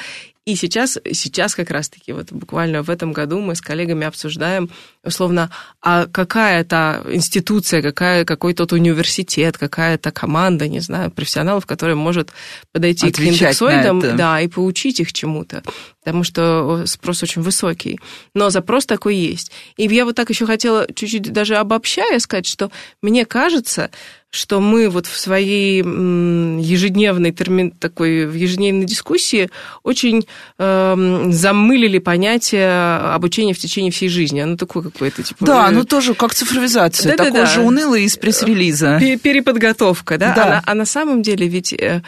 и 0.48 0.56
сейчас, 0.56 0.98
сейчас 1.12 1.56
как 1.56 1.72
раз-таки, 1.72 2.14
вот 2.14 2.32
буквально 2.32 2.82
в 2.82 2.89
этом 2.89 3.12
году 3.12 3.41
мы 3.41 3.54
с 3.54 3.60
коллегами 3.60 4.08
обсуждаем, 4.08 4.70
условно, 5.04 5.52
а 5.82 6.06
какая 6.06 6.64
то 6.64 7.04
институция, 7.10 7.82
какая, 7.82 8.24
какой 8.24 8.54
тот 8.54 8.72
университет, 8.72 9.58
какая-то 9.58 10.12
команда, 10.12 10.70
не 10.70 10.80
знаю, 10.80 11.12
профессионалов, 11.12 11.66
которая 11.66 11.98
может 11.98 12.32
подойти 12.72 13.10
Отвечать 13.10 13.36
к 13.36 13.41
индексоидам 13.41 14.16
да, 14.16 14.39
и 14.39 14.48
поучить 14.48 15.02
их 15.02 15.12
чему-то 15.12 15.64
потому 16.08 16.24
что 16.24 16.84
спрос 16.86 17.22
очень 17.22 17.41
высокий. 17.41 17.99
Но 18.34 18.49
запрос 18.49 18.86
такой 18.86 19.18
есть. 19.18 19.51
И 19.76 19.84
я 19.88 20.05
вот 20.05 20.16
так 20.16 20.30
еще 20.30 20.45
хотела 20.45 20.88
чуть-чуть 20.88 21.34
даже 21.34 21.58
обобщая 21.58 22.20
сказать, 22.20 22.45
что 22.45 22.72
мне 23.01 23.26
кажется, 23.26 23.91
что 24.30 24.62
мы 24.62 24.88
вот 24.88 25.05
в 25.05 25.18
своей 25.18 25.80
ежедневной 25.80 27.34
термин, 27.34 27.72
такой 27.72 28.26
в 28.26 28.36
ежедневной 28.36 28.86
дискуссии 28.86 29.49
очень 29.84 30.26
э, 30.58 31.26
замылили 31.32 31.99
понятие 31.99 32.99
обучения 33.14 33.53
в 33.53 33.60
течение 33.60 33.91
всей 33.91 34.08
жизни. 34.08 34.39
Оно 34.39 34.55
такое 34.55 34.84
какое-то 34.84 35.24
типа. 35.24 35.43
Да, 35.45 35.68
э... 35.68 35.72
ну 35.72 35.84
тоже 35.84 36.14
как 36.14 36.34
цифровизация, 36.34 37.18
да, 37.18 37.26
такое 37.26 37.43
да, 37.43 37.45
же 37.47 37.60
унылое 37.60 38.01
из 38.01 38.16
пресс-релиза. 38.16 38.97
Переподготовка, 39.22 40.18
да. 40.18 40.34
да. 40.34 40.43
А, 40.43 40.47
на, 40.47 40.64
а 40.66 40.74
на 40.74 40.86
самом 40.86 41.22
деле 41.22 41.49
ведь 41.49 41.74
э, 41.74 42.01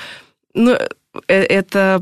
ну, 0.54 0.78
это 1.28 2.02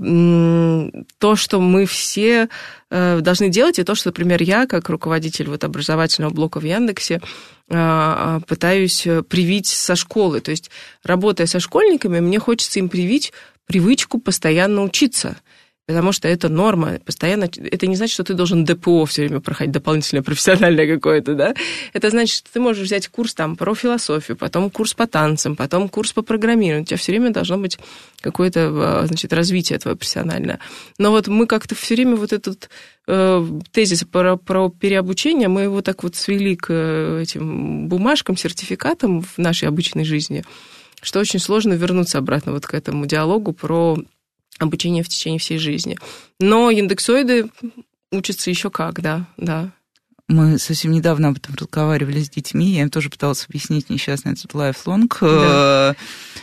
то, 1.18 1.36
что 1.36 1.62
мы 1.62 1.86
все 1.86 2.50
э, 2.90 3.20
должны 3.22 3.50
делать, 3.50 3.80
и 3.80 3.84
то, 3.84 3.96
что, 3.96 4.10
например, 4.10 4.42
я, 4.42 4.68
как 4.68 4.90
руководитель 4.90 5.50
вот 5.50 5.64
образовательного 5.64 6.34
блока 6.34 6.60
в 6.60 6.66
Яндексе, 6.66 7.22
а, 7.70 8.40
пытаюсь 8.48 9.08
привить 9.30 9.68
со 9.68 9.96
школы. 9.96 10.42
То 10.42 10.52
есть, 10.52 10.72
работая 11.04 11.48
со 11.48 11.60
школьниками, 11.60 12.20
мне 12.20 12.40
хочется 12.40 12.80
им 12.80 12.90
привить 12.90 13.34
привычку 13.66 14.20
постоянно 14.20 14.84
учиться– 14.84 15.38
Потому 15.88 16.12
что 16.12 16.28
это 16.28 16.50
норма. 16.50 17.00
Постоянно. 17.06 17.46
Это 17.46 17.88
не 17.88 17.96
значит, 17.96 18.14
что 18.14 18.26
ты 18.26 18.34
должен 18.34 18.66
ДПО 18.66 19.06
все 19.06 19.22
время 19.26 19.40
проходить, 19.40 19.72
дополнительное 19.72 20.22
профессиональное 20.22 20.86
какое-то, 20.96 21.34
да? 21.34 21.56
Это 21.94 22.10
значит, 22.10 22.40
что 22.40 22.52
ты 22.52 22.60
можешь 22.60 22.84
взять 22.84 23.08
курс 23.08 23.34
там 23.34 23.56
про 23.56 23.74
философию, 23.74 24.36
потом 24.36 24.70
курс 24.70 24.94
по 24.94 25.08
танцам, 25.08 25.56
потом 25.56 25.88
курс 25.88 26.12
по 26.12 26.24
программированию. 26.24 26.84
У 26.84 26.86
тебя 26.86 26.98
все 26.98 27.14
время 27.14 27.32
должно 27.32 27.58
быть 27.58 27.80
какое-то, 28.20 28.68
а, 28.70 29.06
значит, 29.08 29.32
развитие 29.32 29.80
твое 29.80 29.96
профессиональное. 29.96 30.60
Но 30.98 31.12
вот 31.12 31.30
мы 31.30 31.48
как-то 31.48 31.74
все 31.74 31.96
время 31.96 32.18
вот 32.18 32.34
этот 32.34 32.70
э, 33.08 33.48
тезис 33.72 34.04
про, 34.04 34.36
про 34.36 34.70
переобучение, 34.70 35.48
мы 35.48 35.62
его 35.62 35.82
так 35.82 36.04
вот 36.04 36.18
свели 36.18 36.58
к 36.58 36.68
э, 36.70 37.22
этим 37.22 37.88
бумажкам, 37.88 38.36
сертификатам 38.36 39.22
в 39.22 39.38
нашей 39.38 39.70
обычной 39.70 40.04
жизни, 40.04 40.44
что 41.02 41.22
очень 41.22 41.40
сложно 41.40 41.74
вернуться 41.74 42.18
обратно 42.18 42.52
вот 42.52 42.68
к 42.68 42.74
этому 42.74 43.06
диалогу 43.06 43.54
про 43.54 43.98
обучение 44.60 45.04
в 45.04 45.10
течение 45.10 45.40
всей 45.40 45.58
жизни. 45.58 45.98
Но 46.40 46.70
индексоиды 46.70 47.50
учатся 48.12 48.50
еще 48.50 48.70
как, 48.70 49.02
да, 49.02 49.28
да. 49.38 49.72
Мы 50.30 50.60
совсем 50.60 50.92
недавно 50.92 51.30
об 51.30 51.38
этом 51.38 51.56
разговаривали 51.56 52.22
с 52.22 52.30
детьми, 52.30 52.72
я 52.72 52.82
им 52.82 52.90
тоже 52.90 53.10
пыталась 53.10 53.46
объяснить 53.48 53.90
несчастный 53.90 54.34
этот. 54.34 54.52
Да. 55.22 55.92
Э, 55.92 55.94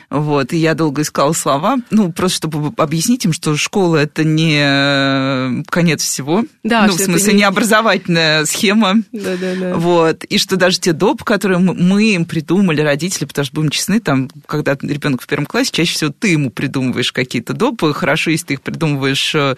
вот, 0.08 0.54
и 0.54 0.56
я 0.56 0.74
долго 0.74 1.02
искала 1.02 1.34
слова, 1.34 1.76
ну, 1.90 2.10
просто 2.10 2.38
чтобы 2.38 2.72
объяснить 2.78 3.26
им, 3.26 3.34
что 3.34 3.54
школа 3.58 3.98
это 3.98 4.24
не 4.24 5.62
конец 5.64 6.02
всего. 6.02 6.46
Да, 6.62 6.86
ну, 6.86 6.94
в 6.94 6.96
смысле, 6.96 7.34
не... 7.34 7.38
не 7.40 7.44
образовательная 7.44 8.46
схема. 8.46 9.02
Да, 9.12 9.36
да, 9.36 9.54
да. 9.54 9.74
Вот, 9.76 10.24
и 10.24 10.38
что 10.38 10.56
даже 10.56 10.80
те 10.80 10.94
доп, 10.94 11.22
которые 11.22 11.58
мы 11.58 12.14
им 12.14 12.24
придумали, 12.24 12.80
родители, 12.80 13.26
потому 13.26 13.44
что, 13.44 13.54
будем 13.54 13.68
честны, 13.68 14.00
там, 14.00 14.30
когда 14.46 14.78
ребенок 14.80 15.20
в 15.20 15.26
первом 15.26 15.44
классе, 15.44 15.70
чаще 15.70 15.92
всего 15.92 16.10
ты 16.10 16.28
ему 16.28 16.50
придумываешь 16.50 17.12
какие-то 17.12 17.52
допы, 17.52 17.92
хорошо, 17.92 18.30
если 18.30 18.46
ты 18.46 18.54
их 18.54 18.62
придумываешь 18.62 19.34
э, 19.34 19.56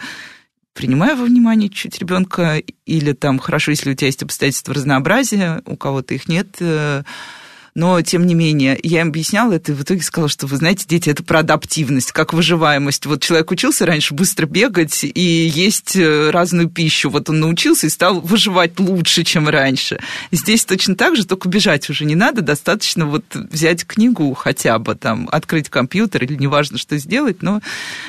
принимая 0.77 1.17
во 1.17 1.25
внимание 1.25 1.71
чуть 1.71 1.99
ребенка, 1.99 2.63
или 2.85 3.13
там 3.13 3.39
хорошо, 3.39 3.73
если 3.73 3.91
у 3.91 3.95
тебя 3.95 4.07
есть 4.07 4.23
обстоятельства 4.23 4.75
разнообразия, 4.75 5.63
у 5.65 5.77
кого-то 5.77 6.15
их 6.15 6.29
нет, 6.29 6.49
э, 6.61 7.03
но, 7.77 8.01
тем 8.01 8.27
не 8.27 8.35
менее, 8.35 8.81
я 8.83 9.03
им 9.03 9.09
объясняла 9.09 9.53
это, 9.53 9.73
и 9.73 9.75
в 9.75 9.83
итоге 9.83 10.01
сказала, 10.01 10.31
что, 10.31 10.47
вы 10.47 10.57
знаете, 10.57 10.87
дети, 10.89 11.11
это 11.11 11.23
про 11.23 11.41
адаптивность, 11.41 12.11
как 12.11 12.33
выживаемость. 12.33 13.05
Вот 13.05 13.23
человек 13.23 13.51
учился 13.51 13.85
раньше 13.85 14.15
быстро 14.15 14.47
бегать 14.47 15.05
и 15.05 15.21
есть 15.21 15.95
э, 15.95 16.31
разную 16.31 16.71
пищу. 16.71 17.11
Вот 17.11 17.29
он 17.29 17.41
научился 17.41 17.87
и 17.87 17.91
стал 17.91 18.23
выживать 18.23 18.81
лучше, 18.81 19.25
чем 19.25 19.51
раньше. 19.51 20.01
Здесь 20.33 20.65
точно 20.65 20.97
так 20.97 21.17
же, 21.17 21.27
только 21.27 21.51
бежать 21.51 21.91
уже 21.91 22.07
не 22.07 22.15
надо, 22.15 22.41
достаточно 22.41 23.05
вот 23.05 23.25
взять 23.35 23.85
книгу 23.85 24.33
хотя 24.33 24.79
бы, 24.79 24.95
там, 24.95 25.29
открыть 25.31 25.69
компьютер 25.69 26.25
или 26.25 26.35
неважно, 26.35 26.79
что 26.79 26.97
сделать, 26.97 27.43
но 27.43 27.61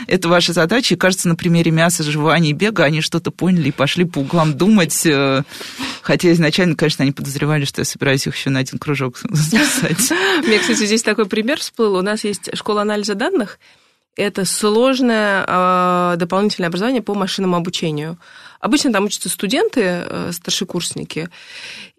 это 0.07 0.29
ваша 0.29 0.53
задача. 0.53 0.95
И, 0.95 0.97
кажется, 0.97 1.27
на 1.27 1.35
примере 1.35 1.71
мяса, 1.71 2.03
жевания 2.03 2.51
и 2.51 2.53
бега 2.53 2.85
они 2.85 3.01
что-то 3.01 3.31
поняли 3.31 3.67
и 3.67 3.73
пошли 3.73 4.05
по 4.05 4.19
углам 4.19 4.53
думать, 4.53 5.05
э, 5.05 5.43
хотя 6.01 6.31
изначально, 6.31 6.77
конечно, 6.77 7.03
они 7.03 7.11
подозревали, 7.11 7.65
что 7.65 7.81
я 7.81 7.85
собираюсь 7.85 8.25
их 8.25 8.33
еще 8.37 8.49
на 8.49 8.59
один 8.59 8.79
кружок 8.79 9.19
записать. 9.57 10.17
Мне, 10.45 10.59
кстати, 10.59 10.85
здесь 10.85 11.03
такой 11.03 11.25
пример 11.25 11.59
всплыл. 11.59 11.95
У 11.95 12.01
нас 12.01 12.23
есть 12.23 12.55
школа 12.55 12.81
анализа 12.81 13.15
данных. 13.15 13.59
Это 14.15 14.45
сложное 14.45 15.45
э, 15.47 16.15
дополнительное 16.17 16.69
образование 16.69 17.03
по 17.03 17.13
машинному 17.13 17.55
обучению. 17.55 18.17
Обычно 18.59 18.91
там 18.91 19.05
учатся 19.05 19.29
студенты, 19.29 19.81
э, 19.83 20.31
старшекурсники. 20.31 21.29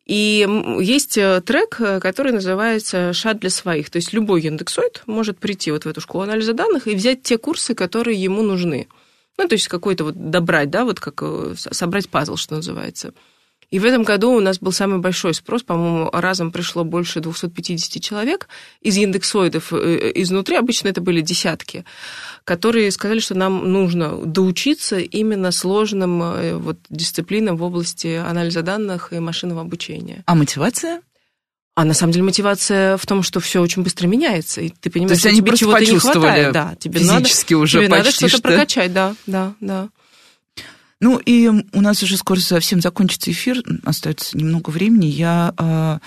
И 0.05 0.49
есть 0.81 1.17
э, 1.17 1.41
трек, 1.43 1.77
э, 1.81 2.01
который 2.01 2.33
называется 2.33 3.13
«Шат 3.13 3.39
для 3.39 3.51
своих». 3.51 3.91
То 3.91 3.97
есть 3.97 4.13
любой 4.13 4.41
индексоид 4.41 5.03
может 5.07 5.39
прийти 5.39 5.71
вот 5.71 5.85
в 5.85 5.89
эту 5.89 6.01
школу 6.01 6.25
анализа 6.25 6.55
данных 6.55 6.89
и 6.89 6.95
взять 6.95 7.23
те 7.23 7.39
курсы, 7.39 7.75
которые 7.75 8.21
ему 8.21 8.43
нужны. 8.43 8.89
Ну, 9.37 9.47
то 9.47 9.53
есть 9.53 9.69
какой-то 9.69 10.05
вот 10.05 10.31
добрать, 10.31 10.71
да, 10.71 10.85
вот 10.85 10.99
как 10.99 11.23
собрать 11.57 12.09
пазл, 12.09 12.35
что 12.35 12.57
называется. 12.57 13.13
И 13.71 13.79
в 13.79 13.85
этом 13.85 14.03
году 14.03 14.33
у 14.33 14.41
нас 14.41 14.59
был 14.59 14.73
самый 14.73 14.99
большой 14.99 15.35
спрос, 15.35 15.63
по-моему, 15.63 16.09
разом 16.13 16.53
пришло 16.53 16.85
больше 16.85 17.21
250 17.21 18.03
человек 18.03 18.49
из 18.81 18.97
индексоидов 18.97 19.75
э, 19.75 19.77
э, 19.77 20.13
изнутри, 20.23 20.57
обычно 20.57 20.89
это 20.89 21.03
были 21.03 21.21
десятки, 21.21 21.85
которые 22.45 22.91
сказали, 22.91 23.19
что 23.19 23.35
нам 23.35 23.71
нужно 23.71 24.17
доучиться 24.25 24.99
именно 24.99 25.53
сложным 25.53 26.23
э, 26.23 26.55
вот, 26.55 26.79
дисциплинам 26.89 27.59
в 27.59 27.63
области 27.63 28.17
анализа 28.17 28.63
данных 28.63 29.13
и 29.13 29.19
машинного 29.19 29.61
обучения. 29.61 30.23
А 30.25 30.35
мотивация? 30.35 31.03
А 31.75 31.85
на 31.85 31.95
самом 31.95 32.13
деле 32.13 32.25
мотивация 32.25 32.97
в 32.97 33.07
том, 33.07 33.23
что 33.23 33.39
все 33.39 33.61
очень 33.61 33.83
быстро 33.83 34.07
меняется, 34.07 34.63
и 34.63 34.71
ты 34.71 34.91
понимаешь, 34.91 35.21
что 35.21 35.31
тебе 35.31 35.57
чего-то 35.57 35.85
не 35.85 35.99
хватает. 35.99 36.53
Да, 36.53 36.75
тебе 36.81 37.01
физически 37.01 37.53
надо, 37.53 37.63
уже 37.63 37.79
тебе 37.79 37.89
почти 37.91 37.99
надо 37.99 38.11
что-то 38.11 38.29
что... 38.29 38.43
прокачать, 38.43 38.93
да, 38.95 39.15
да, 39.27 39.55
да. 39.61 39.89
Ну 41.01 41.19
и 41.19 41.49
у 41.49 41.81
нас 41.81 42.03
уже 42.03 42.17
скоро 42.17 42.41
совсем 42.41 42.81
закончится 42.81 43.31
эфир, 43.31 43.63
остается 43.85 44.37
немного 44.37 44.71
времени. 44.71 45.07
Я 45.07 45.55
э, 45.57 45.99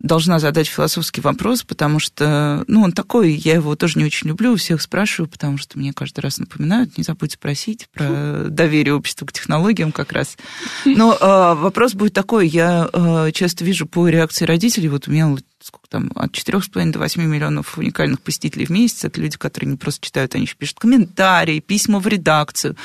должна 0.00 0.38
задать 0.38 0.66
философский 0.66 1.20
вопрос, 1.20 1.62
потому 1.62 1.98
что, 1.98 2.64
ну, 2.66 2.82
он 2.82 2.92
такой, 2.92 3.32
я 3.32 3.54
его 3.54 3.76
тоже 3.76 3.98
не 3.98 4.04
очень 4.04 4.28
люблю, 4.28 4.52
у 4.52 4.56
всех 4.56 4.82
спрашиваю, 4.82 5.28
потому 5.28 5.58
что 5.58 5.78
мне 5.78 5.92
каждый 5.92 6.20
раз 6.20 6.38
напоминают, 6.38 6.98
не 6.98 7.04
забудь 7.04 7.32
спросить 7.32 7.88
про 7.92 8.46
доверие 8.48 8.94
общества 8.94 9.26
к 9.26 9.32
технологиям 9.32 9.92
как 9.92 10.12
раз. 10.12 10.36
Но 10.84 11.14
э, 11.14 11.60
вопрос 11.60 11.94
будет 11.94 12.12
такой, 12.12 12.48
я 12.48 12.88
э, 12.92 13.30
часто 13.32 13.64
вижу 13.64 13.86
по 13.86 14.08
реакции 14.08 14.44
родителей, 14.44 14.88
вот 14.88 15.08
у 15.08 15.12
меня 15.12 15.28
сколько 15.60 15.88
там, 15.88 16.10
от 16.14 16.32
4,5 16.32 16.92
до 16.92 16.98
8 16.98 17.22
миллионов 17.22 17.78
уникальных 17.78 18.20
посетителей 18.20 18.66
в 18.66 18.70
месяц. 18.70 19.04
Это 19.04 19.20
люди, 19.20 19.38
которые 19.38 19.70
не 19.70 19.76
просто 19.76 20.04
читают, 20.04 20.34
они 20.34 20.44
еще 20.44 20.54
пишут 20.54 20.78
комментарии, 20.78 21.60
письма 21.60 21.98
в 21.98 22.06
редакцию. 22.06 22.76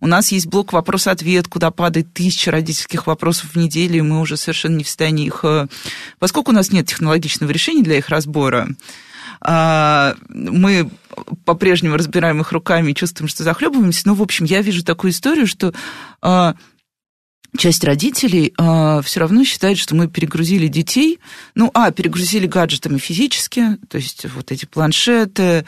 У 0.00 0.06
нас 0.06 0.30
есть 0.30 0.46
блок 0.46 0.72
вопрос-ответ, 0.72 1.48
куда 1.48 1.70
падает 1.70 2.12
тысяча 2.12 2.50
родительских 2.50 3.06
вопросов 3.06 3.54
в 3.54 3.56
неделю, 3.56 3.98
и 3.98 4.02
мы 4.02 4.20
уже 4.20 4.36
совершенно 4.36 4.76
не 4.76 4.84
в 4.84 4.88
состоянии 4.88 5.26
их... 5.26 5.40
Э, 5.42 5.66
поскольку 6.18 6.50
у 6.50 6.54
нас 6.54 6.70
нет 6.70 6.86
технологичного 6.86 7.50
решения 7.50 7.82
для 7.82 7.98
их 7.98 8.08
разбора, 8.08 8.68
а, 9.40 10.14
мы 10.28 10.90
по-прежнему 11.44 11.96
разбираем 11.96 12.40
их 12.40 12.52
руками 12.52 12.90
и 12.90 12.94
чувствуем, 12.94 13.28
что 13.28 13.44
захлебываемся. 13.44 14.06
Но, 14.06 14.14
в 14.14 14.22
общем, 14.22 14.44
я 14.44 14.62
вижу 14.62 14.84
такую 14.84 15.12
историю, 15.12 15.46
что 15.46 15.72
а, 16.20 16.54
часть 17.56 17.84
родителей 17.84 18.52
э, 18.56 19.00
все 19.04 19.20
равно 19.20 19.44
считает, 19.44 19.78
что 19.78 19.94
мы 19.94 20.08
перегрузили 20.08 20.66
детей. 20.66 21.18
Ну, 21.54 21.70
а, 21.74 21.90
перегрузили 21.90 22.46
гаджетами 22.46 22.98
физически, 22.98 23.78
то 23.88 23.96
есть 23.96 24.26
вот 24.34 24.52
эти 24.52 24.66
планшеты, 24.66 25.64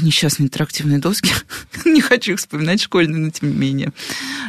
несчастные 0.00 0.46
интерактивные 0.46 0.98
доски. 0.98 1.32
не 1.84 2.00
хочу 2.00 2.32
их 2.32 2.38
вспоминать 2.38 2.80
школьные, 2.80 3.20
но 3.20 3.30
тем 3.30 3.50
не 3.50 3.56
менее. 3.56 3.92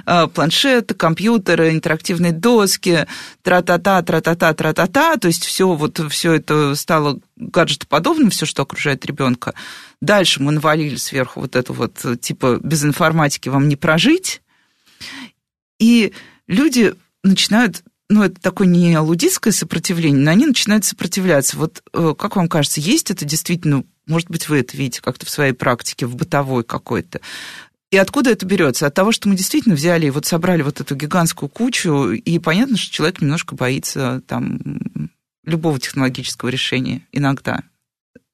А, 0.05 0.27
планшеты, 0.27 0.93
компьютеры, 0.93 1.71
интерактивные 1.71 2.31
доски, 2.31 3.05
тра-та-та, 3.41 4.01
тра-та-та, 4.01 4.53
тра-та-та. 4.53 5.17
То 5.17 5.27
есть 5.27 5.45
все 5.45 5.73
вот 5.73 5.99
все 6.09 6.33
это 6.33 6.75
стало 6.75 7.19
гаджетоподобным, 7.35 8.29
все, 8.29 8.45
что 8.45 8.63
окружает 8.63 9.05
ребенка. 9.05 9.53
Дальше 10.01 10.41
мы 10.41 10.51
навалили 10.53 10.95
сверху 10.95 11.41
вот 11.41 11.55
это 11.55 11.73
вот, 11.73 12.05
типа, 12.21 12.59
без 12.61 12.83
информатики 12.83 13.49
вам 13.49 13.67
не 13.67 13.75
прожить. 13.75 14.41
И 15.79 16.13
люди 16.47 16.93
начинают 17.23 17.83
ну, 18.09 18.21
это 18.21 18.39
такое 18.39 18.67
не 18.67 18.97
лудистское 18.99 19.51
сопротивление, 19.53 20.23
но 20.23 20.31
они 20.31 20.45
начинают 20.45 20.85
сопротивляться. 20.85 21.57
Вот 21.57 21.81
э, 21.93 22.13
как 22.17 22.35
вам 22.35 22.47
кажется, 22.47 22.79
есть 22.79 23.09
это 23.09 23.25
действительно 23.25 23.83
может 24.05 24.29
быть, 24.29 24.49
вы 24.49 24.59
это 24.59 24.75
видите 24.75 25.01
как-то 25.01 25.25
в 25.25 25.29
своей 25.29 25.53
практике, 25.53 26.05
в 26.05 26.15
бытовой 26.15 26.63
какой-то. 26.63 27.21
И 27.91 27.97
откуда 27.97 28.31
это 28.31 28.45
берется? 28.45 28.87
От 28.87 28.93
того, 28.95 29.11
что 29.11 29.29
мы 29.29 29.35
действительно 29.35 29.75
взяли 29.75 30.07
и 30.07 30.09
вот 30.09 30.25
собрали 30.25 30.63
вот 30.63 30.81
эту 30.81 30.95
гигантскую 30.95 31.47
кучу, 31.47 32.11
и 32.11 32.39
понятно, 32.39 32.75
что 32.75 32.91
человек 32.91 33.21
немножко 33.21 33.55
боится 33.55 34.21
там 34.27 34.59
любого 35.45 35.79
технологического 35.79 36.49
решения 36.49 37.05
иногда. 37.11 37.63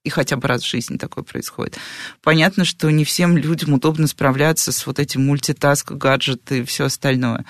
И 0.03 0.09
хотя 0.09 0.37
бы 0.37 0.47
раз 0.47 0.63
в 0.63 0.69
жизни 0.69 0.97
такое 0.97 1.23
происходит. 1.23 1.77
Понятно, 2.21 2.63
что 2.63 2.89
не 2.89 3.03
всем 3.03 3.37
людям 3.37 3.73
удобно 3.73 4.07
справляться 4.07 4.71
с 4.71 4.85
вот 4.85 4.97
этим 4.97 5.25
мультитаск, 5.25 5.91
гаджеты 5.91 6.59
и 6.59 6.63
все 6.63 6.85
остальное. 6.85 7.45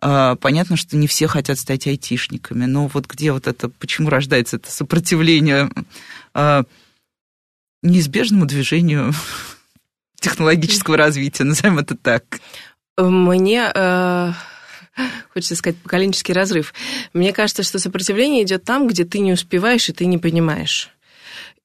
А, 0.00 0.36
понятно, 0.36 0.76
что 0.76 0.96
не 0.96 1.08
все 1.08 1.26
хотят 1.26 1.58
стать 1.58 1.88
айтишниками, 1.88 2.66
но 2.66 2.86
вот 2.86 3.06
где 3.06 3.32
вот 3.32 3.48
это, 3.48 3.68
почему 3.68 4.10
рождается 4.10 4.56
это 4.56 4.70
сопротивление 4.70 5.70
а, 6.34 6.62
неизбежному 7.82 8.46
движению 8.46 9.12
технологического 10.20 10.96
развития, 10.96 11.42
назовем 11.42 11.80
это 11.80 11.96
так. 11.96 12.40
Мне 12.96 13.70
э, 13.74 14.32
хочется 15.32 15.56
сказать 15.56 15.78
поколенческий 15.78 16.34
разрыв. 16.34 16.74
Мне 17.12 17.32
кажется, 17.32 17.62
что 17.62 17.78
сопротивление 17.78 18.42
идет 18.42 18.64
там, 18.64 18.88
где 18.88 19.04
ты 19.04 19.20
не 19.20 19.32
успеваешь 19.32 19.88
и 19.88 19.92
ты 19.92 20.06
не 20.06 20.18
понимаешь 20.18 20.90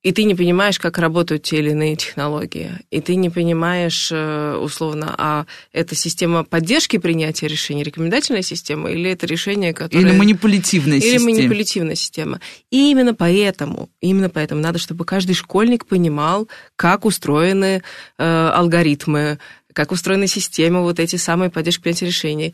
и 0.03 0.11
ты 0.11 0.25
не 0.25 0.35
понимаешь, 0.35 0.79
как 0.79 0.97
работают 0.97 1.43
те 1.43 1.59
или 1.59 1.71
иные 1.71 1.95
технологии, 1.95 2.71
и 2.91 2.99
ты 2.99 3.15
не 3.15 3.29
понимаешь, 3.29 4.09
э, 4.11 4.57
условно, 4.57 5.15
а 5.17 5.45
это 5.71 5.95
система 5.95 6.43
поддержки 6.43 6.97
принятия 6.97 7.47
решений, 7.47 7.83
рекомендательная 7.83 8.41
система, 8.41 8.91
или 8.91 9.09
это 9.09 9.25
решение, 9.25 9.73
которое... 9.73 10.01
Или 10.01 10.11
манипулятивная 10.11 10.97
или 10.97 11.05
система. 11.05 11.29
Или 11.29 11.37
манипулятивная 11.37 11.95
система. 11.95 12.41
И 12.69 12.91
именно 12.91 13.13
поэтому, 13.13 13.89
именно 14.01 14.29
поэтому 14.29 14.59
надо, 14.61 14.77
чтобы 14.77 15.05
каждый 15.05 15.35
школьник 15.35 15.85
понимал, 15.85 16.49
как 16.75 17.05
устроены 17.05 17.81
э, 18.17 18.49
алгоритмы, 18.53 19.39
как 19.71 19.91
устроены 19.91 20.27
системы, 20.27 20.81
вот 20.81 20.99
эти 20.99 21.15
самые 21.15 21.49
поддержки 21.49 21.81
принятия 21.81 22.05
решений, 22.05 22.53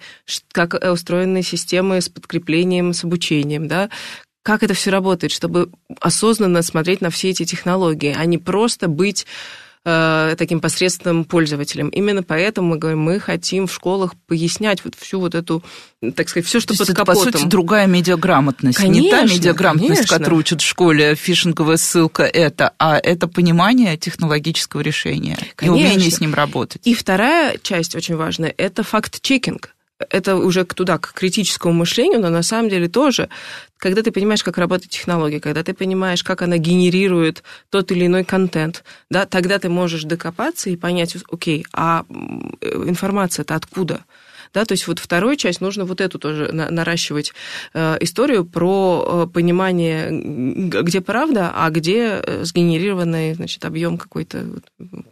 как 0.51 0.75
э, 0.75 0.91
устроены 0.91 1.41
системы 1.41 1.99
с 1.99 2.09
подкреплением, 2.09 2.93
с 2.93 3.03
обучением, 3.03 3.67
да, 3.67 3.89
как 4.43 4.63
это 4.63 4.73
все 4.73 4.89
работает, 4.89 5.31
чтобы 5.31 5.69
осознанно 5.99 6.61
смотреть 6.61 7.01
на 7.01 7.09
все 7.09 7.29
эти 7.29 7.45
технологии, 7.45 8.15
а 8.17 8.25
не 8.25 8.37
просто 8.37 8.87
быть 8.87 9.25
э, 9.85 10.35
таким 10.37 10.59
посредственным 10.59 11.25
пользователем. 11.25 11.89
Именно 11.89 12.23
поэтому 12.23 12.69
мы 12.69 12.77
говорим, 12.77 12.99
мы 13.01 13.19
хотим 13.19 13.67
в 13.67 13.73
школах 13.73 14.13
пояснять 14.27 14.83
вот 14.83 14.95
всю 14.95 15.19
вот 15.19 15.35
эту, 15.35 15.63
так 16.15 16.29
сказать, 16.29 16.47
все, 16.47 16.59
что 16.59 16.73
То 16.73 16.79
под 16.79 16.89
это, 16.89 16.97
капотом. 16.97 17.31
по 17.31 17.37
сути, 17.37 17.47
другая 17.47 17.87
медиаграмотность. 17.87 18.77
Конечно, 18.77 19.01
Не 19.01 19.11
та 19.11 19.23
медиаграмотность, 19.23 19.95
конечно. 19.95 20.17
которую 20.17 20.39
учат 20.39 20.61
в 20.61 20.65
школе, 20.65 21.15
фишинговая 21.15 21.77
ссылка 21.77 22.23
это, 22.23 22.73
а 22.79 22.97
это 22.97 23.27
понимание 23.27 23.97
технологического 23.97 24.81
решения 24.81 25.37
Конечно. 25.55 25.77
и 25.77 25.85
умение 25.85 26.11
с 26.11 26.19
ним 26.19 26.33
работать. 26.33 26.81
И 26.85 26.93
вторая 26.93 27.57
часть 27.61 27.95
очень 27.95 28.15
важная– 28.15 28.53
это 28.57 28.83
факт-чекинг 28.83 29.75
это 30.09 30.35
уже 30.37 30.63
туда, 30.65 30.97
к 30.97 31.13
критическому 31.13 31.73
мышлению, 31.73 32.21
но 32.21 32.29
на 32.29 32.41
самом 32.41 32.69
деле 32.69 32.87
тоже, 32.87 33.29
когда 33.77 34.01
ты 34.01 34.11
понимаешь, 34.11 34.43
как 34.43 34.57
работает 34.57 34.91
технология, 34.91 35.39
когда 35.39 35.63
ты 35.63 35.73
понимаешь, 35.73 36.23
как 36.23 36.41
она 36.41 36.57
генерирует 36.57 37.43
тот 37.69 37.91
или 37.91 38.05
иной 38.05 38.23
контент, 38.23 38.83
да, 39.09 39.25
тогда 39.25 39.59
ты 39.59 39.69
можешь 39.69 40.03
докопаться 40.03 40.69
и 40.69 40.77
понять, 40.77 41.15
окей, 41.31 41.65
а 41.73 42.05
информация-то 42.61 43.55
откуда? 43.55 44.05
Да, 44.53 44.65
то 44.65 44.73
есть 44.73 44.87
вот 44.87 44.99
вторую 44.99 45.35
часть 45.35 45.61
нужно 45.61 45.85
вот 45.85 46.01
эту 46.01 46.17
тоже 46.17 46.51
наращивать 46.51 47.33
э, 47.73 47.97
историю 48.01 48.45
про 48.45 49.05
э, 49.05 49.31
понимание, 49.31 50.09
где 50.11 51.01
правда, 51.01 51.51
а 51.53 51.69
где 51.69 52.21
э, 52.23 52.43
сгенерированный 52.43 53.35
значит, 53.35 53.63
объем 53.65 53.97
какой-то 53.99 54.45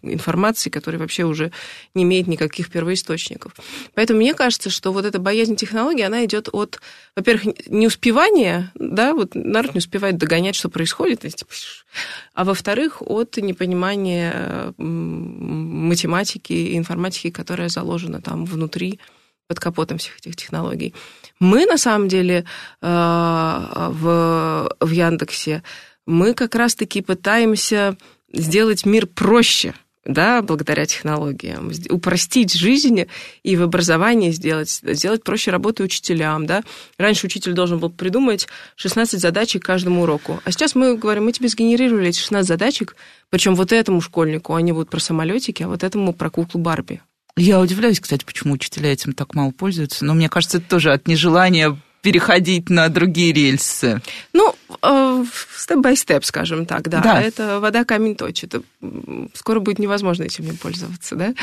информации, 0.01 0.71
который 0.71 0.99
вообще 0.99 1.23
уже 1.23 1.51
не 1.93 2.03
имеет 2.03 2.27
никаких 2.27 2.71
первоисточников. 2.71 3.53
Поэтому 3.93 4.19
мне 4.19 4.33
кажется, 4.33 4.71
что 4.71 4.91
вот 4.91 5.05
эта 5.05 5.19
боязнь 5.19 5.55
технологий, 5.55 6.01
она 6.01 6.25
идет 6.25 6.49
от, 6.51 6.81
во-первых, 7.15 7.67
неуспевания, 7.67 8.71
да, 8.73 9.13
вот 9.13 9.35
народ 9.35 9.75
не 9.75 9.79
успевает 9.79 10.17
догонять, 10.17 10.55
что 10.55 10.69
происходит, 10.69 11.25
а 12.33 12.43
во-вторых, 12.43 13.01
от 13.01 13.37
непонимания 13.37 14.73
математики 14.77 16.53
и 16.53 16.77
информатики, 16.77 17.29
которая 17.29 17.69
заложена 17.69 18.21
там 18.21 18.45
внутри 18.45 18.99
под 19.47 19.59
капотом 19.59 19.97
всех 19.97 20.17
этих 20.19 20.35
технологий. 20.35 20.93
Мы, 21.39 21.65
на 21.65 21.77
самом 21.77 22.07
деле, 22.07 22.45
э, 22.81 22.87
в, 22.87 24.75
в 24.79 24.89
Яндексе, 24.89 25.63
мы 26.05 26.33
как 26.33 26.55
раз-таки 26.55 27.01
пытаемся 27.01 27.97
сделать 28.33 28.85
мир 28.85 29.07
проще, 29.07 29.73
да, 30.03 30.41
благодаря 30.41 30.85
технологиям, 30.85 31.71
упростить 31.89 32.53
жизнь 32.53 33.07
и 33.43 33.55
в 33.57 33.63
образовании 33.63 34.31
сделать, 34.31 34.69
сделать 34.69 35.23
проще 35.23 35.51
работу 35.51 35.83
учителям, 35.83 36.45
да. 36.45 36.63
Раньше 36.97 37.27
учитель 37.27 37.53
должен 37.53 37.79
был 37.79 37.89
придумать 37.89 38.47
16 38.75 39.19
задачек 39.19 39.63
каждому 39.63 40.03
уроку, 40.03 40.41
а 40.43 40.51
сейчас 40.51 40.75
мы 40.75 40.97
говорим, 40.97 41.25
мы 41.25 41.33
тебе 41.33 41.49
сгенерировали 41.49 42.09
эти 42.09 42.19
16 42.19 42.47
задачек, 42.47 42.95
причем 43.29 43.55
вот 43.55 43.71
этому 43.71 44.01
школьнику 44.01 44.55
они 44.55 44.71
будут 44.71 44.89
про 44.89 44.99
самолетики, 44.99 45.63
а 45.63 45.67
вот 45.67 45.83
этому 45.83 46.13
про 46.13 46.29
куклу 46.29 46.59
Барби. 46.59 47.01
Я 47.37 47.59
удивляюсь, 47.59 47.99
кстати, 47.99 48.25
почему 48.25 48.53
учителя 48.53 48.91
этим 48.91 49.13
так 49.13 49.35
мало 49.35 49.51
пользуются, 49.51 50.03
но 50.03 50.15
мне 50.15 50.27
кажется, 50.27 50.57
это 50.57 50.67
тоже 50.67 50.91
от 50.91 51.07
нежелания 51.07 51.77
переходить 52.01 52.69
на 52.69 52.89
другие 52.89 53.33
рельсы. 53.33 54.01
Ну, 54.33 54.55
степ-бай-степ, 55.55 56.23
скажем 56.25 56.65
так, 56.65 56.89
да. 56.89 57.01
да. 57.01 57.21
Это 57.21 57.59
вода 57.59 57.83
камень 57.83 58.15
точит. 58.15 58.55
Скоро 59.33 59.59
будет 59.59 59.77
невозможно 59.77 60.23
этим 60.23 60.45
не 60.45 60.53
пользоваться, 60.53 61.15
да, 61.15 61.33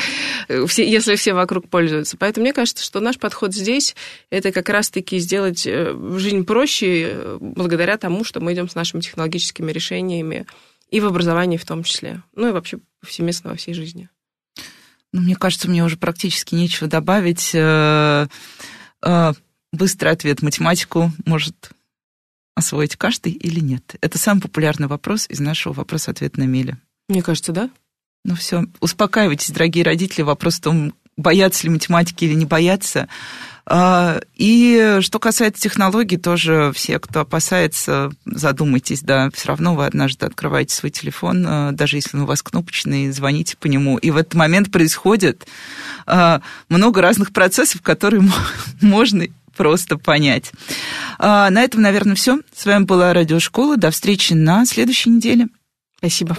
все, 0.66 0.88
если 0.88 1.16
все 1.16 1.34
вокруг 1.34 1.68
пользуются. 1.68 2.16
Поэтому 2.16 2.44
мне 2.44 2.52
кажется, 2.52 2.82
что 2.82 3.00
наш 3.00 3.18
подход 3.18 3.54
здесь– 3.54 3.94
это 4.30 4.52
как 4.52 4.68
раз-таки 4.68 5.18
сделать 5.18 5.66
э, 5.66 5.94
жизнь 6.16 6.44
проще 6.44 7.08
э, 7.10 7.38
благодаря 7.40 7.98
тому, 7.98 8.24
что 8.24 8.40
мы 8.40 8.54
идем 8.54 8.68
с 8.68 8.74
нашими 8.74 9.00
технологическими 9.00 9.70
решениями 9.70 10.46
и 10.90 11.00
в 11.00 11.06
образовании 11.06 11.56
в 11.56 11.66
том 11.66 11.82
числе, 11.82 12.22
ну 12.34 12.48
и 12.48 12.52
вообще 12.52 12.78
повсеместно 13.00 13.50
во 13.50 13.56
всей 13.56 13.74
жизни. 13.74 14.08
Ну, 15.14 15.20
мне 15.20 15.36
кажется, 15.36 15.70
мне 15.70 15.84
уже 15.84 15.96
практически 15.96 16.56
нечего 16.56 16.88
добавить. 16.90 17.52
Э, 17.54 18.26
э, 19.00 19.32
быстрый 19.72 20.08
ответ. 20.08 20.42
Математику 20.42 21.12
может 21.24 21.70
освоить 22.56 22.96
каждый 22.96 23.30
или 23.30 23.60
нет? 23.60 23.94
Это 24.00 24.18
самый 24.18 24.40
популярный 24.40 24.88
вопрос 24.88 25.26
из 25.28 25.38
нашего 25.38 25.72
вопрос-ответ 25.72 26.36
на 26.36 26.42
миле. 26.42 26.78
Мне 27.08 27.22
кажется, 27.22 27.52
да. 27.52 27.70
Ну 28.24 28.34
все, 28.34 28.64
успокаивайтесь, 28.80 29.52
дорогие 29.52 29.84
родители. 29.84 30.22
Вопрос 30.22 30.56
в 30.56 30.62
том, 30.62 30.94
боятся 31.16 31.68
ли 31.68 31.72
математики 31.72 32.24
или 32.24 32.34
не 32.34 32.46
боятся. 32.46 33.06
А, 33.66 34.20
и 34.34 34.98
что 35.00 35.18
касается 35.18 35.62
технологий, 35.62 36.18
тоже 36.18 36.70
все, 36.74 36.98
кто 36.98 37.20
опасается, 37.20 38.10
задумайтесь, 38.26 39.02
да, 39.02 39.30
все 39.32 39.48
равно 39.48 39.74
вы 39.74 39.86
однажды 39.86 40.26
открываете 40.26 40.74
свой 40.74 40.90
телефон, 40.90 41.44
а, 41.46 41.72
даже 41.72 41.96
если 41.96 42.16
он 42.16 42.24
у 42.24 42.26
вас 42.26 42.42
кнопочный, 42.42 43.10
звоните 43.10 43.56
по 43.56 43.66
нему. 43.66 43.96
И 43.96 44.10
в 44.10 44.16
этот 44.16 44.34
момент 44.34 44.70
происходит 44.70 45.46
а, 46.06 46.42
много 46.68 47.00
разных 47.00 47.32
процессов, 47.32 47.80
которые 47.80 48.22
можно 48.82 49.26
просто 49.56 49.98
понять. 49.98 50.50
На 51.20 51.62
этом, 51.62 51.80
наверное, 51.80 52.16
все. 52.16 52.40
С 52.56 52.66
вами 52.66 52.82
была 52.82 53.12
Радиошкола. 53.12 53.76
До 53.76 53.92
встречи 53.92 54.32
на 54.32 54.66
следующей 54.66 55.10
неделе. 55.10 55.46
Спасибо. 55.98 56.36